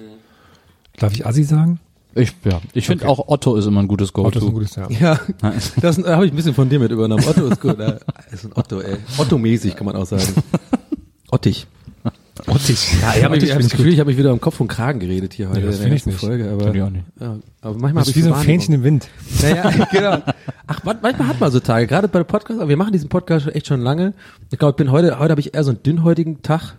[0.98, 1.80] Darf ich assi sagen?
[2.14, 4.28] Ich, ja, ich finde auch Otto ist immer ein gutes Go-To.
[4.28, 4.90] Otto ist ein gutes, ja.
[4.90, 5.20] Ja,
[5.82, 7.24] das äh, habe ich ein bisschen von dir mit übernommen.
[7.26, 7.80] Otto ist gut.
[7.80, 8.00] Äh,
[8.32, 8.98] ist ein Otto, ey.
[9.18, 10.24] Otto-mäßig kann man auch sagen.
[11.32, 11.68] Ottig.
[12.48, 12.88] Ottis.
[13.02, 15.50] Ja, ich habe das Gefühl, ich habe mich wieder um Kopf und Kragen geredet hier
[15.50, 16.20] heute Nee, das in der finde ich nicht.
[16.20, 16.50] Folge.
[16.50, 17.06] Aber, ich auch nicht.
[17.20, 18.46] Ja, aber manchmal Das ist ich wie so ein Wahrnehmung.
[18.46, 19.08] Fähnchen im Wind.
[19.42, 20.18] Naja, genau.
[20.68, 23.44] Ach, man- manchmal hat man so Tage, gerade bei Podcast, aber wir machen diesen Podcast
[23.46, 24.14] schon echt schon lange.
[24.52, 26.78] Ich glaube, ich bin heute, heute habe ich eher so einen dünnhäutigen Tag.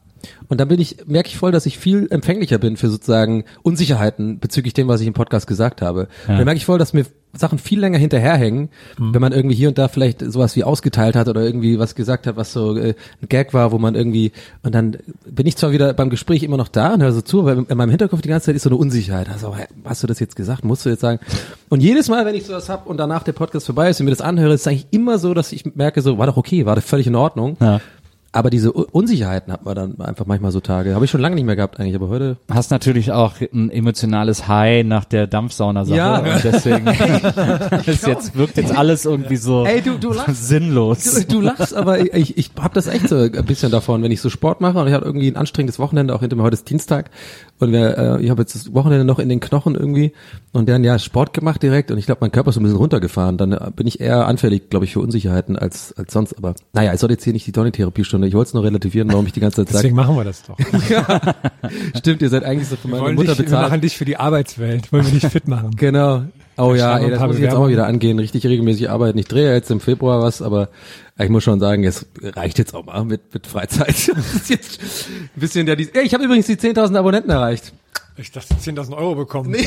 [0.48, 4.38] Und dann bin ich, merke ich voll, dass ich viel empfänglicher bin für sozusagen Unsicherheiten
[4.38, 6.02] bezüglich dem, was ich im Podcast gesagt habe.
[6.28, 8.68] Und dann merke ich voll, dass mir Sachen viel länger hinterherhängen,
[8.98, 12.26] wenn man irgendwie hier und da vielleicht sowas wie ausgeteilt hat oder irgendwie was gesagt
[12.26, 15.72] hat, was so äh, ein Gag war, wo man irgendwie, und dann bin ich zwar
[15.72, 18.28] wieder beim Gespräch immer noch da und höre so zu, aber in meinem Hinterkopf die
[18.28, 19.28] ganze Zeit ist so eine Unsicherheit.
[19.30, 20.64] Also, hast du das jetzt gesagt?
[20.64, 21.20] Musst du jetzt sagen?
[21.68, 24.12] Und jedes Mal, wenn ich sowas hab und danach der Podcast vorbei ist und mir
[24.12, 26.76] das anhöre, ist es eigentlich immer so, dass ich merke, so, war doch okay, war
[26.76, 27.56] doch völlig in Ordnung.
[27.60, 27.80] Ja.
[28.34, 30.94] Aber diese Unsicherheiten hat man dann einfach manchmal so Tage.
[30.94, 32.38] Habe ich schon lange nicht mehr gehabt eigentlich, aber heute.
[32.50, 35.96] Hast natürlich auch ein emotionales High nach der Dampfsauna-Sache.
[35.98, 36.18] Ja.
[36.20, 36.86] Und deswegen
[37.86, 40.48] ist jetzt, wirkt jetzt alles irgendwie so Ey, du- du lachst.
[40.48, 41.04] sinnlos.
[41.26, 44.10] Du, du lachst, aber ich, ich, ich habe das echt so ein bisschen davon, wenn
[44.10, 46.54] ich so Sport mache und ich hatte irgendwie ein anstrengendes Wochenende, auch hinter mir heute
[46.54, 47.10] ist Dienstag
[47.62, 50.12] und wir, äh, ich habe jetzt das Wochenende noch in den Knochen irgendwie
[50.52, 52.78] und dann ja Sport gemacht direkt und ich glaube, mein Körper ist so ein bisschen
[52.78, 53.38] runtergefahren.
[53.38, 56.36] Dann äh, bin ich eher anfällig, glaube ich, für Unsicherheiten als als sonst.
[56.36, 58.26] Aber naja, ich soll jetzt hier nicht die Donny-Therapiestunde.
[58.28, 60.06] Ich wollte es nur relativieren, warum ich die ganze Zeit Deswegen sage.
[60.08, 60.56] machen wir das doch.
[61.98, 63.68] Stimmt, ihr seid eigentlich so von Wir, meiner wollen Mutter dich, wir bezahlt.
[63.70, 64.92] machen dich für die Arbeitswelt.
[64.92, 65.70] Wollen wir dich fit machen.
[65.76, 66.22] Genau.
[66.58, 69.18] Oh ja, ey, das muss ich jetzt auch mal wieder angehen, richtig regelmäßig arbeiten.
[69.18, 70.68] Ich drehe ja jetzt im Februar was, aber
[71.18, 73.94] ich muss schon sagen, es reicht jetzt auch mal mit, mit Freizeit.
[74.48, 77.72] Jetzt ein bisschen der, ey, ich habe übrigens die 10.000 Abonnenten erreicht.
[78.16, 79.56] Ich dachte 10.000 Euro bekommen.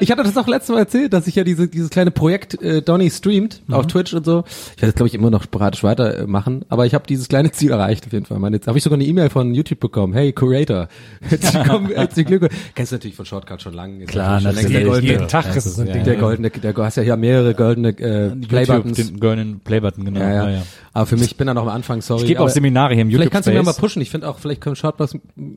[0.00, 2.82] Ich hatte das auch letztes Mal erzählt, dass ich ja diese, dieses kleine Projekt äh,
[2.82, 4.44] Donny streamt auf Twitch und so.
[4.76, 7.70] Ich werde das, glaube ich, immer noch sporadisch weitermachen, aber ich habe dieses kleine Ziel
[7.70, 8.38] erreicht auf jeden Fall.
[8.38, 10.12] Meine, jetzt habe ich sogar eine E-Mail von YouTube bekommen.
[10.12, 10.88] Hey, Curator.
[11.30, 12.54] Herzlichen Glückwunsch.
[12.74, 14.04] Kennst du natürlich von Shortcut schon lange.
[14.04, 14.56] Klar, schon natürlich.
[14.56, 16.04] längst der Jeden goldene, Tag ist es ein ja, Ding.
[16.04, 18.96] der goldene, der, du hast ja hier mehrere goldene äh, Playbuttons.
[18.96, 20.20] den goldenen Playbutton, genau.
[20.20, 20.62] Ja, ja.
[20.94, 22.22] Aber für mich ich bin da noch am Anfang, sorry.
[22.22, 24.00] Ich gebe auch Seminare hier im Vielleicht kannst du mir mal pushen.
[24.00, 25.16] Ich finde auch, vielleicht können Shortcuts,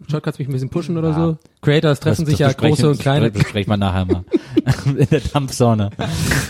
[0.09, 1.38] Shortcuts mich ein bisschen pushen oder so.
[1.61, 3.31] Creators treffen sich ja besprechen- große und kleine.
[3.31, 4.23] Das besprechen wir nachher mal.
[4.97, 5.91] In der Dampfsauna.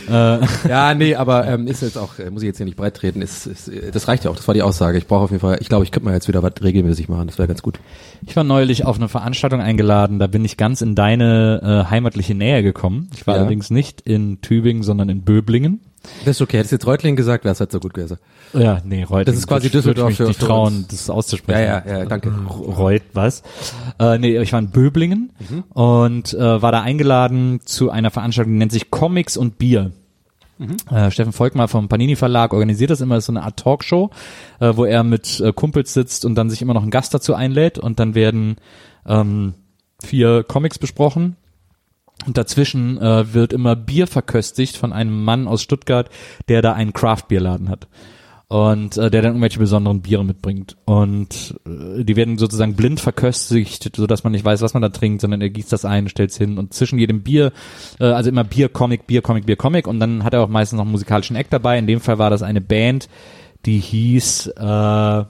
[0.09, 3.21] Ja, nee, aber ähm, ist jetzt auch, äh, muss ich jetzt hier nicht breit treten,
[3.21, 4.97] ist, ist, äh, das reicht ja auch, das war die Aussage.
[4.97, 7.27] Ich brauche auf jeden Fall, ich glaube, ich könnte mal jetzt wieder was regelmäßig machen,
[7.27, 7.79] das wäre ganz gut.
[8.25, 12.35] Ich war neulich auf eine Veranstaltung eingeladen, da bin ich ganz in deine äh, heimatliche
[12.35, 13.09] Nähe gekommen.
[13.15, 13.41] Ich war Ja.
[13.41, 15.81] allerdings nicht in Tübingen, sondern in Böblingen.
[16.25, 18.17] Das ist okay, hättest jetzt Reutlingen gesagt, wäre es halt so gut gewesen.
[18.53, 19.25] Ja, nee, Reutlingen.
[19.25, 21.61] Das ist quasi Würde ich Düsseldorf mich für- nicht trauen, das auszusprechen.
[21.61, 22.29] Ja, ja, ja, danke.
[22.29, 23.43] Reut, was?
[23.99, 25.63] Äh, nee, ich war in Böblingen Mhm.
[25.73, 29.91] und äh, war da eingeladen zu einer Veranstaltung, die nennt sich Comics und Bier.
[30.59, 30.77] Mhm.
[30.89, 34.09] Äh, Steffen Volkmar vom Panini Verlag organisiert das immer, ist so eine Art Talkshow,
[34.59, 37.35] äh, wo er mit äh, Kumpels sitzt und dann sich immer noch einen Gast dazu
[37.35, 38.55] einlädt und dann werden
[39.05, 39.53] ähm,
[40.03, 41.35] vier Comics besprochen.
[42.25, 46.09] Und dazwischen äh, wird immer Bier verköstigt von einem Mann aus Stuttgart,
[46.47, 47.87] der da einen Craft-Bierladen hat.
[48.49, 50.77] Und äh, der dann irgendwelche besonderen Biere mitbringt.
[50.85, 54.89] Und äh, die werden sozusagen blind verköstigt, so dass man nicht weiß, was man da
[54.89, 56.57] trinkt, sondern er gießt das ein, stellt's hin.
[56.57, 57.51] Und zwischen jedem Bier,
[57.99, 59.85] äh, also immer Bier, Comic, Bier, Comic, Bier, Comic.
[59.85, 61.77] Und dann hat er auch meistens noch einen musikalischen Act dabei.
[61.77, 63.09] In dem Fall war das eine Band,
[63.65, 65.25] die hieß äh,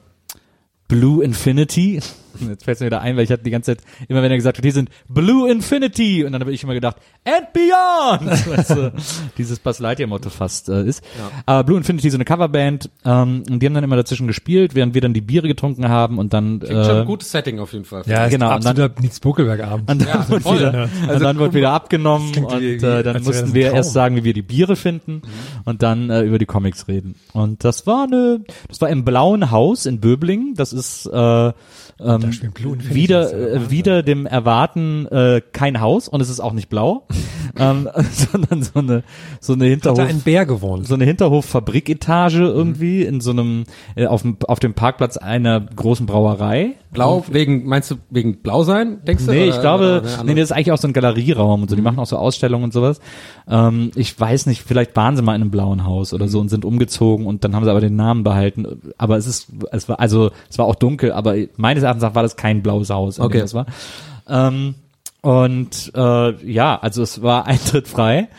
[0.87, 1.99] Blue Infinity.
[2.49, 4.37] Jetzt fällt es mir wieder ein, weil ich hatte die ganze Zeit, immer wenn er
[4.37, 8.47] gesagt hat, hier sind Blue Infinity, und dann habe ich immer gedacht, and beyond!
[8.57, 8.91] Was so
[9.37, 11.03] dieses Buzz Lightyear-Motto fast äh, ist.
[11.45, 14.75] Aber Blue Infinity ist so eine Coverband, ähm, und die haben dann immer dazwischen gespielt,
[14.75, 17.59] während wir dann die Biere getrunken haben und dann Klingt schon äh, ein gutes Setting
[17.59, 18.03] auf jeden Fall.
[18.05, 19.89] Ja, ist Genau, und dann- absoluter Nils Bokelberg-Abend.
[19.89, 20.89] und dann, wurde, voll, wieder, ne?
[21.13, 24.41] und dann wurde wieder abgenommen und äh, dann mussten wir erst sagen, wie wir die
[24.41, 25.21] Biere finden
[25.65, 27.15] und dann äh, über die Comics reden.
[27.33, 30.53] Und das war eine, das war im Blauen Haus in Böblingen.
[30.55, 31.51] Das ist äh,
[31.99, 36.53] ähm, Infinity, wieder ja äh, wieder dem Erwarten äh, kein Haus und es ist auch
[36.53, 37.07] nicht blau,
[37.57, 39.03] ähm, sondern so eine
[39.39, 40.87] so eine Hat Hinterhof da ein Bär gewohnt.
[40.87, 43.63] so eine Hinterhof-Fabriketage irgendwie in so einem
[43.95, 46.75] äh, auf dem auf dem Parkplatz einer großen Brauerei.
[46.97, 49.31] Blau, wegen, meinst du, wegen Blau sein, denkst du?
[49.31, 51.75] Nee, Oder- ich glaube, oder nee, das ist eigentlich auch so ein Galerieraum und so.
[51.75, 52.99] Die machen auch so Ausstellungen und sowas.
[53.49, 56.49] Ähm, ich weiß nicht, vielleicht waren sie mal in einem blauen Haus oder so und
[56.49, 58.81] sind umgezogen und dann haben sie aber den Namen behalten.
[58.97, 62.35] Aber es ist, es war, also, es war auch dunkel, aber meines Erachtens war das
[62.35, 63.39] kein blaues Haus, Okay.
[63.39, 63.65] das war.
[64.27, 64.75] Ähm,
[65.27, 68.29] und äh, ja, also es war Eintritt frei.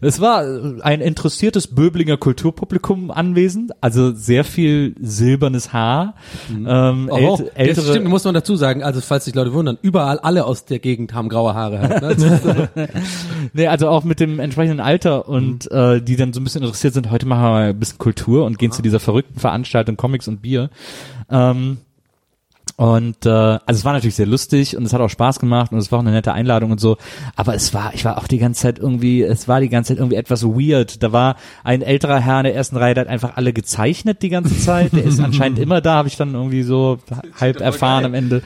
[0.00, 0.44] Es war
[0.82, 6.14] ein interessiertes Böblinger Kulturpublikum anwesend, also sehr viel silbernes Haar,
[6.50, 10.18] ähm, Oh, das ältere, stimmt, muss man dazu sagen, also falls sich Leute wundern, überall
[10.18, 11.80] alle aus der Gegend haben graue Haare.
[11.80, 12.68] Halt, ne?
[12.74, 12.88] Das
[13.54, 15.76] Nee, also auch mit dem entsprechenden Alter und Mhm.
[15.76, 18.44] äh, die dann so ein bisschen interessiert sind, heute machen wir mal ein bisschen Kultur
[18.44, 20.68] und gehen zu dieser verrückten Veranstaltung Comics und Bier.
[21.30, 21.78] Ähm,
[22.76, 25.78] Und äh, also es war natürlich sehr lustig und es hat auch Spaß gemacht und
[25.78, 26.98] es war auch eine nette Einladung und so.
[27.34, 29.98] Aber es war, ich war auch die ganze Zeit irgendwie, es war die ganze Zeit
[29.98, 31.02] irgendwie etwas weird.
[31.02, 34.28] Da war ein älterer Herr in der ersten Reihe, der hat einfach alle gezeichnet die
[34.28, 34.92] ganze Zeit.
[34.92, 36.98] Der ist anscheinend immer da, habe ich dann irgendwie so
[37.40, 38.42] halb erfahren am Ende.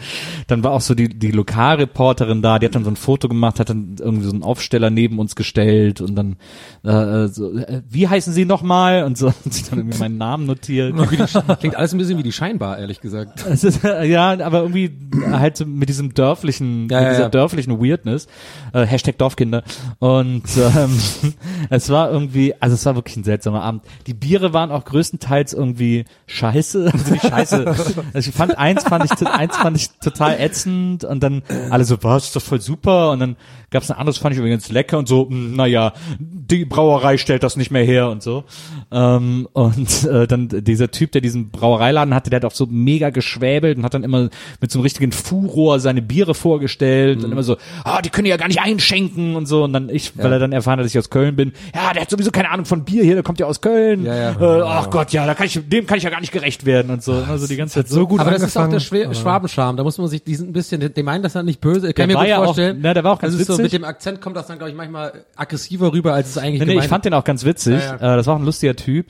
[0.46, 3.58] Dann war auch so die, die Lokalreporterin da, die hat dann so ein Foto gemacht,
[3.58, 6.36] hat dann irgendwie so einen Aufsteller neben uns gestellt und dann
[6.84, 9.02] äh, so, äh, wie heißen Sie nochmal?
[9.02, 10.94] Und so hat sich dann irgendwie meinen Namen notiert.
[11.58, 13.44] Klingt alles ein bisschen wie die Scheinbar, ehrlich gesagt.
[13.50, 14.90] Ist, äh, ja, aber irgendwie
[15.30, 17.28] halt so mit diesem dörflichen, Ja, mit dieser ja.
[17.28, 18.28] dörflichen Weirdness.
[18.72, 19.62] Äh, Hashtag Dorfkinder.
[19.98, 20.98] Und ähm,
[21.70, 23.82] es war irgendwie, also es war wirklich ein seltsamer Abend.
[24.06, 26.90] Die Biere waren auch größtenteils irgendwie scheiße.
[27.00, 27.66] Also nicht scheiße.
[27.66, 32.02] Also ich fand eins fand ich eins fand ich total ätzend und dann alle so,
[32.02, 33.10] was, ist doch voll super.
[33.12, 33.36] Und dann
[33.70, 37.42] gab es ein anderes, fand ich übrigens lecker und so, hm, naja, die Brauerei stellt
[37.42, 38.44] das nicht mehr her und so.
[38.90, 43.10] Ähm, und äh, dann dieser Typ, der diesen Brauereiladen hatte, der hat auch so mega
[43.10, 47.24] geschwäbelt und hat dann immer mit so einem richtigen Furor seine Biere vorgestellt Mhm.
[47.24, 49.64] und immer so, ah, die können ja gar nicht einschenken und so.
[49.64, 52.02] Und dann ich, weil er dann erfahren hat, dass ich aus Köln bin, ja, der
[52.02, 54.04] hat sowieso keine Ahnung von Bier hier, der kommt ja aus Köln.
[54.04, 54.30] Ja, ja.
[54.40, 56.90] Äh, ach Gott, ja, da kann ich, dem kann ich ja gar nicht gerecht werden
[56.90, 57.12] und so.
[57.28, 58.20] Also die ganze Zeit so gut.
[58.20, 59.76] aber das ist auch der angefangen, Schwe Schwabenscham.
[59.76, 61.88] Da muss man sich, die sind ein bisschen, die meinen das dann nicht böse.
[61.88, 62.78] Ich kann Der mir gut ja auch- vorstellen.
[62.82, 63.62] na, der war auch ganz also so witzig.
[63.64, 66.74] mit dem Akzent kommt das dann, glaube ich, manchmal aggressiver rüber, als es eigentlich Nee,
[66.74, 67.80] nee, ich fand den auch ganz witzig.
[67.80, 69.06] Ja, Äh, das war auch ein lustiger Typ.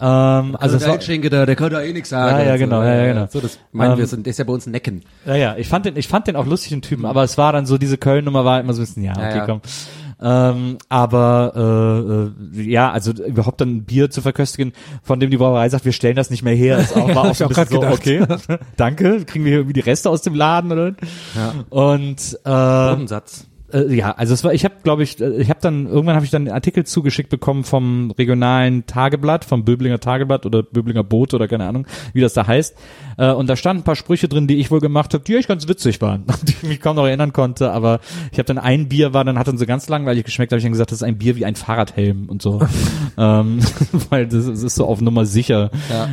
[0.00, 2.38] Ähm, also der war, Schinke da, der kann da eh nichts sagen.
[2.38, 2.64] Ja, ja, und so.
[2.64, 3.26] genau, ja, ja, genau.
[3.30, 5.02] So, das meinen Ähm, wir, sind, der ist ja bei uns Necken.
[5.24, 7.52] Ja, ja, ich fand den, ich fand den auch lustig, den Typen, aber es war
[7.52, 9.46] dann so, diese Köln-Nummer war immer so ein bisschen, ja, okay, Ja, ja.
[9.46, 9.60] komm.
[10.24, 14.72] Ähm, aber äh, äh, ja, also überhaupt dann ein Bier zu verköstigen,
[15.02, 17.34] von dem die Brauerei sagt, wir stellen das nicht mehr her, ist auch, war auch
[17.34, 18.24] so grad okay,
[18.76, 20.94] danke, kriegen wir hier irgendwie die Reste aus dem Laden oder?
[21.34, 21.54] Ja.
[21.70, 23.46] Und äh, Bodensatz.
[23.72, 26.24] Äh, ja, also es war, ich habe, glaube ich, äh, ich habe dann irgendwann habe
[26.24, 31.36] ich dann einen Artikel zugeschickt bekommen vom regionalen Tageblatt, vom Böblinger Tageblatt oder Böblinger Bote
[31.36, 32.76] oder keine Ahnung, wie das da heißt.
[33.18, 35.48] Äh, und da standen ein paar Sprüche drin, die ich wohl gemacht habe, die echt
[35.48, 37.70] ganz witzig waren, die ich mich kaum noch erinnern konnte.
[37.72, 38.00] Aber
[38.30, 40.64] ich habe dann ein Bier war, dann hat dann so ganz langweilig geschmeckt, habe ich
[40.64, 42.60] dann gesagt, das ist ein Bier wie ein Fahrradhelm und so,
[43.18, 43.60] ähm,
[44.10, 45.70] weil das, das ist so auf Nummer sicher,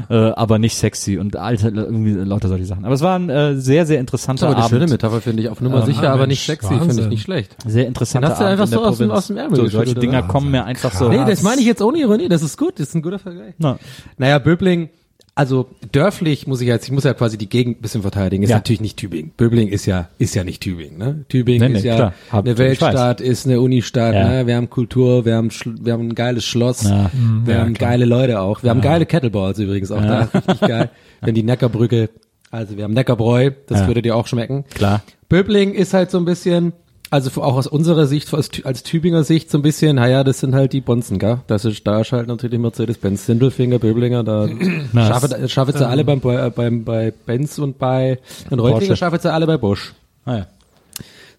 [0.09, 2.85] äh, aber nicht sexy und alter irgendwie lauter solche Sachen.
[2.85, 4.69] Aber es war ein äh, sehr sehr Das interessanter ist aber eine Abend.
[4.81, 5.49] schöne Metapher, finde ich.
[5.49, 7.48] Auf Nummer Ähm, sicher, aber Mensch, nicht sexy, finde ich nicht schlecht.
[7.65, 8.25] Sehr interessant.
[8.25, 10.27] Hast du einfach so aus dem- aus dem Ärmel So, solche geschüttelt, Dinger oder?
[10.27, 11.09] kommen mir einfach so.
[11.09, 13.53] Nee, das meine ich jetzt ohne Ironie, das ist gut, das ist ein guter Vergleich.
[13.57, 13.77] Na.
[14.17, 14.89] Naja, Böbling,
[15.35, 18.49] also dörflich muss ich jetzt, ich muss ja quasi die Gegend ein bisschen verteidigen, ist
[18.49, 18.57] Ja.
[18.57, 19.31] natürlich nicht Tübingen.
[19.37, 21.25] Böbling ist ja, ist ja nicht Tübingen, ne?
[21.29, 22.13] Tübingen Nee, nee, ist ja klar.
[22.31, 24.27] Eine Weltstadt, ist eine Unistadt, Ja.
[24.27, 24.47] ne?
[24.47, 25.49] Wir haben Kultur, wir haben,
[25.81, 27.09] wir haben ein geiles Schloss, Ja.
[27.45, 27.91] wir Ja, haben klar.
[27.91, 30.89] geile Leute auch, wir haben geile Kettleballs übrigens auch da, richtig geil.
[31.21, 32.09] Haben die Neckarbrücke,
[32.51, 33.87] also wir haben Neckarbräu, das Ja.
[33.87, 34.63] würde dir auch schmecken.
[34.73, 35.03] Klar.
[35.29, 36.73] Böbling ist halt so ein bisschen,
[37.11, 40.39] also auch aus unserer Sicht, als, Tü- als Tübinger Sicht so ein bisschen, naja, das
[40.39, 41.39] sind halt die Bonzen, gell?
[41.47, 44.47] Das ist, da ist halt natürlich Mercedes-Benz, Sindelfinger, Böblinger, da
[44.93, 48.95] schaffe, schaffe sie alle beim, bei, beim, bei Benz und bei, und Reutlinger Porsche.
[48.97, 49.93] schaffe sie alle bei Bosch.
[50.25, 50.47] Ah, ja.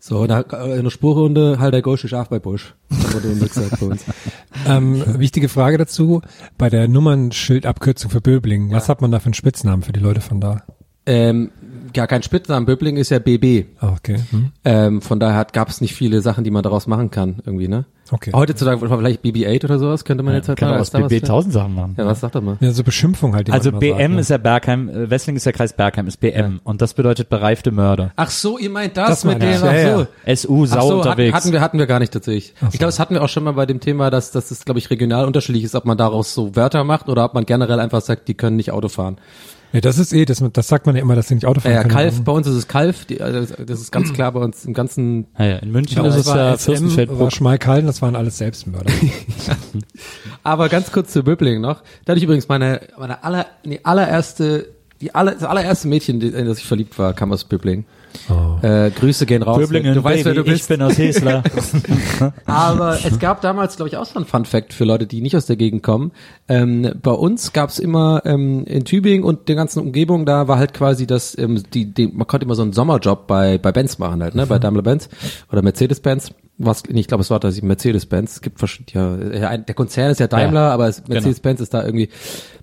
[0.03, 2.75] So, da, in der Spurrunde halt der Gosch ist auch bei Bosch.
[4.67, 6.23] Ähm, wichtige Frage dazu.
[6.59, 10.21] Bei der Nummernschildabkürzung für Böbling, was hat man da für einen Spitznamen für die Leute
[10.21, 10.63] von da?
[11.07, 11.51] Ähm,
[11.93, 13.67] gar kein Spitznamen, Böbling ist ja BB.
[13.81, 14.17] Ah, okay.
[14.31, 14.53] Hm.
[14.65, 17.85] Ähm, von daher gab es nicht viele Sachen, die man daraus machen kann, irgendwie, ne?
[18.13, 18.33] Okay.
[18.35, 21.53] Heutzutage vielleicht BB-8 oder sowas, könnte man jetzt halt Kann mal man aus BB tausend
[21.53, 21.95] Sachen machen.
[21.97, 22.57] Ja, was sagt er mal?
[22.61, 23.49] Ja, so Beschimpfung halt.
[23.49, 24.21] Die Also BM sagt, ne?
[24.21, 26.61] ist ja Bergheim, äh, Wessling ist der Kreis Bergheim, ist BM.
[26.65, 28.13] Und das bedeutet bereifte Mörder.
[28.17, 30.07] Ach so, ihr meint das, Das mit dem, ja, so.
[30.27, 30.37] ja.
[30.37, 31.35] SU, sau Ach so, unterwegs.
[31.35, 32.55] Hatten, hatten wir, hatten wir gar nicht tatsächlich.
[32.73, 34.79] Ich glaube, das hatten wir auch schon mal bei dem Thema, dass, dass es, glaube
[34.81, 38.01] ich, regional unterschiedlich ist, ob man daraus so Wörter macht oder ob man generell einfach
[38.01, 39.19] sagt, die können nicht Auto fahren.
[39.73, 41.73] Ja, das ist eh, das, das sagt man ja immer, dass sie nicht Auto fahren
[41.73, 41.91] Äh, können.
[41.95, 44.75] Kalf, bei uns ist es Kalf, die, also das ist ganz klar bei uns im
[44.75, 47.21] ganzen, ja, ja, in München Ja, ist das es war ja Fürstenfeldbruck.
[47.21, 48.91] war Schmalkalden, das waren alles Selbstmörder.
[50.43, 51.83] aber ganz kurz zu Böbling noch.
[52.05, 54.67] Da hatte ich übrigens meine, meine aller, nee, allererste,
[55.01, 57.85] die aller, das allererste Mädchen, die- in das ich verliebt war, kam aus Böbling.
[58.63, 59.59] Äh, Grüße gehen raus.
[59.59, 60.63] Böblingen, du weißt, wer Baby, du bist.
[60.63, 61.43] ich bin aus Hesler.
[62.47, 65.37] Aber es gab damals, glaube ich, auch so ein Fun Fact für Leute, die nicht
[65.37, 66.13] aus der Gegend kommen.
[66.49, 70.59] Ähm, bei uns gab es immer ähm, in Tübingen und der ganzen Umgebung, da war
[70.59, 73.99] halt quasi das, ähm, die, die, man konnte immer so einen Sommerjob bei, bei Benz
[73.99, 75.09] machen halt, ne, bei Daimler-Benz
[75.51, 76.31] oder Mercedes-Benz.
[76.63, 78.33] Was, nee, ich glaube, es war das Mercedes-Benz.
[78.35, 81.73] Es gibt verschiedene, ja, ein- der Konzern ist ja Daimler, Ja, aber es- Mercedes-Benz ist
[81.73, 82.11] da irgendwie.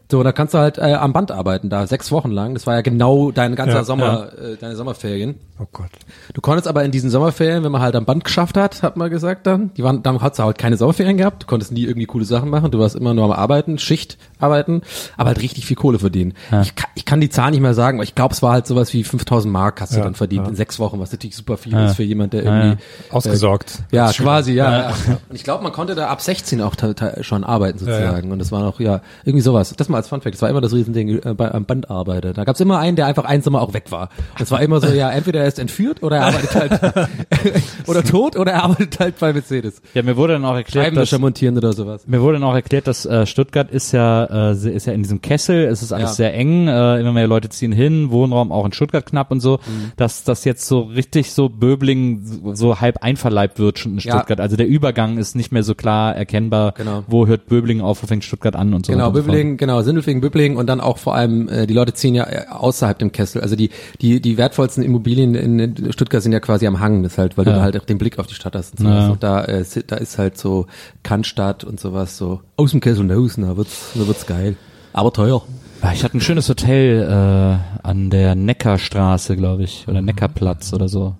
[0.09, 2.53] So, da kannst du halt äh, am Band arbeiten, da sechs Wochen lang.
[2.53, 5.35] Das war ja genau dein ganzer Ja, Sommer, Äh, deine Sommerferien.
[5.59, 5.89] oh Gott.
[6.33, 9.09] Du konntest aber in diesen Sommerferien, wenn man halt am Band geschafft hat, hat man
[9.09, 12.05] gesagt dann, die waren, dann hat du halt keine Sommerferien gehabt, du konntest nie irgendwie
[12.05, 14.81] coole Sachen machen, du warst immer nur am Arbeiten, Schicht arbeiten,
[15.17, 16.33] aber halt richtig viel Kohle verdienen.
[16.61, 18.65] Ich, kann, ich kann die Zahl nicht mehr sagen, aber ich glaube, es war halt
[18.65, 20.49] sowas wie 5000 Mark hast du Ja, dann verdient ja.
[20.51, 21.87] in sechs Wochen, was natürlich super viel Ja.
[21.87, 23.79] ist für jemand, der Ja, irgendwie Ausgesorgt.
[23.91, 24.71] Ja, quasi, ja.
[24.89, 24.93] ja.
[25.27, 26.75] Und ich glaube, man konnte da ab 16 auch
[27.21, 28.31] schon arbeiten sozusagen.
[28.31, 29.73] Und das war noch, ja, irgendwie sowas.
[29.75, 30.35] Das mal als Funfact.
[30.35, 32.33] Das war immer das Riesending äh, bei, am Bandarbeiter.
[32.33, 34.09] Da gab's immer einen, der einfach ein Sommer auch weg war.
[34.37, 37.09] Und es war immer so, ja, entweder er ist entführt oder er arbeitet halt,
[37.87, 39.81] oder tot oder er arbeitet halt bei Mercedes.
[39.93, 42.03] Ja, mir wurde dann auch erklärt, dass, montieren oder sowas.
[42.07, 45.21] mir wurde dann auch erklärt, dass äh, Stuttgart ist ja, äh, ist ja in diesem
[45.21, 46.15] Kessel, es ist alles Ja.
[46.15, 49.57] sehr eng, äh, immer mehr Leute ziehen hin, Wohnraum auch in Stuttgart knapp und so,
[49.57, 49.91] Mhm.
[49.97, 54.13] dass das jetzt so richtig so Böbling so, so halb einverleibt wird schon in Ja.
[54.15, 54.39] Stuttgart.
[54.39, 57.03] Also der Übergang ist nicht mehr so klar erkennbar, Genau.
[57.07, 58.91] wo hört Böbling auf, wo fängt Stuttgart an und so.
[58.91, 59.31] Genau, weiter und so.
[59.31, 62.45] Böbling, genau, Sindelfingen, Böbling und dann auch vor allem, äh, die Leute ziehen ja äh,
[62.49, 63.41] außerhalb dem Kessel.
[63.41, 63.71] Also die,
[64.01, 67.45] die, die wertvollsten Immobilien in, Stuttgart sind ja quasi am Hang, das ist halt, weil
[67.45, 67.57] du Ja.
[67.57, 69.03] da halt auch den Blick auf die Stadt hast und sowas.
[69.05, 69.09] Ja.
[69.09, 70.67] Und da, äh, da ist halt so
[71.01, 74.55] Cannstatt und sowas so aus dem Kessel raus, da wird's, da wird's geil.
[74.93, 75.41] Aber teuer.
[75.81, 80.87] Ah, Ich hatte ein schönes Hotel äh, an der Neckarstraße, glaube ich, oder Neckarplatz oder
[80.87, 81.15] so.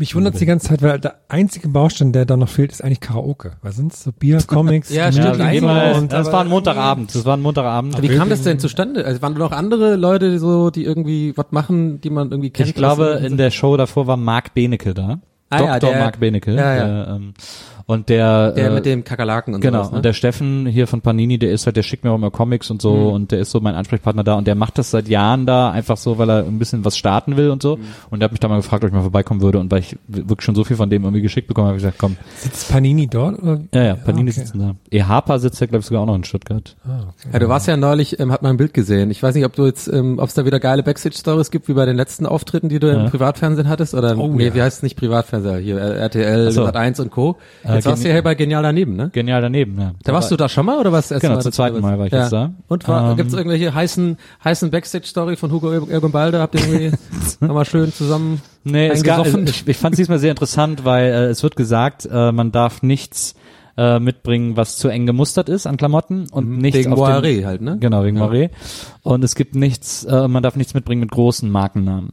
[0.00, 3.00] Mich wundert die ganze Zeit, weil der einzige Baustein, der da noch fehlt, ist eigentlich
[3.00, 3.52] Karaoke.
[3.62, 4.04] Was sind's?
[4.04, 7.12] So Bier, Comics, Ja, stimmt, mal, und das aber- war ein Montagabend.
[7.14, 8.00] Das war ein Montagabend.
[8.00, 9.04] Wie kam das denn zustande?
[9.04, 12.68] Also waren da noch andere Leute so, die irgendwie was machen, die man irgendwie kennt?
[12.68, 15.18] Ich glaube, in der Show davor war Marc Benecke da.
[15.50, 15.90] Ah ja, Dr.
[15.90, 16.54] der- Marc Benecke.
[16.54, 16.86] Ja, ja.
[16.86, 17.34] Der, ähm,
[17.88, 19.96] und der, der äh, mit dem Kakerlaken und Genau, sowas, ne?
[19.96, 22.70] und der Steffen hier von Panini, der ist halt, der schickt mir auch immer Comics
[22.70, 23.06] und so Mhm.
[23.14, 25.96] und der ist so mein Ansprechpartner da und der macht das seit Jahren da, einfach
[25.96, 27.76] so, weil er ein bisschen was starten will und so.
[27.78, 27.82] Mhm.
[28.10, 29.96] Und der hat mich da mal gefragt, ob ich mal vorbeikommen würde und weil ich
[30.06, 32.16] wirklich schon so viel von dem irgendwie geschickt bekommen habe, habe ich gesagt, komm.
[32.36, 33.42] Sitzt Panini dort?
[33.42, 33.60] Oder?
[33.72, 34.40] Ja, ja, Panini okay.
[34.40, 34.74] sitzen da.
[34.90, 35.02] E.
[35.02, 36.76] Harper sitzt ja, glaube ich, sogar auch noch in Stuttgart.
[36.86, 37.28] Ah, okay.
[37.32, 39.10] Ja, du warst ja neulich, ähm, hat man ein Bild gesehen.
[39.10, 41.72] Ich weiß nicht, ob du jetzt, ähm, ob es da wieder geile Backstage-Stories gibt, wie
[41.72, 43.04] bei den letzten Auftritten, die du Ja.
[43.04, 44.54] im Privatfernsehen hattest, oder Oh, nee, ja.
[44.54, 46.64] wie heißt es nicht Privatfernseher, hier RTL, so.
[46.66, 47.38] Sat 1 und Co.
[47.64, 49.10] Äh, Jetzt warst du ja hier bei Genial daneben, ne?
[49.12, 49.92] Genial daneben, ja.
[50.04, 51.08] Da warst du da schon mal oder was?
[51.08, 52.52] Genau, zum zweiten Mal war ich jetzt da.
[52.68, 56.40] Und war, Ähm, gibt's irgendwelche heißen, heißen Backstage-Story von Hugo Irgendbalde?
[56.40, 56.96] Habt ihr irgendwie
[57.40, 61.26] nochmal schön zusammen Nee, es gab, ich, ich fand es diesmal sehr interessant, weil äh,
[61.26, 63.34] es wird gesagt, äh, man darf nichts
[63.78, 66.90] äh, mitbringen, was zu eng gemustert ist an Klamotten und nichts Mhm.
[66.90, 67.76] Wegen auf den- Moiré halt, ne?
[67.78, 68.26] Genau, wegen Ja.
[68.26, 68.50] Moiré.
[69.04, 72.10] Und es gibt nichts, äh, man darf nichts mitbringen mit großen Markennamen.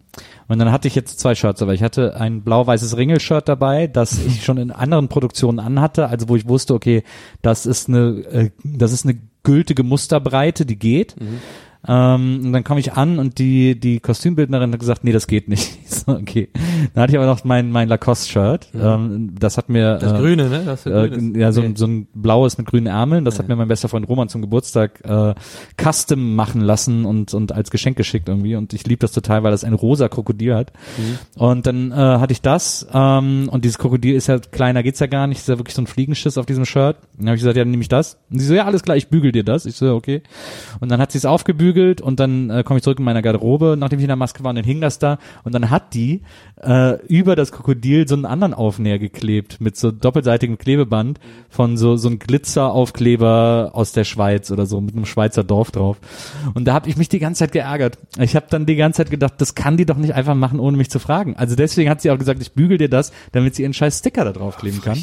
[0.48, 4.20] Und dann hatte ich jetzt zwei Shirts, aber ich hatte ein blau-weißes Ringel-Shirt dabei, das
[4.26, 7.02] ich schon in anderen Produktionen anhatte, also wo ich wusste, okay,
[7.42, 11.20] das ist eine, äh, das ist eine gültige Musterbreite, die geht.
[11.20, 11.40] Mhm.
[11.88, 15.48] Ähm, und dann komme ich an und die, die Kostümbildnerin hat gesagt, nee, das geht
[15.50, 15.78] nicht.
[15.86, 16.50] Ich so, okay.
[16.94, 18.70] Dann hatte ich aber noch mein, mein Lacoste-Shirt.
[18.76, 20.64] Ähm, das hat mir das äh, Grüne, ne?
[20.66, 21.40] Das äh, Grüne.
[21.40, 21.68] ja, so, Nee.
[21.68, 23.26] ein so ein blaues mit grünen Ärmeln.
[23.26, 25.34] Das hat mir mein bester Freund Roman zum Geburtstag äh,
[25.82, 28.56] custom machen lassen und und als Geschenk geschickt irgendwie.
[28.56, 30.72] Und ich liebe das total, weil das ein rosa Krokodil hat.
[30.98, 31.42] Mhm.
[31.42, 35.08] Und dann äh, hatte ich das ähm, und dieses Krokodil ist ja kleiner, geht's ja
[35.08, 35.40] gar nicht.
[35.40, 36.98] Ist ja wirklich so ein Fliegenschiss auf diesem Shirt.
[37.18, 38.18] Dann habe ich gesagt, ja, dann nehme ich das.
[38.30, 39.66] Und sie so, ja, alles klar, ich bügel dir das.
[39.66, 40.22] Ich so, ja, okay.
[40.80, 43.76] Und dann hat sie es aufgebügelt und dann äh, komme ich zurück in meiner Garderobe,
[43.78, 46.22] nachdem ich in der Maske war, und dann hing das da und dann hat die
[46.62, 46.70] äh,
[47.08, 51.20] über das Krokodil so einen anderen Aufnäher geklebt mit so doppelseitigem Klebeband
[51.50, 55.98] von so so ein Glitzeraufkleber aus der Schweiz oder so mit einem Schweizer Dorf drauf.
[56.54, 57.98] Und da habe ich mich die ganze Zeit geärgert.
[58.20, 60.78] Ich habe dann die ganze Zeit gedacht, das kann die doch nicht einfach machen, ohne
[60.78, 61.36] mich zu fragen.
[61.38, 64.26] Also deswegen hat sie auch gesagt, ich bügel dir das, damit sie ihren scheiß Sticker
[64.26, 64.98] da drauf kleben kann.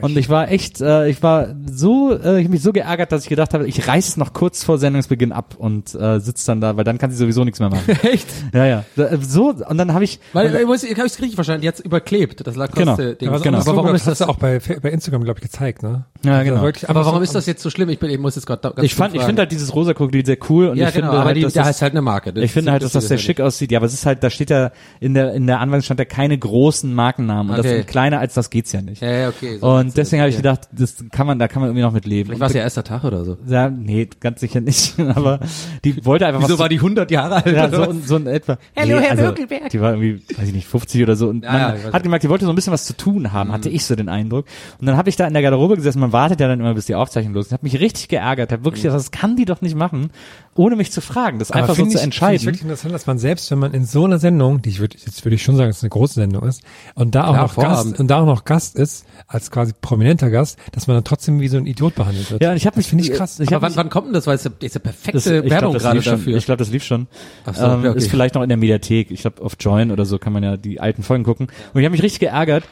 [0.00, 3.22] Und ich war echt, äh, ich war so, äh, ich hab mich so geärgert, dass
[3.24, 6.60] ich gedacht habe, ich reiß es noch kurz vor Sendungsbeginn ab und äh, sitz dann
[6.60, 7.88] da, weil dann kann sie sowieso nichts mehr machen.
[8.02, 8.26] Echt?
[8.52, 8.84] ja, ja.
[8.96, 11.80] Da- So, und dann habe ich, Weil, ich muss- ich habe es richtig verstanden, jetzt
[11.80, 13.16] überklebt, das Lacoste-Ding.
[13.18, 13.32] Genau.
[13.32, 13.58] Aber, Genau.
[13.58, 16.04] aber warum ist das, auch bei, bei Instagram, glaube ich, gezeigt, ne?
[16.24, 16.56] Ja, genau.
[16.56, 17.88] Also wirklich aber warum so ist das jetzt so schlimm?
[17.88, 20.38] Ich, bin, ich muss jetzt gerade ich fand, ich finde halt dieses rosa Krokodil sehr
[20.48, 22.32] cool und ja, ich genau, finde aber halt, die, das, heißt halt eine Marke.
[22.32, 23.70] Das ich finde halt, dass das sehr ist schick aussieht.
[23.70, 26.04] Ja, aber es ist halt, da steht ja in der in der Anweisung stand ja
[26.06, 27.78] keine großen Markennamen und Okay.
[27.78, 29.02] das kleiner als das geht's ja nicht.
[29.02, 29.58] Ja, ja, okay.
[29.60, 32.06] so und deswegen habe ich gedacht, das kann man, da kann man irgendwie noch mit
[32.06, 32.28] leben.
[32.28, 33.36] Vielleicht war es ja erster Tag oder so.
[33.46, 34.98] ja, nee, ganz sicher nicht.
[35.14, 35.40] aber
[35.84, 36.56] die wollte einfach was.
[36.56, 37.46] zu- die 100 Jahre alt?
[37.46, 38.58] ja, so in etwa.
[38.76, 39.70] Hallo, Herr also, Mögelberg.
[39.70, 41.28] Die war irgendwie, weiß ich nicht, 50 oder so.
[41.28, 43.52] Und Ja, man ja, hat gemerkt, die wollte so ein bisschen was zu tun haben,
[43.52, 44.46] hatte ich so den Eindruck.
[44.80, 46.86] Und dann habe ich da in der Garderobe gesessen, man wartet ja dann immer, bis
[46.86, 47.48] die Aufzeichnung los ist.
[47.48, 50.10] Ich habe mich richtig geärgert, habe wirklich gesagt, das kann die doch nicht machen,
[50.54, 52.36] ohne mich zu fragen, das Aber einfach so zu ich- find entscheiden.
[52.36, 54.96] Ich wirklich interessant, dass man selbst, wenn man in so einer Sendung, die ich würde,
[55.04, 56.62] jetzt würde ich schon sagen, dass es eine große Sendung ist,
[56.94, 57.76] und da auch Klar, noch Vorabend.
[57.92, 61.40] Gast, und da auch noch Gast ist, als quasi prominenter Gast, dass man dann trotzdem
[61.40, 62.42] wie so ein Idiot behandelt wird.
[62.42, 63.38] ja, und ich habe mich, finde ich krass.
[63.40, 64.26] Ich Aber wann, mich, wann kommt denn das?
[64.26, 66.12] Weil es ist ja- perfekte das, Werbung glaub, gerade lief schon.
[66.14, 66.36] dafür.
[66.36, 67.06] Ich glaube, das lief schon.
[67.52, 67.98] So, ähm, okay.
[67.98, 69.10] Ist vielleicht noch in der Mediathek.
[69.10, 71.48] Ich glaube, auf Join oder so kann man ja die alten Folgen gucken.
[71.72, 72.64] Und ich habe mich richtig geärgert.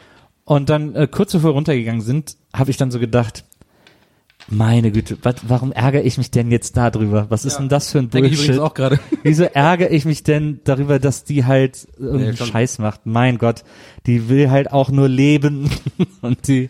[0.44, 3.44] Und dann äh, kurz bevor wir runtergegangen sind, habe ich dann so gedacht,
[4.48, 7.26] Meine Güte, was, warum ärgere ich mich denn jetzt darüber?
[7.30, 8.54] Was ist denn das für ein Denke ich Bullshit?
[8.56, 9.00] übrigens auch gerade.
[9.22, 12.44] Wieso ärgere ich mich denn darüber, dass die halt irgendeinen Nee.
[12.46, 13.06] Scheiß macht?
[13.06, 13.64] Mein Gott,
[14.06, 15.70] die will halt auch nur leben
[16.20, 16.68] und die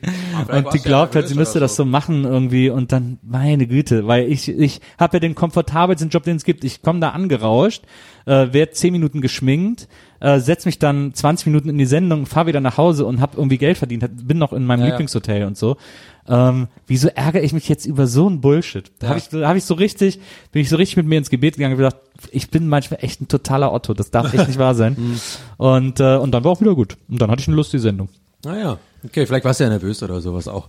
[0.52, 3.18] und die ja glaubt halt, nervös sie müsste oder das so machen irgendwie und dann
[3.22, 6.62] meine Güte, weil ich ich habe ja den komfortabelsten Job, den es gibt.
[6.62, 7.82] Ich komme da angerauscht,
[8.26, 9.88] äh, werde zehn Minuten geschminkt,
[10.20, 13.36] äh, setz mich dann 20 Minuten in die Sendung, fahr wieder nach Hause und habe
[13.36, 14.92] irgendwie Geld verdient, hab- bin noch in meinem Ja, ja.
[14.92, 15.76] Lieblingshotel und so.
[16.26, 18.90] Ähm, wieso ärgere ich mich jetzt über so ein Bullshit?
[18.98, 20.20] Da habe ich, da hab ich so richtig,
[20.52, 21.96] bin ich so richtig mit mir ins Gebet gegangen und gedacht,
[22.30, 24.96] ich bin manchmal echt ein totaler Otto, das darf echt nicht wahr sein.
[25.04, 25.20] Mhm.
[25.56, 26.96] und, äh, und dann war auch wieder gut.
[27.08, 28.08] Und dann hatte ich eine lustige Sendung.
[28.44, 30.68] Naja, okay, vielleicht warst du ja nervös oder sowas auch.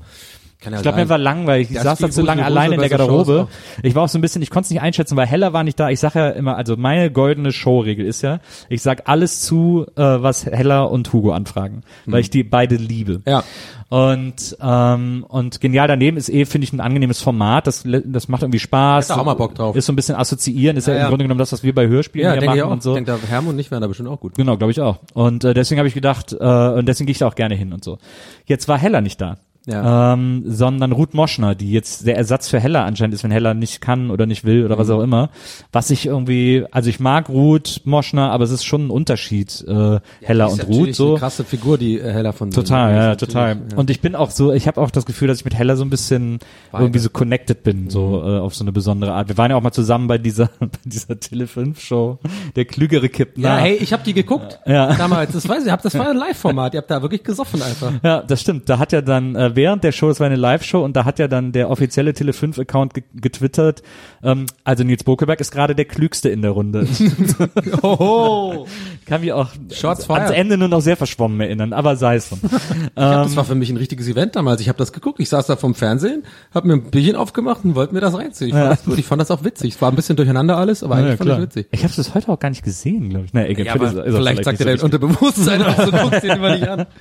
[0.66, 1.70] Kann ja Ich glaube, mir war langweilig.
[1.70, 3.48] Ich saß dann zu lange allein in der so Garderobe.
[3.84, 5.80] Ich war auch so ein bisschen, ich konnte es nicht einschätzen, weil Heller war nicht
[5.80, 5.92] da.
[5.92, 10.02] Ich sage ja immer, also meine goldene Showregel ist ja, ich sag alles zu, äh,
[10.02, 13.14] was Heller und Hugo anfragen, weil ich die beide liebe.
[13.14, 13.22] Hm.
[13.28, 13.44] Ja.
[13.90, 17.68] Und ähm, und genial daneben ist eh, finde ich, ein angenehmes Format.
[17.68, 19.10] Das das macht irgendwie Spaß.
[19.10, 19.76] Hätte auch mal Bock drauf.
[19.76, 20.76] Ist so ein bisschen assoziieren.
[20.76, 21.10] Ist ja, Ja, im ja.
[21.10, 22.72] Grunde genommen das, was wir bei Hörspielen Ja, hier machen ich auch.
[22.72, 22.98] und so.
[22.98, 24.34] Ich denke, da Herm und ich wären da bestimmt auch gut.
[24.34, 24.98] Genau, glaube ich auch.
[25.14, 27.74] Und äh, deswegen habe ich gedacht, äh, und deswegen gehe ich da auch gerne hin
[27.74, 28.00] und so.
[28.48, 29.38] Jetzt war Heller nicht da.
[29.68, 30.14] Ja.
[30.14, 33.82] Ähm, sondern Ruth Moschner, die jetzt der Ersatz für Heller anscheinend ist, wenn Heller nicht
[33.82, 34.94] kann oder nicht will oder was Mhm.
[34.94, 35.30] auch immer.
[35.72, 40.00] Was ich irgendwie, also ich mag Ruth Moschner, aber es ist schon ein Unterschied, äh,
[40.22, 41.10] Heller Die ist und Ruth so.
[41.12, 43.58] Eine krasse Figur, die äh, Heller von Total, ja, total.
[43.72, 43.78] ja.
[43.78, 45.84] Und ich bin auch so, ich habe auch das Gefühl, dass ich mit Hella so
[45.84, 46.40] ein bisschen
[46.72, 48.28] irgendwie so connected bin, so Mhm.
[48.36, 49.30] äh, auf so eine besondere Art.
[49.30, 52.20] Wir waren ja auch mal zusammen bei dieser bei dieser Tele 5 Show,
[52.56, 53.62] der klügere kippt Ja, nach.
[53.62, 54.60] hey, ich habe die geguckt.
[54.68, 54.94] Ja.
[54.94, 56.74] Damals, das weiß ich, hab, das war ein Live-Format.
[56.76, 57.92] Ihr habt da wirklich gesoffen einfach.
[58.04, 58.70] Ja, das stimmt.
[58.70, 61.20] Da hat ja dann äh, während der Show, es war eine Live-Show und da hat
[61.20, 63.84] ja dann der offizielle Tele5-Account ge getwittert,
[64.24, 66.88] ähm, also Nils Bokeberg ist gerade der Klügste in der Runde.
[67.84, 68.68] Hoho.
[69.06, 70.32] Kann mich auch Shots ans.
[70.32, 72.40] Ende nur noch sehr verschwommen erinnern, aber sei es drum.
[72.96, 74.62] Hab, das war für mich ein richtiges Event damals.
[74.62, 75.20] Ich habe das geguckt.
[75.20, 76.24] Ich saß da vom Fernsehen,
[76.54, 78.50] habe mir ein Bierchen aufgemacht und wollte mir das reinziehen.
[78.50, 79.76] Ich, fand das, ich fand das auch witzig.
[79.76, 81.68] Es war ein bisschen durcheinander alles, aber eigentlich Ja, fand ich witzig.
[81.72, 83.34] Ich habe es bis heute auch gar nicht gesehen, glaube ich.
[83.34, 86.56] Na, egal, Ja, auch vielleicht sagt dir so dein Unterbewusstsein auch so, guckst den immer
[86.56, 86.86] nicht an.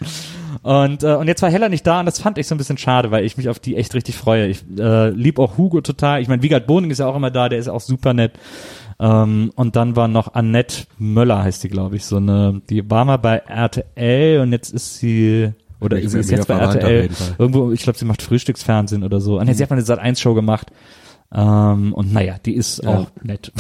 [0.63, 2.79] Und, äh, und jetzt war Heller nicht da und das fand ich so ein bisschen
[2.79, 4.47] schade, weil ich mich auf die echt richtig freue.
[4.49, 6.21] Ich äh, lieb auch Hugo total.
[6.23, 8.33] Ich meine, Wiegald Boning ist ja auch immer da, der ist auch super nett.
[9.01, 13.05] Ähm, und dann war noch Annette Möller, heißt die, glaube ich, so eine, die war
[13.05, 15.51] mal bei RTL und jetzt ist sie
[15.81, 17.09] oder Mega- sie ist jetzt bei RTL
[17.39, 19.41] irgendwo, ich glaube, sie macht Frühstücksfernsehen oder so.
[19.41, 20.71] Jetzt sie hat mal eine Sat 1 Show gemacht.
[21.37, 23.51] Ähm, und naja, die ist auch nett.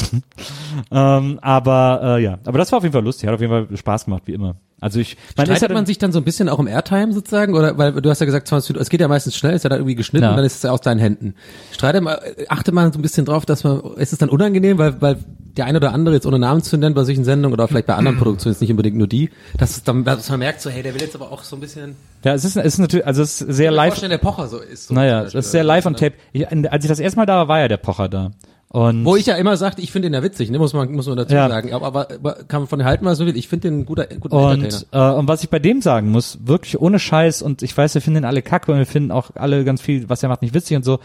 [0.92, 3.76] ähm, aber äh, ja, aber das war auf jeden Fall lustig, hat auf jeden Fall
[3.76, 4.54] Spaß gemacht, wie immer.
[4.80, 7.12] Also ich, man ist ja Streitet man sich dann so ein bisschen auch im Airtime
[7.12, 7.54] sozusagen?
[7.54, 9.70] Oder weil du hast ja gesagt, 20 Minuten, es geht ja meistens schnell, ist ja
[9.70, 10.30] dann irgendwie geschnitten Ja.
[10.30, 11.34] und dann ist es ja aus deinen Händen.
[11.72, 12.16] Streitet man,
[12.48, 15.16] achtet man so ein bisschen drauf, dass man, ist es dann unangenehm, weil, weil
[15.56, 17.94] der eine oder andere jetzt ohne Namen zu nennen bei solchen Sendungen oder vielleicht bei
[17.94, 20.82] anderen Produktionen, jetzt nicht unbedingt nur die, dass es dann, dass man merkt so, hey,
[20.82, 21.94] der will jetzt aber auch so ein bisschen,
[22.24, 23.88] ja, es ist, es ist natürlich, also es ist sehr ich live.
[23.92, 24.88] vorstellen, der Pocher so ist.
[24.88, 26.14] So Naja, das ist sehr live on tape.
[26.32, 28.32] Ich, als ich das erste Mal da war, war ja der Pocher da.
[28.74, 31.06] Und Wo ich ja immer sagte, ich finde ihn ja witzig, ne, muss man, muss
[31.06, 31.48] man dazu Ja.
[31.48, 31.72] sagen.
[31.72, 33.36] Aber, aber, aber kann man von ihm halten, was so will.
[33.36, 36.38] Ich finde den ein guter, guter und, äh, und was ich bei dem sagen muss,
[36.42, 39.30] wirklich ohne Scheiß, und ich weiß, wir finden ihn alle kacke und wir finden auch
[39.36, 40.98] alle ganz viel, was er macht, nicht witzig und so.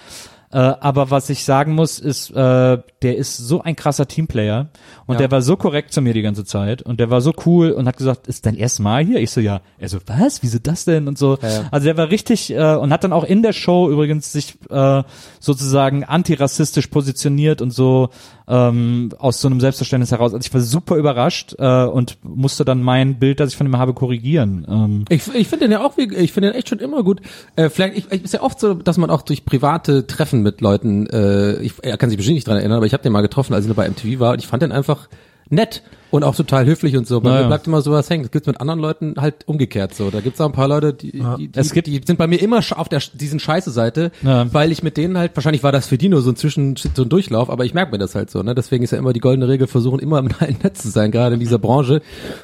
[0.52, 4.70] Äh, aber was ich sagen muss, ist, äh, der ist so ein krasser Teamplayer
[5.06, 5.20] und Ja.
[5.20, 7.88] der war so korrekt zu mir die ganze Zeit und der war so cool und
[7.88, 9.20] hat gesagt, ist dein erstes Mal hier?
[9.20, 9.62] Ich so, ja.
[9.78, 10.42] Er so, was?
[10.42, 11.08] Wieso das denn?
[11.08, 11.38] Und so.
[11.42, 11.62] Ja, ja.
[11.70, 15.04] Also der war richtig äh, und hat dann auch in der Show übrigens sich äh,
[15.40, 18.10] sozusagen antirassistisch positioniert und so
[18.48, 20.34] ähm, aus so einem Selbstverständnis heraus.
[20.34, 23.78] Also ich war super überrascht äh, und musste dann mein Bild, das ich von ihm
[23.78, 24.66] habe, korrigieren.
[24.68, 27.22] Ähm, Ich, ich finde den ja auch, ich finde den echt schon immer gut.
[27.56, 30.62] Äh, vielleicht, ich, ich, ist ja oft so, dass man auch durch private Treffen mit
[30.62, 33.22] Leuten, äh, ich, er kann sich bestimmt nicht dran erinnern, aber ich habe den mal
[33.22, 35.08] getroffen, als noch bei MTV war und ich fand den einfach
[35.50, 37.22] nett und auch total höflich und so.
[37.22, 37.42] Bei Naja.
[37.44, 38.24] mir bleibt immer sowas hängen.
[38.24, 40.10] Das gibt's mit anderen Leuten halt umgekehrt so.
[40.10, 42.42] Da gibt's auch ein paar Leute, die, die, die, Es gibt- die sind bei mir
[42.42, 44.52] immer auf der diesen scheiße Seite, Ja.
[44.54, 47.04] weil ich mit denen halt, wahrscheinlich war das für die nur so ein Zwischen, so
[47.04, 48.42] ein Durchlauf, aber ich merke mir das halt so.
[48.44, 48.56] Ne?
[48.56, 51.36] Deswegen ist ja immer die goldene Regel, versuchen immer mit allen nett zu sein, gerade
[51.36, 52.02] in dieser Branche,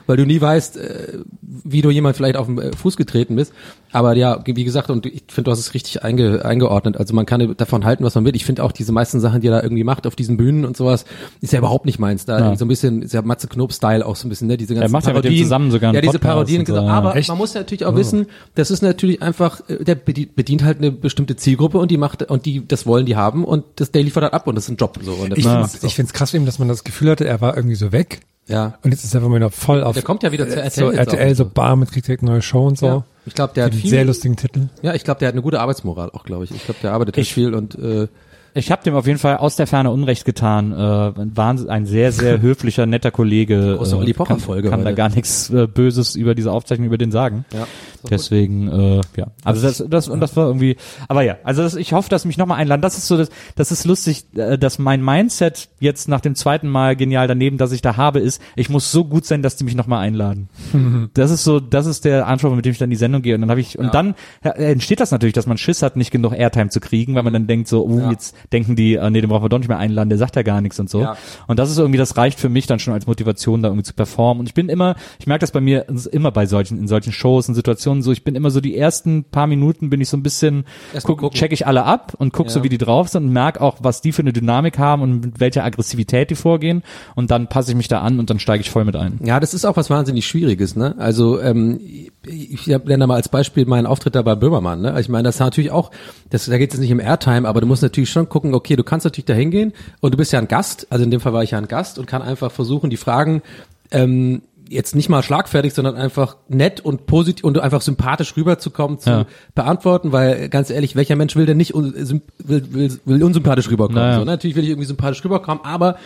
[0.07, 3.53] weil du nie weißt, äh, wie du jemand vielleicht auf den äh, Fuß getreten bist.
[3.91, 6.97] Aber ja, wie gesagt, und ich finde, du hast es richtig einge, eingeordnet.
[6.97, 8.35] Also man kann davon halten, was man will.
[8.35, 10.75] Ich finde auch diese meisten Sachen, die er da irgendwie macht auf diesen Bühnen und
[10.75, 11.05] sowas,
[11.39, 12.25] ist ja überhaupt nicht meins.
[12.25, 12.55] Da Ja.
[12.57, 14.55] so ein bisschen, ist ja Matze Knob-Style auch so ein bisschen, ne?
[14.57, 15.43] Diese ganzen macht ja mit dem Parodien.
[15.43, 16.65] zusammen sogar einen Ja, diese Podcast Parodien.
[16.65, 16.77] so.
[16.77, 17.27] Aber Echt?
[17.29, 20.91] man muss ja natürlich auch wissen, das ist natürlich einfach, äh, der bedient, halt eine
[20.91, 24.23] bestimmte Zielgruppe und die macht, und die, das wollen die haben und das, der liefert
[24.23, 25.13] halt ab und das ist ein Job, so.
[25.13, 27.55] Und Ich find's, es ich find's krass ihn, dass man das Gefühl hatte, er war
[27.55, 28.19] irgendwie so weg.
[28.47, 28.77] ja.
[28.83, 30.91] Und jetzt ist er einfach wieder voll auf Der kommt ja wieder zu RTL so
[30.91, 32.85] RTL, so Bar mit kriegt direkt eine neue Show und so.
[32.85, 33.05] Ja.
[33.25, 34.67] Ich glaube, der hat viel, sehr lustigen Titel.
[34.83, 36.51] ja, ich glaube, der hat eine gute Arbeitsmoral auch, glaube ich.
[36.51, 38.07] Ich glaube, der arbeitet halt viel und, äh,
[38.57, 40.71] Ich habe dem auf jeden Fall aus der Ferne Unrecht getan.
[40.71, 43.75] Äh, ein, Wahnsinn, ein sehr, sehr höflicher, netter Kollege.
[43.77, 44.95] Große äh, Olli kann, Pocher-Folge kann da heute.
[44.95, 47.43] gar nichts äh, Böses über diese Aufzeichnung über den sagen.
[47.51, 47.67] ja.
[48.09, 49.27] Deswegen, äh, ja.
[49.43, 50.77] Also das, das und das war irgendwie.
[51.07, 52.81] Aber ja, also das, ich hoffe, dass mich nochmal einladen.
[52.81, 56.67] Das ist so, das, das ist lustig, äh, dass mein Mindset jetzt nach dem zweiten
[56.69, 59.63] Mal genial daneben, dass ich da habe, ist, ich muss so gut sein, dass die
[59.63, 60.49] mich nochmal einladen.
[61.13, 63.35] das ist so, das ist der Anspruch, mit dem ich dann in die Sendung gehe.
[63.35, 66.11] Und dann habe ich, und dann ja, entsteht das natürlich, dass man Schiss hat, nicht
[66.11, 68.11] genug Airtime zu kriegen, weil man dann denkt so, uh, Ja.
[68.11, 70.41] jetzt denken die, äh, nee, den brauchen wir doch nicht mehr einladen, der sagt ja
[70.43, 71.01] gar nichts und so.
[71.01, 71.17] Ja.
[71.47, 73.93] Und das ist irgendwie, das reicht für mich dann schon als Motivation, da irgendwie zu
[73.93, 74.39] performen.
[74.41, 77.47] Und ich bin immer, ich merke das bei mir immer bei solchen, in solchen Shows
[77.49, 80.23] und Situationen so, ich bin immer so die ersten paar Minuten bin ich so ein
[80.23, 80.65] bisschen,
[81.03, 82.63] guck, check ich alle ab und guck so, Ja.
[82.63, 85.39] wie die drauf sind und merke auch, was die für eine Dynamik haben und mit
[85.39, 86.83] welcher Aggressivität die vorgehen.
[87.15, 89.19] Und dann passe ich mich da an und dann steige ich voll mit ein.
[89.23, 90.95] Ja, das ist auch was wahnsinnig Schwieriges, ne?
[90.97, 91.79] Also ähm,
[92.25, 94.99] ich nenne da mal als Beispiel meinen Auftritt da bei Böhmermann, ne?
[94.99, 95.91] Ich meine, das ist natürlich auch,
[96.29, 98.83] das, da geht es nicht um Airtime, aber du musst natürlich schon gucken, okay, du
[98.83, 101.43] kannst natürlich da hingehen und du bist ja ein Gast, also in dem Fall war
[101.43, 103.41] ich ja ein Gast und kann einfach versuchen, die Fragen
[103.91, 109.09] ähm, jetzt nicht mal schlagfertig, sondern einfach nett und positiv und einfach sympathisch rüberzukommen zu
[109.09, 109.25] Ja.
[109.53, 111.93] beantworten, weil ganz ehrlich, welcher Mensch will denn nicht un,
[112.39, 114.01] will, will, will unsympathisch rüberkommen?
[114.01, 114.15] Naja.
[114.15, 114.31] So, ne?
[114.31, 115.97] Natürlich will ich irgendwie sympathisch rüberkommen, aber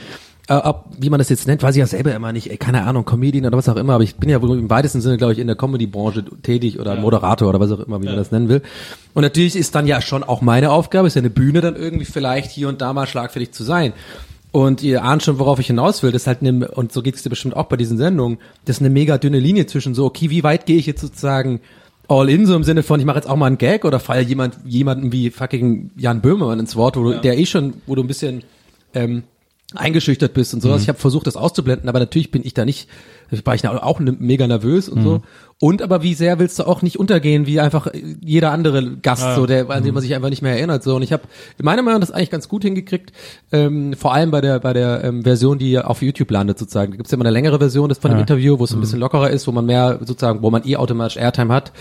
[0.50, 2.50] äh, ob, wie man das jetzt nennt, weiß ich ja selber immer nicht.
[2.50, 5.00] Ey, keine Ahnung, Comedian oder was auch immer, aber ich bin ja wohl im weitesten
[5.00, 8.16] Sinne, glaube ich, in der Comedy-Branche tätig oder Moderator oder was auch immer, wie man
[8.16, 8.62] das nennen will.
[9.14, 12.06] Und natürlich ist dann ja schon auch meine Aufgabe, ist ja eine Bühne dann irgendwie
[12.06, 13.94] vielleicht hier und da mal schlagfertig zu sein.
[14.52, 16.12] Und ihr ahnt schon, worauf ich hinaus will.
[16.12, 18.78] Das ist halt eine, und so geht es dir bestimmt auch bei diesen Sendungen, das
[18.78, 21.62] ist eine mega dünne Linie zwischen so, okay, wie weit gehe ich jetzt sozusagen
[22.08, 24.24] all in, so im Sinne von, ich mache jetzt auch mal einen Gag oder falle
[24.24, 28.02] jemand, jemanden wie fucking Jan Böhmermann ins Wort, wo du, der eh schon, wo du
[28.02, 28.44] ein bisschen
[28.96, 29.24] ähm,
[29.76, 30.82] eingeschüchtert bist und sowas.
[30.82, 32.90] Ich habe versucht, das auszublenden, aber natürlich bin ich da nicht,
[33.46, 35.22] war ich auch ne- mega nervös und so.
[35.62, 37.88] Und aber wie sehr willst du auch nicht untergehen, wie einfach
[38.26, 40.84] jeder andere Gast, so der, an den man sich einfach nicht mehr erinnert.
[40.84, 41.24] So und ich habe
[41.62, 43.12] meiner Meinung das eigentlich ganz gut hingekriegt,
[43.52, 46.92] ähm, vor allem bei der bei der ähm, Version, die auf YouTube landet sozusagen.
[46.92, 49.00] Da gibt's ja immer eine längere Version des von dem Interview, wo es ein bisschen
[49.00, 51.74] lockerer ist, wo man mehr sozusagen, wo man eh automatisch Airtime hat.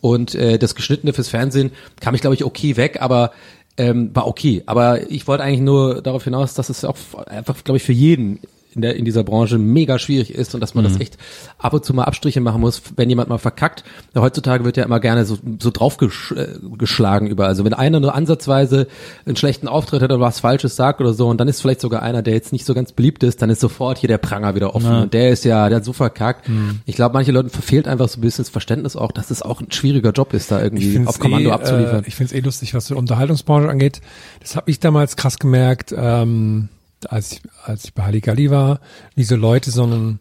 [0.00, 1.70] Und äh, das geschnittene fürs Fernsehen
[2.00, 3.32] kam ich glaube ich okay weg, aber
[3.78, 4.62] ähm, war okay.
[4.66, 6.96] Aber ich wollte eigentlich nur darauf hinaus, dass es auch
[7.26, 8.40] einfach, glaube ich, für jeden
[8.78, 11.18] in, der, in dieser Branche mega schwierig ist und dass man das echt
[11.58, 13.82] ab und zu mal Abstriche machen muss, wenn jemand mal verkackt.
[14.14, 17.50] Ja, heutzutage wird ja immer gerne so, so draufgeschlagen überall.
[17.50, 18.86] Also wenn einer nur ansatzweise
[19.26, 22.02] einen schlechten Auftritt hat oder was Falsches sagt oder so und dann ist vielleicht sogar
[22.02, 24.74] einer, der jetzt nicht so ganz beliebt ist, dann ist sofort hier der Pranger wieder
[24.74, 26.48] offen und der ist ja, der hat so verkackt.
[26.86, 29.60] Ich glaube, manche Leuten verfehlt einfach so ein bisschen das Verständnis auch, dass es auch
[29.60, 32.04] ein schwieriger Job ist, da irgendwie auf Kommando eh, abzuliefern.
[32.04, 34.00] Äh, ich finde es eh lustig, was die Unterhaltungsbranche angeht.
[34.40, 36.68] Das habe ich damals krass gemerkt, ähm,
[37.08, 38.80] als ich, als ich bei Halligalli war,
[39.14, 40.20] wie so Leute so einen,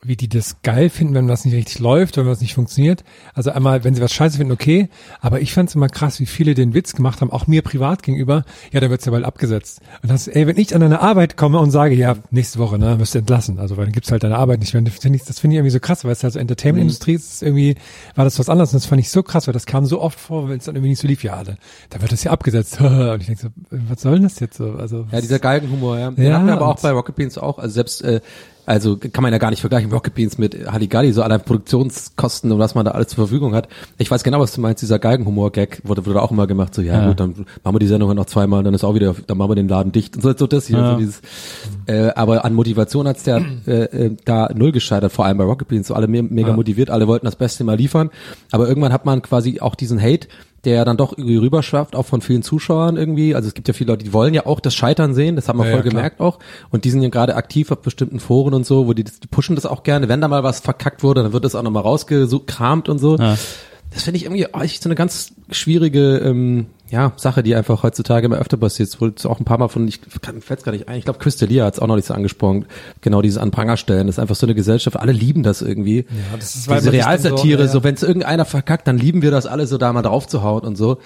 [0.00, 3.02] wie die das geil finden, wenn was nicht richtig läuft, wenn was nicht funktioniert.
[3.34, 4.88] Also einmal, wenn sie was scheiße finden, okay.
[5.20, 8.04] Aber ich fand es immer krass, wie viele den Witz gemacht haben, auch mir privat
[8.04, 8.44] gegenüber.
[8.70, 9.80] Ja, da wird's ja bald abgesetzt.
[10.02, 13.00] Und das, ey, wenn ich an eine Arbeit komme und sage, ja, nächste Woche, ne,
[13.00, 13.58] wirst du entlassen.
[13.58, 14.82] Also, weil dann gibt's halt deine Arbeit nicht mehr.
[14.82, 17.32] Das finde ich, das finde ich irgendwie so krass, weil es halt so Entertainment-Industrie ist,
[17.32, 17.74] ist irgendwie,
[18.14, 18.72] war das was anderes.
[18.72, 20.76] Und das fand ich so krass, weil das kam so oft vor, wenn es dann
[20.76, 21.24] irgendwie nicht so lief.
[21.24, 21.56] Ja, da,
[21.90, 22.80] da wird das ja abgesetzt.
[22.80, 24.74] Und ich denke so, was soll denn das jetzt so?
[24.74, 26.12] Also, Ja, dieser Galgenhumor, ja.
[26.12, 27.58] Den Ja, haben wir aber auch bei Rocket Beans auch.
[27.58, 28.20] Also selbst, äh,
[28.68, 32.58] also kann man ja gar nicht vergleichen Rocket Beans mit Halligalli, so allein Produktionskosten und
[32.58, 33.68] was man da alles zur Verfügung hat.
[33.96, 36.94] Ich weiß genau, was du meinst, dieser Galgenhumor-Gag wurde, wurde auch immer gemacht, so, ja,
[37.00, 37.08] Ja.
[37.08, 39.54] gut, dann machen wir die Sendung noch zweimal, dann ist auch wieder, dann machen wir
[39.56, 40.92] den Laden dicht und so, so das hier, Ja.
[40.92, 41.22] so dieses,
[41.86, 45.68] äh, aber an Motivation hat's der äh, äh, da null gescheitert, vor allem bei Rocket
[45.68, 48.10] Beans, so alle me mega motiviert, alle wollten das Beste mal liefern,
[48.50, 50.28] aber irgendwann hat man quasi auch diesen Hate,
[50.64, 53.34] der dann doch irgendwie rüberschwappt, auch von vielen Zuschauern irgendwie.
[53.34, 55.58] Also es gibt ja viele Leute, die wollen ja auch das Scheitern sehen, das haben
[55.58, 56.38] wir Ja, voll ja, gemerkt auch.
[56.70, 59.54] Und die sind ja gerade aktiv auf bestimmten Foren und so, wo die, die pushen
[59.54, 60.08] das auch gerne.
[60.08, 63.16] Wenn da mal was verkackt wurde, dann wird das auch nochmal rausgekramt und so.
[63.16, 63.36] Ja.
[63.90, 68.26] Das finde ich irgendwie echt so eine ganz schwierige ähm, ja, Sache, die einfach heutzutage
[68.26, 68.88] immer öfter passiert.
[68.88, 71.18] Es wurde auch ein paar Mal von, ich kann fällt's gar nicht ein, ich glaube,
[71.18, 72.66] Chris D'Elia hat es auch noch nicht so angesprochen,
[73.00, 74.06] genau dieses an Pranger stellen.
[74.06, 75.98] Das ist einfach so eine Gesellschaft, alle lieben das irgendwie.
[76.08, 77.84] Ja, das ist, Diese Realsatire, so- ja, so, ja.
[77.84, 80.62] wenn es irgendeiner verkackt, dann lieben wir das alle so da mal drauf zu hauen
[80.62, 80.98] und so.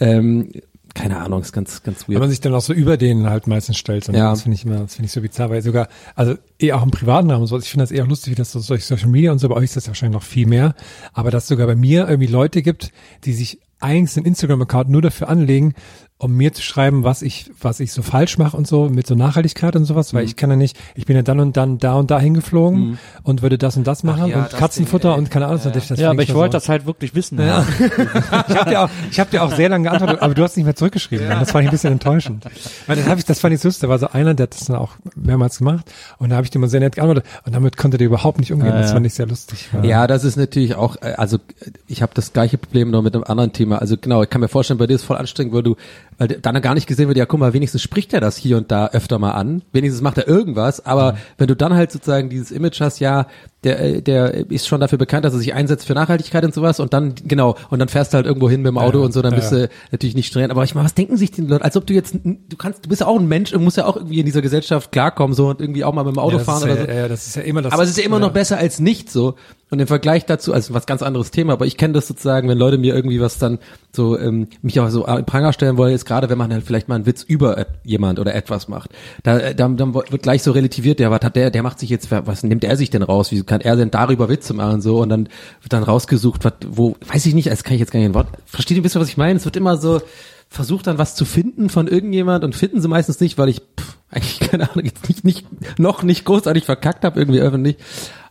[0.00, 0.50] Ähm,
[0.98, 2.20] keine Ahnung, ist ganz, ganz Wenn weird.
[2.20, 4.06] man sich dann auch so über den halt meistens stellt.
[4.08, 4.30] Ja.
[4.30, 6.90] Das finde ich immer, das finde ich so bizarr, weil sogar, also eh auch im
[6.90, 9.30] privaten Rahmen und so, ich finde das eher lustig, wie das so durch Social Media
[9.30, 10.74] und so, bei euch ist das ja wahrscheinlich noch viel mehr,
[11.12, 12.92] aber dass es sogar bei mir irgendwie Leute gibt,
[13.24, 15.74] die sich eigentlich einen Instagram-Account nur dafür anlegen,
[16.20, 19.14] um mir zu schreiben, was ich, was ich so falsch mache und so, mit so
[19.14, 20.16] Nachhaltigkeit und sowas, Mhm.
[20.18, 22.98] weil ich kann ja nicht, ich bin ja dann und dann da und da hingeflogen
[23.22, 25.86] und würde das und das machen ja, und das Katzenfutter Ding, und keine Ahnung, das,
[25.88, 26.56] das Ja, aber ich nur wollte so.
[26.58, 27.38] das halt wirklich wissen.
[27.38, 27.64] Ja.
[28.48, 30.64] ich habe dir auch, ich habe dir auch sehr lange geantwortet, aber du hast nicht
[30.66, 31.28] mehr zurückgeschrieben.
[31.28, 32.44] Das fand ich ein bisschen enttäuschend.
[32.88, 33.78] Weil das habe ich, das fand ich süß.
[33.78, 35.84] Da war so einer, der hat das dann auch mehrmals gemacht
[36.18, 38.52] und da habe ich dir mal sehr nett geantwortet und damit konnte der überhaupt nicht
[38.52, 38.70] umgehen.
[38.70, 38.94] Ja, das ja.
[38.94, 39.68] fand ich sehr lustig.
[39.82, 41.38] Ja, das ist natürlich auch, äh, also
[41.86, 43.78] ich habe das gleiche Problem noch mit einem anderen Thema.
[43.78, 45.76] Also genau, ich kann mir vorstellen, bei dir ist voll anstrengend, weil du
[46.18, 48.70] weil dann gar nicht gesehen wird, ja guck mal, wenigstens spricht er das hier und
[48.70, 52.50] da öfter mal an, wenigstens macht er irgendwas, aber wenn du dann halt sozusagen dieses
[52.50, 53.26] Image hast, ja,
[53.64, 56.80] der, äh, der ist schon dafür bekannt, dass er sich einsetzt für Nachhaltigkeit und sowas
[56.80, 59.12] und dann, genau, und dann fährst du halt irgendwo hin mit dem Auto Ja, und
[59.12, 59.38] so, dann ja.
[59.38, 61.86] bist du natürlich nicht streng, aber ich meine, was denken sich die Leute, als ob
[61.86, 64.20] du jetzt, du kannst, du bist ja auch ein Mensch und musst ja auch irgendwie
[64.20, 66.76] in dieser Gesellschaft klarkommen so und irgendwie auch mal mit dem Auto Ja, fahren oder
[66.76, 66.84] so.
[66.90, 67.72] ja, das ist ja immer das.
[67.72, 69.34] Aber es ist ja immer noch besser als nicht so.
[69.70, 72.56] Und im Vergleich dazu, also was ganz anderes Thema, aber ich kenne das sozusagen, wenn
[72.56, 73.58] Leute mir irgendwie was dann
[73.92, 76.88] so, ähm, mich auch so in Pranger stellen wollen, ist gerade, wenn man halt vielleicht
[76.88, 78.90] mal einen Witz über jemand oder etwas macht.
[79.22, 81.90] Da, äh, dann, dann wird gleich so relativiert, der, was hat der, der macht sich
[81.90, 83.30] jetzt, was nimmt er sich denn raus?
[83.30, 84.80] Wie kann er denn darüber Witze machen?
[84.80, 85.28] So, und dann
[85.60, 88.14] wird dann rausgesucht, was, wo, weiß ich nicht, das kann ich jetzt gar nicht ein
[88.14, 88.28] Wort.
[88.46, 89.38] Versteht ihr ein bisschen, was ich meine?
[89.38, 90.00] Es wird immer so,
[90.48, 93.98] versucht dann was zu finden von irgendjemand und finden sie meistens nicht, weil ich pff,
[94.10, 95.46] eigentlich keine Ahnung jetzt nicht, nicht
[95.78, 97.76] noch nicht großartig verkackt habe irgendwie öffentlich.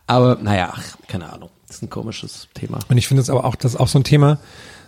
[0.08, 1.50] Aber naja, ach, keine Ahnung.
[1.68, 2.78] Das ist ein komisches Thema.
[2.88, 4.38] Und ich finde es aber auch, das ist auch so ein Thema,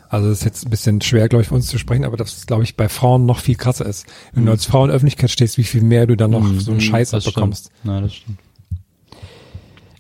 [0.09, 2.47] also das ist jetzt ein bisschen schwer, glaube ich, für uns zu sprechen, aber das,
[2.47, 4.07] glaube ich, bei Frauen noch viel krasser ist.
[4.33, 6.73] Wenn du als Frau in der Öffentlichkeit stehst, wie viel mehr du dann noch so
[6.73, 7.67] einen Scheiß Das abbekommst.
[7.67, 7.95] stimmt.
[7.95, 8.39] Ja, das stimmt.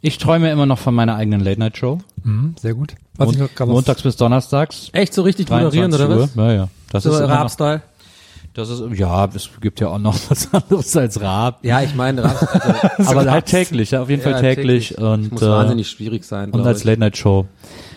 [0.00, 1.98] Ich träume immer noch von meiner eigenen Late-Night-Show.
[2.24, 2.94] Mhm, sehr gut.
[3.18, 4.88] Noch- Montags bis Donnerstags.
[4.92, 6.34] Echt so richtig moderieren 23 oder was?
[6.34, 6.68] Ja, ja.
[6.90, 7.82] Das So ist Rap-Style?
[8.54, 11.58] Das ist, ja, es gibt ja auch noch was anderes als Rap.
[11.62, 15.04] Ja, ich meine, Rap, also, aber halt täglich, ja, auf jeden Fall ja, täglich, Das
[15.04, 16.50] und muss äh, wahnsinnig schwierig sein.
[16.50, 16.84] und als ich.
[16.84, 17.46] Late Night Show.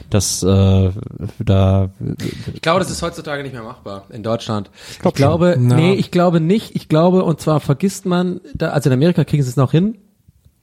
[0.10, 0.92] Das äh,
[1.40, 1.90] da
[2.54, 4.70] Ich glaube, das ist heutzutage nicht mehr machbar in Deutschland.
[4.92, 5.66] Ich, glaub glaube, schon.
[5.68, 6.76] Nee, ich glaube nicht.
[6.76, 9.98] Ich glaube, und zwar vergisst man, da, also in Amerika kriegen sie es noch hin,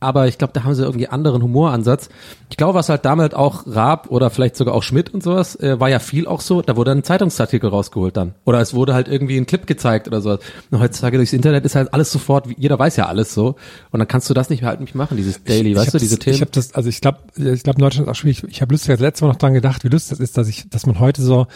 [0.01, 2.09] aber ich glaube, da haben sie irgendwie anderen Humoransatz.
[2.49, 5.79] Ich glaube, was halt damals auch Raab oder vielleicht sogar auch Schmidt und sowas, äh,
[5.79, 8.35] war ja viel auch so, da wurde ein Zeitungsartikel rausgeholt dann.
[8.45, 10.41] Oder es wurde halt irgendwie ein Clip gezeigt oder sowas.
[10.71, 13.57] Und heutzutage durchs Internet ist halt alles sofort, jeder weiß ja alles so.
[13.91, 15.99] Und dann kannst du das nicht halt nicht machen, dieses Daily, ich weißt hab du,
[15.99, 16.35] diese das, Themen.
[16.37, 18.43] Ich habe das, also ich glaube, ich glaube in Deutschland ist auch schwierig.
[18.49, 20.69] Ich habe lustig das letzte Mal noch dran gedacht, wie lustig das ist, dass ich,
[20.71, 21.47] dass man heute so,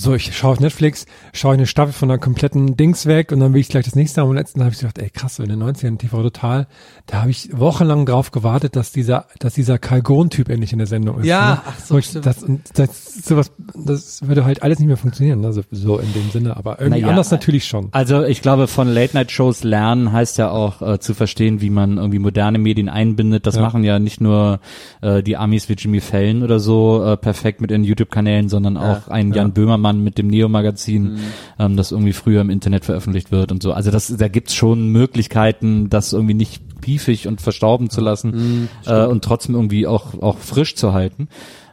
[0.00, 3.52] so ich schaue auf Netflix, schaue eine Staffel von einer kompletten Dings weg und dann
[3.52, 4.30] will ich gleich das nächste haben.
[4.30, 6.66] Und letzten habe ich gedacht, ey krass, so in den 90ern TV total,
[7.06, 11.20] da habe ich wochenlang drauf gewartet, dass dieser, dass dieser Kalgon-Typ endlich in der Sendung
[11.20, 11.26] ist.
[11.26, 11.60] Ja, ne?
[11.66, 12.44] ach so, ich, das,
[12.74, 16.80] das, sowas, das würde halt alles nicht mehr funktionieren, also so in dem Sinne, aber
[16.80, 17.88] irgendwie Naja, anders natürlich schon.
[17.92, 22.18] Also ich glaube, von Late-Night-Shows lernen heißt ja auch äh, zu verstehen, wie man irgendwie
[22.18, 23.46] moderne Medien einbindet.
[23.46, 23.60] Das Ja.
[23.62, 24.60] machen ja nicht nur
[25.02, 29.08] äh, die Amis wie Jimmy Fallon oder so äh, perfekt mit ihren YouTube-Kanälen, sondern auch
[29.08, 31.18] ein Jan Böhmermann mit dem Neo-Magazin,
[31.58, 33.72] ähm, das irgendwie früher im Internet veröffentlicht wird und so.
[33.72, 39.04] Also das, da gibt's schon Möglichkeiten, das irgendwie nicht piefig und verstauben zu lassen äh,
[39.04, 41.28] und trotzdem irgendwie auch, auch frisch zu halten.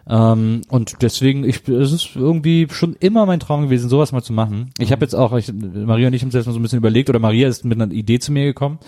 [0.09, 4.33] Ähm, und deswegen, ich, es ist irgendwie schon immer mein Traum gewesen, sowas mal zu
[4.33, 4.71] machen.
[4.79, 7.09] Ich habe jetzt auch, ich, Maria und ich haben jetzt mal so ein bisschen überlegt,
[7.09, 8.79] oder Maria ist mit einer Idee zu mir gekommen.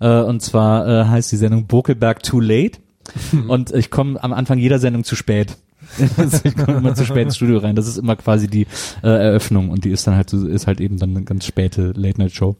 [0.00, 2.78] Äh, und zwar äh, heißt die Sendung Bokelberg Too Late.
[3.48, 5.56] und ich komme am Anfang jeder Sendung zu spät.
[6.44, 7.76] Ich komme immer zu spät ins Studio rein.
[7.76, 8.66] Das ist immer quasi die
[9.02, 11.92] äh, Eröffnung und die ist dann halt so, ist halt eben dann eine ganz späte
[11.96, 12.56] Late Night Show.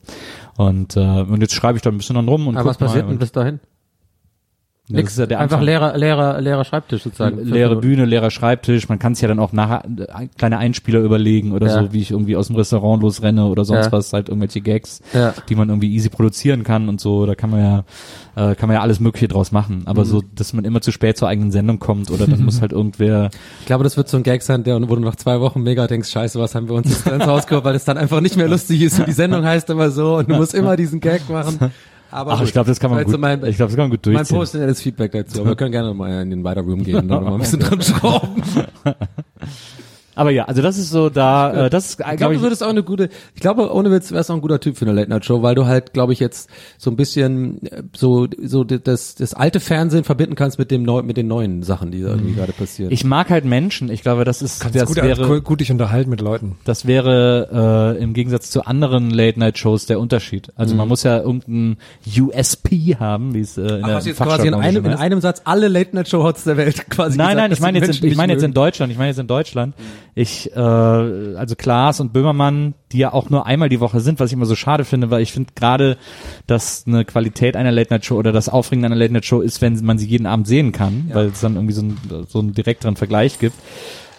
[0.57, 3.05] Und äh, und jetzt schreibe ich da ein bisschen dann rum und Aber was passiert
[3.05, 3.61] denn und, bis dahin?
[4.89, 5.67] Ja, das ist ja der Einfach Anfang.
[5.67, 7.43] leerer, leerer, leerer Schreibtisch sozusagen.
[7.43, 8.89] leere Fünf Bühne, leerer Schreibtisch.
[8.89, 11.83] Man kann es ja dann auch nachher äh, kleine Einspieler überlegen oder Ja.
[11.83, 13.93] so, wie ich irgendwie aus dem Restaurant losrenne oder sonst Ja.
[13.93, 15.35] was, halt irgendwelche Gags, Ja.
[15.49, 17.27] die man irgendwie easy produzieren kann und so.
[17.27, 17.61] Da kann man
[18.37, 19.83] ja, äh, kann man ja alles Mögliche draus machen.
[19.87, 20.09] Aber Mhm.
[20.09, 23.31] so, dass man immer zu spät zur eigenen Sendung kommt oder dann muss halt irgendwer.
[23.61, 25.89] Ich glaube, das wird so ein Gag sein, der, wo du nach zwei Wochen mega
[25.89, 28.37] denkst, scheiße, was haben wir uns jetzt ins Haus geholt, weil es dann einfach nicht
[28.37, 29.01] mehr lustig ist.
[29.01, 31.73] Und die Sendung heißt immer so und du musst immer diesen Gag machen.
[32.11, 32.47] Aber Ach, gut.
[32.47, 33.15] ich glaube, das kann man Vielleicht gut.
[33.15, 34.37] so mein, ich glaube, das kann man gut mein durchziehen.
[34.37, 35.41] professionelles Feedback dazu.
[35.41, 37.61] Aber wir können gerne mal in den Weiter Room gehen und noch mal ein bisschen
[37.61, 38.43] dran schrauben.
[40.17, 42.65] Aber ja, also das ist so da, äh, das ist, Ich glaube, glaube du würdest
[42.65, 44.95] auch eine gute, ich glaube, ohne Witz wärst du auch ein guter Typ für eine
[44.95, 49.35] Late-Night-Show, weil du halt, glaube ich, jetzt so ein bisschen äh, so, so das, das
[49.35, 52.53] alte Fernsehen verbinden kannst mit dem neu, mit den neuen Sachen, die da irgendwie gerade
[52.53, 52.93] passieren.
[52.93, 53.91] ich mag halt Menschen.
[53.91, 56.57] Ich glaube, das ist, Kannst das gut, wäre, gut, gut dich unterhalten mit Leuten.
[56.65, 60.53] Das wäre äh, im Gegensatz zu anderen Late-Night-Shows der Unterschied.
[60.57, 61.77] Also man muss ja irgendein
[62.19, 63.85] USP haben, wie es äh, in Mhm.
[63.85, 66.89] Ach, der hast du jetzt quasi in einem, in einem Satz alle Late-Night-Show-Hots der Welt
[66.91, 68.53] quasi Nein, gesagt, nein, ich meine jetzt, in, ich meine jetzt in.
[68.53, 68.93] Deutschland.
[68.93, 69.75] Ich meine jetzt in Deutschland.
[70.19, 74.31] Ich, äh, also Klaas und Böhmermann, die ja auch nur einmal die Woche sind, was
[74.31, 75.99] ich immer so schade finde, weil ich finde gerade,
[76.47, 79.61] dass eine Qualität einer Late Night Show oder das Aufregen einer Late Night Show ist,
[79.61, 81.99] wenn man sie jeden Abend sehen kann, weil es dann irgendwie so, ein,
[82.29, 83.57] so einen direkteren Vergleich gibt.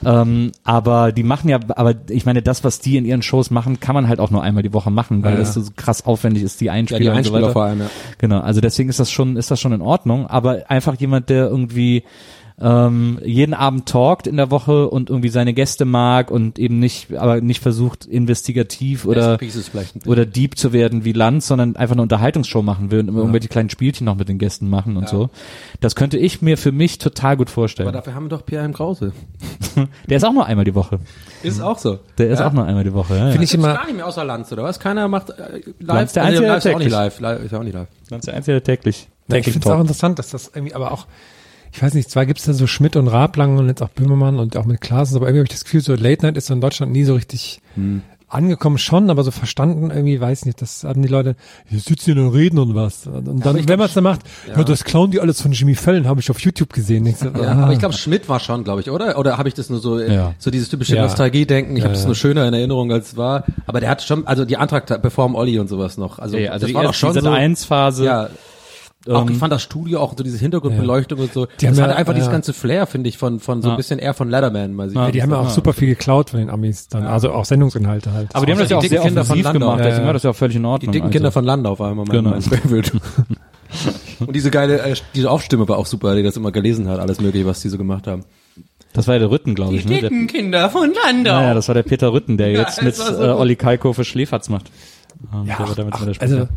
[0.06, 3.80] Ähm, aber die machen ja, aber ich meine, das, was die in ihren Shows machen,
[3.80, 5.64] kann man halt auch nur einmal die Woche machen, weil Ja, das ja.
[5.64, 7.54] so krass aufwendig ist, die Ja, Einspieler, die und so Einspieler weiter.
[7.54, 7.90] vor allem, ja.
[8.20, 11.48] Genau, also deswegen ist das schon, ist das schon in Ordnung, aber einfach jemand, der
[11.48, 12.04] irgendwie
[12.60, 17.14] ähm, jeden Abend talkt in der Woche und irgendwie seine Gäste mag und eben nicht,
[17.16, 19.38] aber nicht versucht investigativ oder
[20.08, 23.48] oder deep zu werden wie Lanz, sondern einfach eine Unterhaltungsshow machen will und immer irgendwelche
[23.48, 25.30] kleinen Spielchen noch mit den Gästen machen und so.
[25.82, 27.90] Das könnte ich mir für mich total gut vorstellen.
[27.90, 28.74] Aber dafür haben wir doch Pierre M.
[28.74, 29.14] Krause.
[30.10, 31.00] Der ist auch nur einmal die Woche.
[31.44, 32.00] Ist auch so.
[32.18, 32.48] Der ist Ja.
[32.48, 33.14] auch nur einmal die Woche.
[33.16, 33.44] Ja, Finde ja.
[33.44, 34.80] ich immer, gar nicht mehr außer Lanz, oder was?
[34.80, 35.64] Keiner macht äh, live.
[35.80, 37.20] Lanz, der Nee, Einzige, live ist der auch nicht live.
[37.20, 37.44] live.
[37.44, 37.88] Ist auch nicht live.
[38.10, 39.08] Ist der einzige, der täglich.
[39.28, 41.06] ich täglich finde es auch interessant, dass das irgendwie aber auch,
[41.78, 44.40] ich weiß nicht, zwar gibt es da so Schmidt und Rablang und jetzt auch Böhmermann
[44.40, 46.54] und auch mit Klaas, aber irgendwie habe ich das Gefühl, so Late Night ist so
[46.56, 47.62] in Deutschland nie so richtig
[48.30, 51.36] angekommen schon, aber so verstanden irgendwie, weiß nicht, das hatten die Leute,
[51.68, 53.06] hier sitzen hier und reden und was.
[53.06, 54.62] Und dann, wenn man es dann macht, ja.
[54.64, 57.06] das klauen die alles von Jimmy Fallon, habe ich auf YouTube gesehen.
[57.06, 57.64] Ich so, Ja, ah.
[57.64, 59.18] aber ich glaube, Schmidt war schon, glaube ich, oder?
[59.20, 60.34] Oder habe ich das nur so, äh, Ja.
[60.40, 61.04] so dieses typische Ja.
[61.04, 61.78] Nostalgie-Denken?
[61.78, 62.08] Ich habe Ja, das ja.
[62.08, 63.46] nur schöner in Erinnerung als es war.
[63.68, 66.18] Aber der hat schon, also die Antrag bevor Olli und sowas noch.
[66.20, 67.30] Also, Ja, also das die war doch schon so.
[67.30, 68.04] 1 Phase.
[68.04, 68.30] Ja.
[69.10, 71.46] Auch, Ähm, ich fand das Studio auch so diese Hintergrundbeleuchtung und so.
[71.46, 72.32] Die das haben hatte ja, einfach dieses ja.
[72.34, 73.78] ganze Flair, finde ich, von von so ein Ja.
[73.78, 74.74] bisschen eher von Letterman.
[74.74, 74.98] Mal sehen.
[74.98, 78.12] Ja, die haben ja auch super viel geklaut von den Amis dann, also auch Sendungsinhalte
[78.14, 78.36] halt.
[78.36, 79.80] Aber die haben das ja auch die sehr dicken Kinder von offensiv gemacht.
[79.80, 80.06] Ja, deswegen ja.
[80.08, 80.92] war das ja auch völlig in die Ordnung.
[80.92, 81.14] dicken also.
[81.14, 82.30] Kinder von Landau immer mein, Genau.
[82.32, 82.92] mein Favorite.
[84.20, 87.22] und diese geile, äh, diese Aufstimme war auch super, die das immer gelesen hat, alles
[87.22, 88.24] mögliche, was die so gemacht haben.
[88.94, 89.86] Das war ja der Rütten, glaube ich.
[89.86, 90.00] Ne?
[90.02, 91.32] Der, Kinder von Landau.
[91.34, 93.28] naja, das war der Peter Rütten, der jetzt mit so äh.
[93.30, 94.72] Olli Kalko für Schläferz macht.
[95.34, 96.48] Ähm, Ja, der wird damit ach, der also.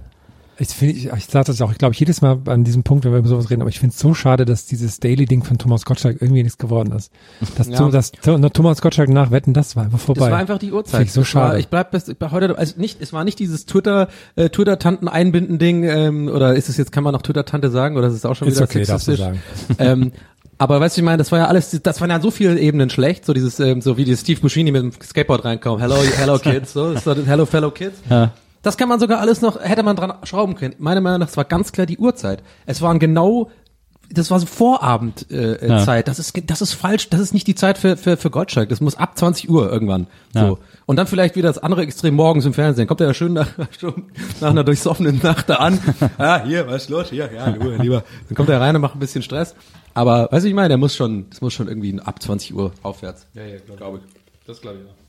[0.60, 3.12] Ich finde, ich, ich sage das auch, ich glaube, jedes Mal an diesem Punkt, wenn
[3.12, 5.86] wir über sowas reden, aber ich finde es so schade, dass dieses Daily-Ding von Thomas
[5.86, 7.10] Gottschalk irgendwie nichts geworden ist.
[7.56, 7.78] Das, Ja.
[7.78, 10.20] so, das, so, Thomas Gottschalk nach Wetten, das war einfach vorbei.
[10.20, 10.90] Das war einfach die Uhrzeit.
[10.90, 11.60] Finde ich so Das war, schade.
[11.60, 15.84] ich bleib bis, heute, also nicht, es war nicht dieses Twitter, äh, Twitter-Tanten einbinden Ding,
[15.84, 18.48] ähm, oder ist es jetzt, kann man noch Twitter-Tante sagen, oder ist es auch schon
[18.48, 19.26] Ist wieder okay, sexistisch?
[19.78, 20.12] ähm,
[20.58, 22.90] aber weißt du, ich meine, das war ja alles, das waren ja so viele Ebenen
[22.90, 25.80] schlecht, so dieses, ähm, so wie die Steve Buscini mit dem Skateboard reinkommt.
[25.80, 27.96] Hello, hello kids, so, so Hello fellow kids.
[28.10, 28.32] Ja.
[28.62, 30.74] Das kann man sogar alles noch, hätte man dran schrauben können.
[30.78, 32.42] Meiner Meinung nach, es war ganz klar die Uhrzeit.
[32.66, 33.50] Es waren genau,
[34.12, 35.84] das war so Vorabend äh, äh, Ja.
[35.84, 36.08] Zeit.
[36.08, 37.08] Das ist, das ist falsch.
[37.10, 38.68] Das ist nicht die Zeit für, für, für Gottschalk.
[38.68, 40.08] Das muss ab 20 Uhr irgendwann.
[40.34, 40.40] So.
[40.40, 40.56] Ja.
[40.86, 42.88] Und dann vielleicht wieder das andere Extrem morgens im Fernsehen.
[42.88, 43.48] Kommt er ja schön nach,
[43.80, 44.10] schon
[44.40, 45.78] nach einer durchsoffenen Nacht da an.
[46.18, 47.10] ah, hier, was ist los?
[47.10, 48.02] Hier, ja, Ruhe, lieber.
[48.28, 49.54] Dann kommt er rein und macht ein bisschen Stress.
[49.94, 52.72] Aber, weißt du, ich meine, der muss schon, das muss schon irgendwie ab 20 Uhr
[52.82, 53.26] aufwärts.
[53.34, 54.04] Ja, ja, glaube ich.
[54.46, 54.99] Das glaube ich auch.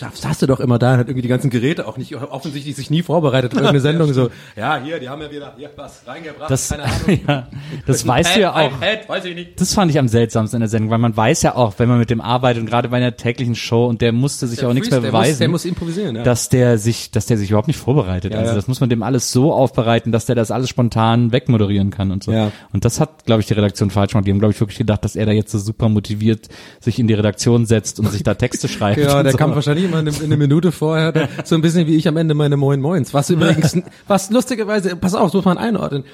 [0.00, 2.90] Das hast du doch immer da, hat irgendwie die ganzen Geräte auch nicht, offensichtlich sich
[2.90, 6.50] nie vorbereitet für irgendeine Sendung, so, ja, hier, die haben ja wieder, hier, was reingebracht,
[6.50, 7.20] Das, keine Ahnung.
[7.28, 7.46] ja,
[7.86, 8.80] das weißt du ja auch.
[8.80, 9.60] Pad, weiß ich nicht.
[9.60, 12.00] Das fand ich am seltsamsten in der Sendung, weil man weiß ja auch, wenn man
[12.00, 14.72] mit dem arbeitet und gerade bei einer täglichen Show und der musste sich Der auch
[14.72, 15.38] nichts mehr der muss- beweisen.
[15.38, 16.22] der muss improvisieren, ja.
[16.24, 18.32] Dass der sich, dass der sich überhaupt nicht vorbereitet.
[18.32, 21.90] Ja, also das muss man dem alles so aufbereiten, dass der das alles spontan wegmoderieren
[21.90, 22.32] kann und so.
[22.32, 22.50] Ja.
[22.72, 24.26] Und das hat, glaube ich, die Redaktion falsch gemacht.
[24.26, 26.48] Die haben, glaube ich, wirklich gedacht, dass er da jetzt so super motiviert
[26.80, 28.98] sich in die Redaktion setzt und sich da Texte schreibt.
[28.98, 29.38] Ja, der so.
[29.38, 32.56] kam wahrscheinlich immer eine, eine Minute vorher, so ein bisschen wie ich am Ende meine
[32.56, 33.14] Moin Moins.
[33.14, 33.76] Was übrigens,
[34.06, 36.04] was lustigerweise, pass auf, das muss man einordnen.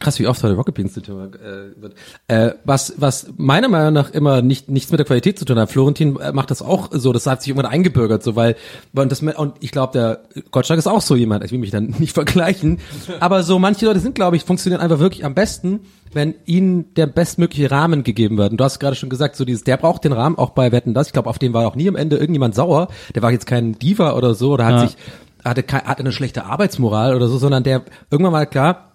[0.00, 1.94] Krass, wie oft heute Rocket Beans zu tun äh, wird.
[2.26, 5.70] Äh, was, was meiner Meinung nach immer nicht, nichts mit der Qualität zu tun hat.
[5.70, 8.56] Florentin äh, macht das auch so, das hat sich irgendwann eingebürgert, so, weil,
[8.92, 10.20] und das, und ich glaube, der
[10.50, 12.80] Gottschalk ist auch so jemand, ich will mich dann nicht vergleichen,
[13.20, 15.80] aber so manche Leute sind, glaube ich, funktionieren einfach wirklich am besten,
[16.12, 18.52] wenn ihnen der bestmögliche Rahmen gegeben wird.
[18.52, 20.94] Und du hast gerade schon gesagt, so dieses, der braucht den Rahmen auch bei Wetten
[20.94, 21.08] das.
[21.08, 22.88] Ich glaube, auf den war auch nie am Ende irgendjemand sauer.
[23.14, 24.80] Der war jetzt kein Diva oder so oder hat Ja.
[24.86, 24.96] sich,
[25.44, 28.86] hatte, hatte eine schlechte Arbeitsmoral oder so, sondern der irgendwann mal klar,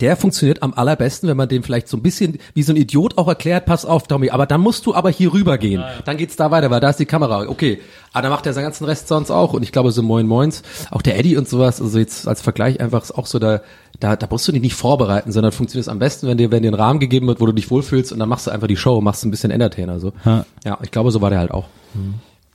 [0.00, 3.16] der funktioniert am allerbesten, wenn man dem vielleicht so ein bisschen wie so ein Idiot
[3.18, 5.80] auch erklärt, pass auf, Tommy, aber dann musst du aber hier rüber gehen.
[6.04, 7.42] Dann geht's da weiter, weil da ist die Kamera.
[7.48, 7.80] Okay,
[8.12, 9.52] aber dann macht er seinen ganzen Rest sonst auch.
[9.52, 12.80] Und ich glaube, so Moin Moins, auch der Eddie und sowas, also jetzt als Vergleich
[12.80, 13.60] einfach ist auch so, da,
[14.00, 16.64] da, da musst du dich nicht vorbereiten, sondern funktioniert es am besten, wenn dir, wenn
[16.64, 18.76] dir ein Rahmen gegeben wird, wo du dich wohlfühlst und dann machst du einfach die
[18.76, 20.12] Show, machst ein bisschen Entertainer, so.
[20.24, 20.44] Ja.
[20.64, 21.66] Ja, ich glaube, so war der halt auch.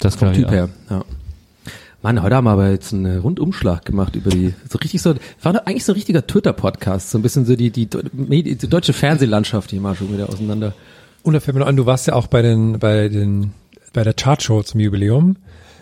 [0.03, 1.03] Das Vom Typ her, ja.
[2.03, 5.13] Mann, heute haben wir aber jetzt einen Rundumschlag gemacht über die, so richtig so,
[5.43, 8.93] war doch eigentlich so ein richtiger Twitter-Podcast, so ein bisschen so die, die, die deutsche
[8.93, 10.73] Fernsehlandschaft hier mal schon wieder auseinander.
[11.21, 13.51] Und da fällt mir noch an, du warst ja auch bei den, bei den,
[13.93, 15.35] bei der Chartshow zum Jubiläum.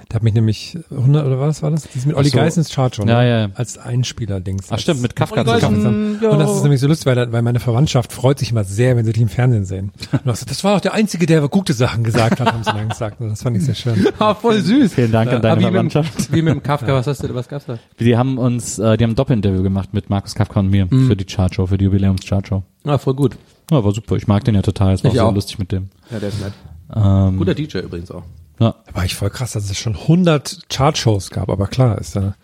[0.10, 1.84] Da hat mich nämlich 100 oder was war das?
[1.84, 2.38] Das ist mit Olli so.
[2.38, 3.06] Geissens Chartshow.
[3.06, 3.12] ne?
[3.12, 3.50] Ja, ja, ja.
[3.54, 4.66] Als Einspieler-Dings.
[4.72, 5.46] Ach stimmt, mit Kafka.
[5.46, 6.18] Zusammen.
[6.20, 9.06] Und das ist nämlich so lustig, weil, weil meine Verwandtschaft freut sich immer sehr, wenn
[9.06, 9.92] sie dich im Fernsehen sehen.
[10.12, 12.72] Und du hast, das war auch der Einzige, der gute Sachen gesagt hat, haben sie
[12.74, 13.22] dann gesagt.
[13.22, 14.08] Und das fand ich sehr schön.
[14.18, 14.96] Ah, voll süß.
[14.96, 16.18] Vielen Dank an deine Aber wie Verwandtschaft.
[16.18, 17.78] Mit, wie mit dem Kafka, was hast du, was gab's da?
[18.00, 21.06] Die haben uns, äh, die haben ein Doppelinterview gemacht mit Markus Kafka und mir Mhm.
[21.08, 22.64] für die Chartshow, für die Jubiläums-Chartshow.
[22.86, 23.38] Ah, voll gut.
[23.70, 24.16] Ja, war super.
[24.16, 24.94] Ich mag den ja total.
[24.96, 25.36] Es war auch Ich sehr auch.
[25.36, 25.90] lustig mit dem.
[26.10, 26.54] Ja, der ist nett.
[26.96, 28.24] Ähm, Guter DJ übrigens auch.
[28.60, 28.76] Ja.
[28.86, 32.36] Da war ich voll krass, dass es schon 100 Chartshows gab, aber klar ist da,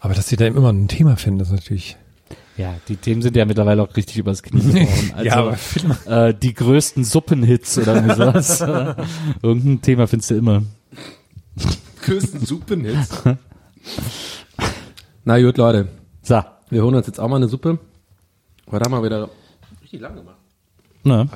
[0.00, 1.96] aber dass sie da immer ein Thema finden, ist natürlich,
[2.56, 5.12] ja, die Themen sind ja mittlerweile auch richtig übers Knie gebrochen.
[5.14, 5.56] Also, Ja,
[6.06, 8.60] aber äh, die größten Suppenhits oder sowas.
[8.60, 8.94] Äh,
[9.42, 10.62] Irgendein Thema findest du immer.
[12.02, 13.22] Größten Suppenhits.
[15.24, 15.88] Na gut, Leute.
[16.22, 16.42] So.
[16.70, 17.78] Wir holen uns jetzt auch mal eine Suppe.
[18.70, 19.28] Heute haben wir wieder
[19.82, 20.36] richtig lang gemacht.
[21.04, 21.28] Ne?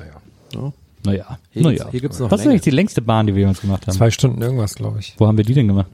[1.05, 1.75] Naja, Hier naja.
[1.77, 3.95] gibt's- hier gibt's noch Was ist eigentlich die längste Bahn, die wir uns gemacht haben?
[3.95, 5.15] Zwei Stunden irgendwas, glaube ich.
[5.17, 5.87] Wo haben wir die denn gemacht?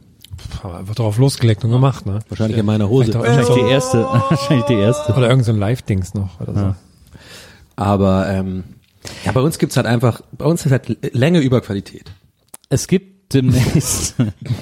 [0.63, 2.19] Haben wir einfach drauf losgelegt und gemacht, ne?
[2.29, 3.13] Wahrscheinlich in meiner Hose.
[3.13, 4.03] Wahrscheinlich die erste.
[4.29, 5.13] Wahrscheinlich die erste.
[5.13, 6.75] oder irgend so ein Live-Dings noch oder so.
[7.75, 8.63] Aber ähm,
[9.25, 12.11] ja, bei uns gibt's halt einfach, bei uns ist halt Länge über Qualität.
[12.69, 14.15] Es gibt demnächst,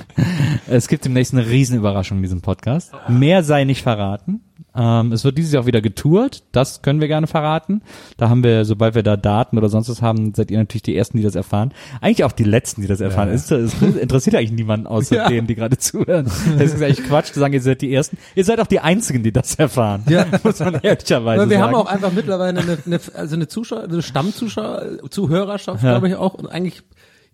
[0.68, 2.92] es gibt demnächst eine Riesenüberraschung in diesem Podcast.
[3.08, 4.42] Mehr sei nicht verraten.
[4.76, 6.44] Ähm, es wird dieses Jahr auch wieder getourt.
[6.52, 7.82] Das können wir gerne verraten.
[8.18, 10.96] Da haben wir, sobald wir da Daten oder sonst was haben, seid ihr natürlich die
[10.98, 11.74] Ersten, die das erfahren.
[12.02, 13.30] Eigentlich auch die Letzten, die das erfahren.
[13.30, 15.30] Es, es interessiert eigentlich niemanden außer Ja.
[15.30, 16.26] denen, die gerade zuhören.
[16.58, 18.18] Das ist eigentlich Quatsch zu sagen, ihr seid die Ersten.
[18.36, 20.04] Ihr seid auch die Einzigen, die das erfahren.
[20.10, 20.26] Ja.
[20.44, 21.62] Muss man ehrlicherweise Aber wir sagen.
[21.74, 25.92] haben auch einfach mittlerweile eine, eine also eine Zuschauer, eine Stammzuschauer, Zuhörerschaft, Ja.
[25.92, 26.34] glaube ich auch.
[26.34, 26.82] Und eigentlich,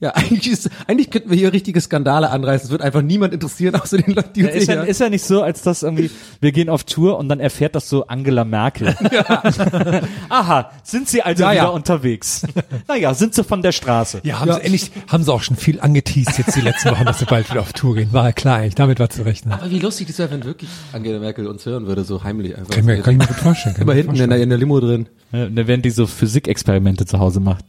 [0.02, 2.66] ja, eigentlich ist, eigentlich könnten wir hier richtige Skandale anreißen.
[2.68, 5.10] Es wird einfach niemand interessieren, außer den Leuten, die Ja, uns ist, ja, ist ja
[5.10, 6.10] nicht so, als dass irgendwie,
[6.42, 8.96] wir gehen auf Tour und dann erfährt das so Angela Merkel.
[10.30, 11.68] Aha, sind sie also Ja, wieder ja.
[11.70, 12.44] unterwegs?
[12.88, 14.22] naja, sind sie von der Straße.
[14.24, 17.20] Ja, haben sie endlich, haben sie auch schon viel angeteased jetzt die letzten Wochen, dass
[17.20, 18.14] sie bald wieder auf Tour gehen.
[18.14, 18.76] War ja klar, eigentlich.
[18.76, 19.54] damit war zu rechnen.
[19.54, 22.70] Aber wie lustig das wäre, wenn wirklich Angela Merkel uns hören würde, so heimlich einfach.
[22.72, 23.76] Kann ich mir, kann ich mir gut vorstellen.
[23.80, 25.08] Immer hinten in der, in der Limo drin.
[25.32, 27.66] Ja, Da werden die so Physikexperimente zu Hause macht.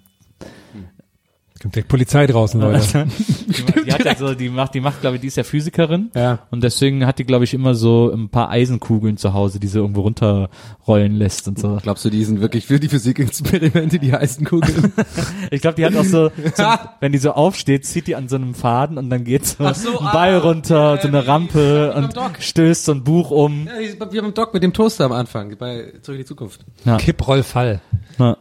[1.61, 3.07] Kommt direkt Polizei draußen, Leute.
[3.47, 6.11] Die, die hat ja so, die macht, die macht, glaube ich, die ist ja Physikerin.
[6.15, 6.39] Ja.
[6.51, 9.79] Und deswegen hat die, glaube ich, immer so ein paar Eisenkugeln zu Hause, die sie
[9.79, 11.79] irgendwo runterrollen lässt und so.
[11.83, 14.93] Glaubst du, die sind wirklich für die Physikexperimente die heißen Kugeln?
[15.51, 16.67] Ich glaube, die hat auch so, zum,
[17.01, 19.99] wenn die so aufsteht, zieht die an so einem Faden und dann geht so, so,
[19.99, 23.31] ein Ball ah, runter, so eine wie- Rampe wie beim und stößt so ein Buch
[23.33, 23.67] um.
[23.67, 26.65] ja, wir haben Doc mit dem Toaster am Anfang, bei Zurück in die Zukunft.
[26.99, 27.81] Kipprollfall.
[28.19, 28.37] Ja.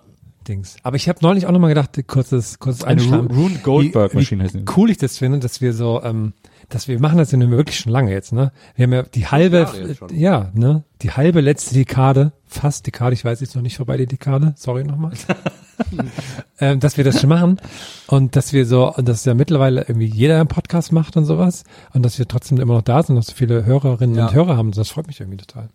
[0.49, 0.75] Dings.
[0.83, 4.57] Aber ich habe neulich auch nochmal gedacht, kurzes, kurzes Eine Rune Goldberg wie, Maschine heißt
[4.75, 6.33] cool ich das finde, dass wir so, ähm,
[6.67, 8.51] dass wir machen das ja nun wirklich schon lange jetzt, ne?
[8.75, 9.67] Wir haben ja die halbe,
[10.11, 10.83] ja, ne?
[11.01, 14.83] Die halbe letzte Dekade, fast Dekade, ich weiß jetzt noch nicht vorbei die Dekade, sorry
[14.83, 15.13] nochmal.
[16.59, 17.59] ähm, dass wir das schon machen
[18.07, 21.63] und dass wir so, und dass ja mittlerweile irgendwie jeder einen Podcast macht und sowas
[21.93, 24.27] und dass wir trotzdem immer noch da sind, dass so viele Hörerinnen Ja.
[24.27, 25.69] und Hörer haben, das freut mich irgendwie total.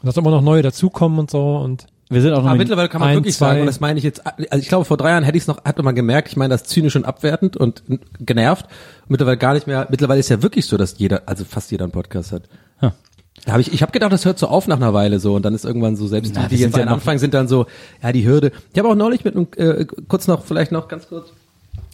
[0.00, 2.88] Und dass immer noch neue dazukommen und so und Wir sind auch noch Aber mittlerweile
[2.88, 4.96] kann man ein, wirklich zwei- sagen, und das meine ich jetzt, also ich glaube, vor
[4.96, 7.56] drei Jahren hätte ich es noch, hat man gemerkt, ich meine das zynisch und abwertend
[7.56, 7.82] und
[8.20, 8.66] genervt.
[9.08, 11.92] Mittlerweile gar nicht mehr, mittlerweile ist ja wirklich so, dass jeder, also fast jeder einen
[11.92, 12.42] Podcast hat.
[12.82, 12.92] Ja.
[13.46, 15.44] Da habe ich, ich habe gedacht, das hört so auf nach einer Weile so und
[15.44, 17.66] dann ist irgendwann so, selbst Na, die, die jetzt am Anfang sind dann so,
[18.02, 18.52] ja, die Hürde.
[18.72, 21.28] Ich habe auch neulich mit einem, äh, kurz noch, vielleicht noch ganz kurz,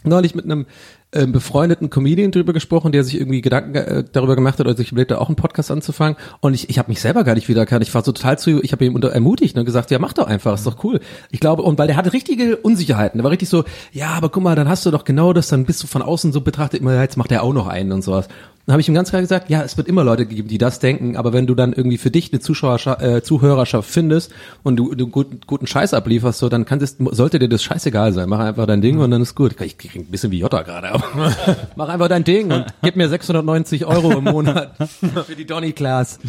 [0.03, 0.65] neulich mit einem
[1.13, 4.91] ähm, befreundeten Comedian drüber gesprochen, der sich irgendwie Gedanken äh, darüber gemacht hat oder sich
[4.91, 6.15] überlegt hat, auch einen Podcast anzufangen.
[6.39, 7.83] Und ich, ich habe mich selber gar nicht wiedererkannt.
[7.83, 10.27] Ich war so total zu, ich habe ihm unter, ermutigt und gesagt, ja, mach doch
[10.27, 10.99] einfach, ist doch cool.
[11.29, 13.17] Ich glaube, und weil der hatte richtige Unsicherheiten.
[13.17, 15.65] Der war richtig so, ja, aber guck mal, dann hast du doch genau das, dann
[15.65, 18.27] bist du von außen so betrachtet, immer, jetzt macht er auch noch einen und sowas.
[18.65, 20.79] Dann habe ich ihm ganz klar gesagt, ja, es wird immer Leute geben, die das
[20.79, 24.31] denken, aber wenn du dann irgendwie für dich eine Zuschauerschaft, äh, Zuhörerschaft findest
[24.63, 28.13] und du, du guten, guten Scheiß ablieferst, so, dann kann das, sollte dir das scheißegal
[28.13, 28.29] sein.
[28.29, 29.59] Mach einfach dein Ding und dann ist gut.
[29.61, 31.03] Ich krieg ein bisschen wie Jota gerade, aber
[31.75, 34.75] mach einfach dein Ding und gib mir 690 Euro im Monat
[35.25, 36.19] für die Donny Class.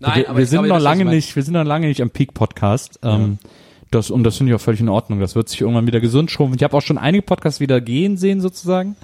[0.00, 3.00] Nein, wir, wir sind noch lange nicht, wir sind noch lange nicht am Peak Podcast.
[3.02, 3.38] Ähm,
[3.90, 5.20] das, und das finde ich auch völlig in Ordnung.
[5.20, 6.56] Das wird sich irgendwann wieder gesund schrumpfen.
[6.58, 8.96] Ich habe auch schon einige Podcasts wieder gehen sehen sozusagen.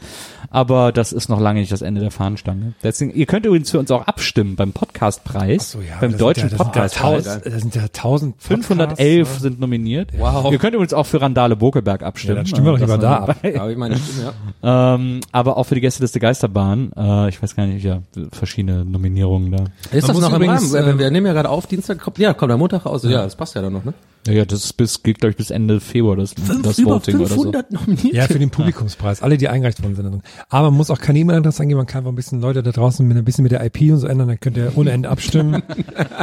[0.51, 2.75] Aber das ist noch lange nicht das Ende der Fahnenstange.
[2.83, 6.49] Deswegen, ihr könnt übrigens für uns auch abstimmen beim Podcastpreis, so, ja, beim das deutschen
[6.51, 7.25] ja, ja Podcastpreis.
[7.25, 10.11] das sind ja tausend 511 Podcasts, sind nominiert.
[10.17, 10.53] Wow.
[10.53, 12.37] Ihr könnt übrigens auch für Randale Bokelberg abstimmen.
[12.37, 13.27] Ja, dann stimmen wir doch Äh, lieber da ab.
[13.43, 13.51] dabei.
[13.53, 14.33] Da habe ich meine Stimme,
[14.63, 14.95] ja.
[14.95, 16.93] Ähm, aber auch für die Gästeliste Geisterbahn.
[16.97, 18.03] Äh, ich weiß gar nicht, ja,
[18.33, 19.65] verschiedene Nominierungen da.
[19.91, 20.91] Ist Man das noch im übrigens, Rahmen?
[20.91, 23.03] ähm, wir nehmen ja gerade auf, Dienstag kommt, ja, kommt der Montag raus.
[23.05, 23.93] Ja, das passt ja dann noch, ne?
[24.27, 27.27] Ja, ja, das ist bis, geht glaube ich bis Ende Februar das, das Voting oder
[27.29, 27.53] so.
[27.71, 28.15] nominiert.
[28.15, 29.23] Ja, für den Publikumspreis.
[29.23, 30.23] Alle, die eingereicht worden sind.
[30.49, 31.79] Aber man muss auch keine E-Mail-Adresse angeben.
[31.79, 33.99] Man kann einfach ein bisschen Leute da draußen mit ein bisschen mit der IP und
[33.99, 34.29] so ändern.
[34.29, 35.63] Dann könnt ihr ohne Ende abstimmen.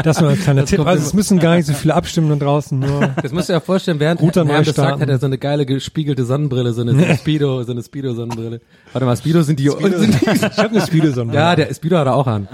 [0.03, 0.77] Das war ein kleiner Tipp.
[0.77, 2.77] kommt Also es müssen gar nicht so viele abstimmen da draußen.
[2.79, 5.37] Nur Das müsst ihr ja vorstellen, während Guter Herr das sagt, hat er so eine
[5.37, 8.61] geile gespiegelte Sonnenbrille, so eine, so eine Speedo, so eine Speedo-Sonnenbrille.
[8.93, 11.33] Warte mal, Speedo sind die, sind die ich habe eine Spielesonne.
[11.33, 12.47] ja, der Speedo hat er auch an.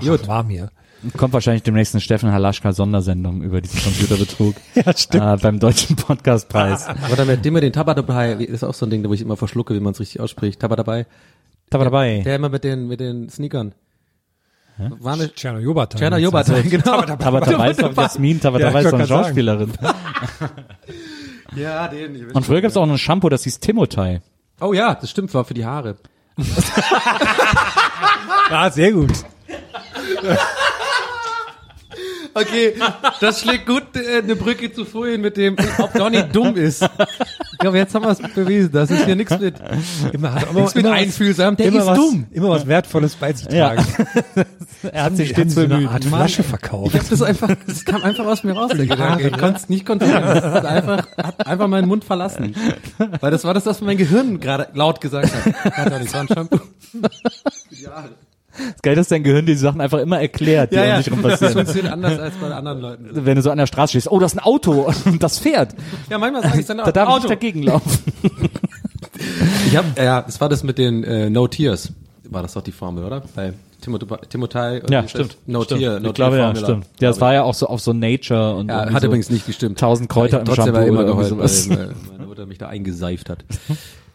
[0.00, 0.26] Gut.
[0.28, 0.70] warm hier.
[1.16, 4.54] Kommt wahrscheinlich demnächst eine Steffen Halaschka Sondersendung über diesen Computerbetrug.
[4.74, 5.24] Ja, stimmt.
[5.24, 6.86] Äh, beim Deutschen Podcastpreis.
[7.12, 9.36] Oder mit dem mit den Tabba dabei, ist auch so ein Ding, wo ich immer
[9.36, 10.60] verschlucke, wie man es richtig ausspricht.
[10.60, 11.06] Tabba dabei.
[11.70, 12.22] Da war dabei.
[12.24, 13.74] Der immer mit den, mit den Sneakern.
[14.78, 15.98] War eine Tscherno Jobata.
[15.98, 17.02] Cherna Jobata, genau.
[17.02, 19.72] Tabata ist doch Jasmin, Tabata Ja, ist doch eine Schauspielerin.
[21.54, 22.14] Ja, den.
[22.14, 24.22] ich Und früher gab es auch noch ein Shampoo, das hieß Timotei.
[24.60, 25.96] Oh ja, das stimmt, war für die Haare.
[28.50, 29.12] Ah, sehr gut.
[32.34, 32.74] Okay,
[33.20, 36.82] das schlägt gut äh, eine Brücke zu vorhin mit dem, ob Donny dumm ist.
[37.52, 38.72] Ich glaube, jetzt haben wir es bewiesen.
[38.72, 39.54] Das ist hier nichts mit,
[40.12, 41.56] Immer, hat immer, mit einfühlsam.
[41.56, 42.26] Der immer, ist was, dumm.
[42.30, 43.74] immer was Wertvolles bei sich Ja.
[43.74, 43.86] tragen.
[44.92, 45.88] Er hat sich stets bemüht.
[45.88, 46.92] Art Flasche verkauft.
[46.94, 49.28] Ich habe das einfach, das kam einfach aus mir raus, der Gedanke.
[49.28, 50.24] Ich konnte es nicht kontrollieren.
[50.24, 52.52] Das ist einfach, hat einfach meinen Mund verlassen.
[53.20, 55.54] Weil das war das, was mein Gehirn gerade laut gesagt hat.
[55.76, 56.58] Hat doch nicht, war ein Shampoo.
[58.56, 61.32] Das Geil, dass dein Gehirn die Sachen einfach immer erklärt, die um dich rum das
[61.32, 61.52] passieren.
[61.54, 63.08] funktioniert anders als bei anderen Leuten.
[63.26, 65.74] Wenn du so an der Straße stehst, oh, das ist ein Auto und das fährt.
[66.10, 67.22] Ja, manchmal sage ich dann auch, Da darf ich Auto.
[67.22, 67.98] nicht dagegen laufen.
[69.66, 71.92] Ich hab, ja, das war das mit den äh, No Tears.
[72.28, 73.22] War das doch die Formel, oder?
[73.36, 74.80] Bei Timot Timothei.
[74.82, 75.36] und Ja, das stimmt.
[75.46, 75.80] No stimmt.
[75.80, 76.86] Tear, No ich glaube, Tear ja, Formula, stimmt.
[77.00, 79.46] Ja, das war ja auch so auf so Nature und Ja, hat so übrigens nicht
[79.46, 79.78] gestimmt.
[79.78, 83.28] Tausend Kräuter ich im trotzdem Shampoo immer irgendwie weil äh, meine Mutter mich da eingeseift
[83.30, 83.44] hat.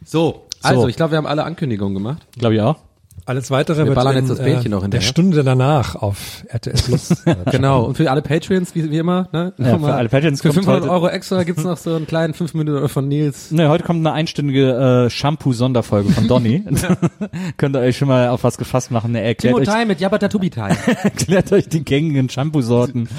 [0.05, 2.25] So, also ich glaube, wir haben alle Ankündigungen gemacht.
[2.37, 2.77] Glaube ich auch.
[3.27, 5.07] Alles weitere Wir wird ballern in, jetzt das Bällchen noch der hinterher.
[5.07, 7.23] Stunde danach auf RTL Plus.
[7.51, 7.83] Genau.
[7.83, 9.53] Und für alle Patreons, wie, wie immer, ne?
[9.57, 12.07] Ja, Nochmal, für alle Patreons Für kommt 500 heute- Euro extra gibt's noch so einen
[12.07, 13.51] kleinen 5 Minuten von Nils.
[13.51, 16.63] Ne, heute kommt eine einstündige äh, Shampoo-Sonderfolge von Donny.
[17.57, 19.13] Könnt ihr euch schon mal auf was gefasst machen.
[19.13, 20.75] Er erklärt euch, Timothei mit Jabata Tubitai.
[21.03, 23.09] erklärt euch die gängigen Shampoo-Sorten.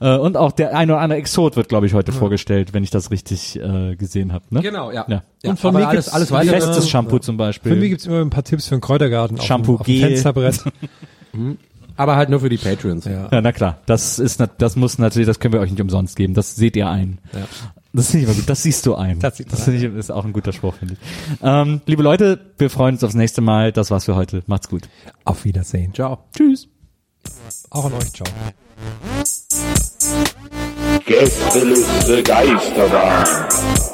[0.00, 2.90] äh, und auch der ein oder andere Exot wird, glaube ich, heute vorgestellt, wenn ich
[2.90, 4.44] das richtig äh, gesehen habe.
[4.50, 4.60] Ne?
[4.60, 5.06] genau, ja.
[5.08, 5.22] Ja.
[5.44, 5.50] Ja.
[5.50, 6.60] Und von aber mir alles, alles weitere.
[6.60, 7.76] Festes Shampoo zum Für Beispiel.
[7.76, 10.08] mich gibt's immer ein paar Tipps für den Kräutergarten auf Shampoo auf dem Gel.
[10.08, 10.64] Fensterbrett.
[11.96, 13.04] Aber halt nur für die Patreons.
[13.04, 13.28] Ja.
[13.30, 13.78] Ja, na klar.
[13.86, 16.34] Das ist, das muss natürlich, das können wir euch nicht umsonst geben.
[16.34, 17.18] Das seht ihr ein.
[17.32, 17.46] Ja.
[17.92, 18.48] Das ist nicht immer gut.
[18.48, 19.20] Das siehst du ein.
[19.20, 21.00] Das das finde ich, ist auch ein guter Spruch, finde ich.
[21.42, 23.70] Ähm, liebe Leute, wir freuen uns aufs nächste Mal.
[23.70, 24.42] Das war's für heute.
[24.46, 24.88] Macht's gut.
[25.24, 25.94] Auf Wiedersehen.
[25.94, 26.18] Ciao.
[26.36, 26.66] Tschüss.
[27.70, 28.12] Auch an euch.
[28.12, 28.26] Ciao.
[31.06, 33.93] Gästeliste Geisterbahn.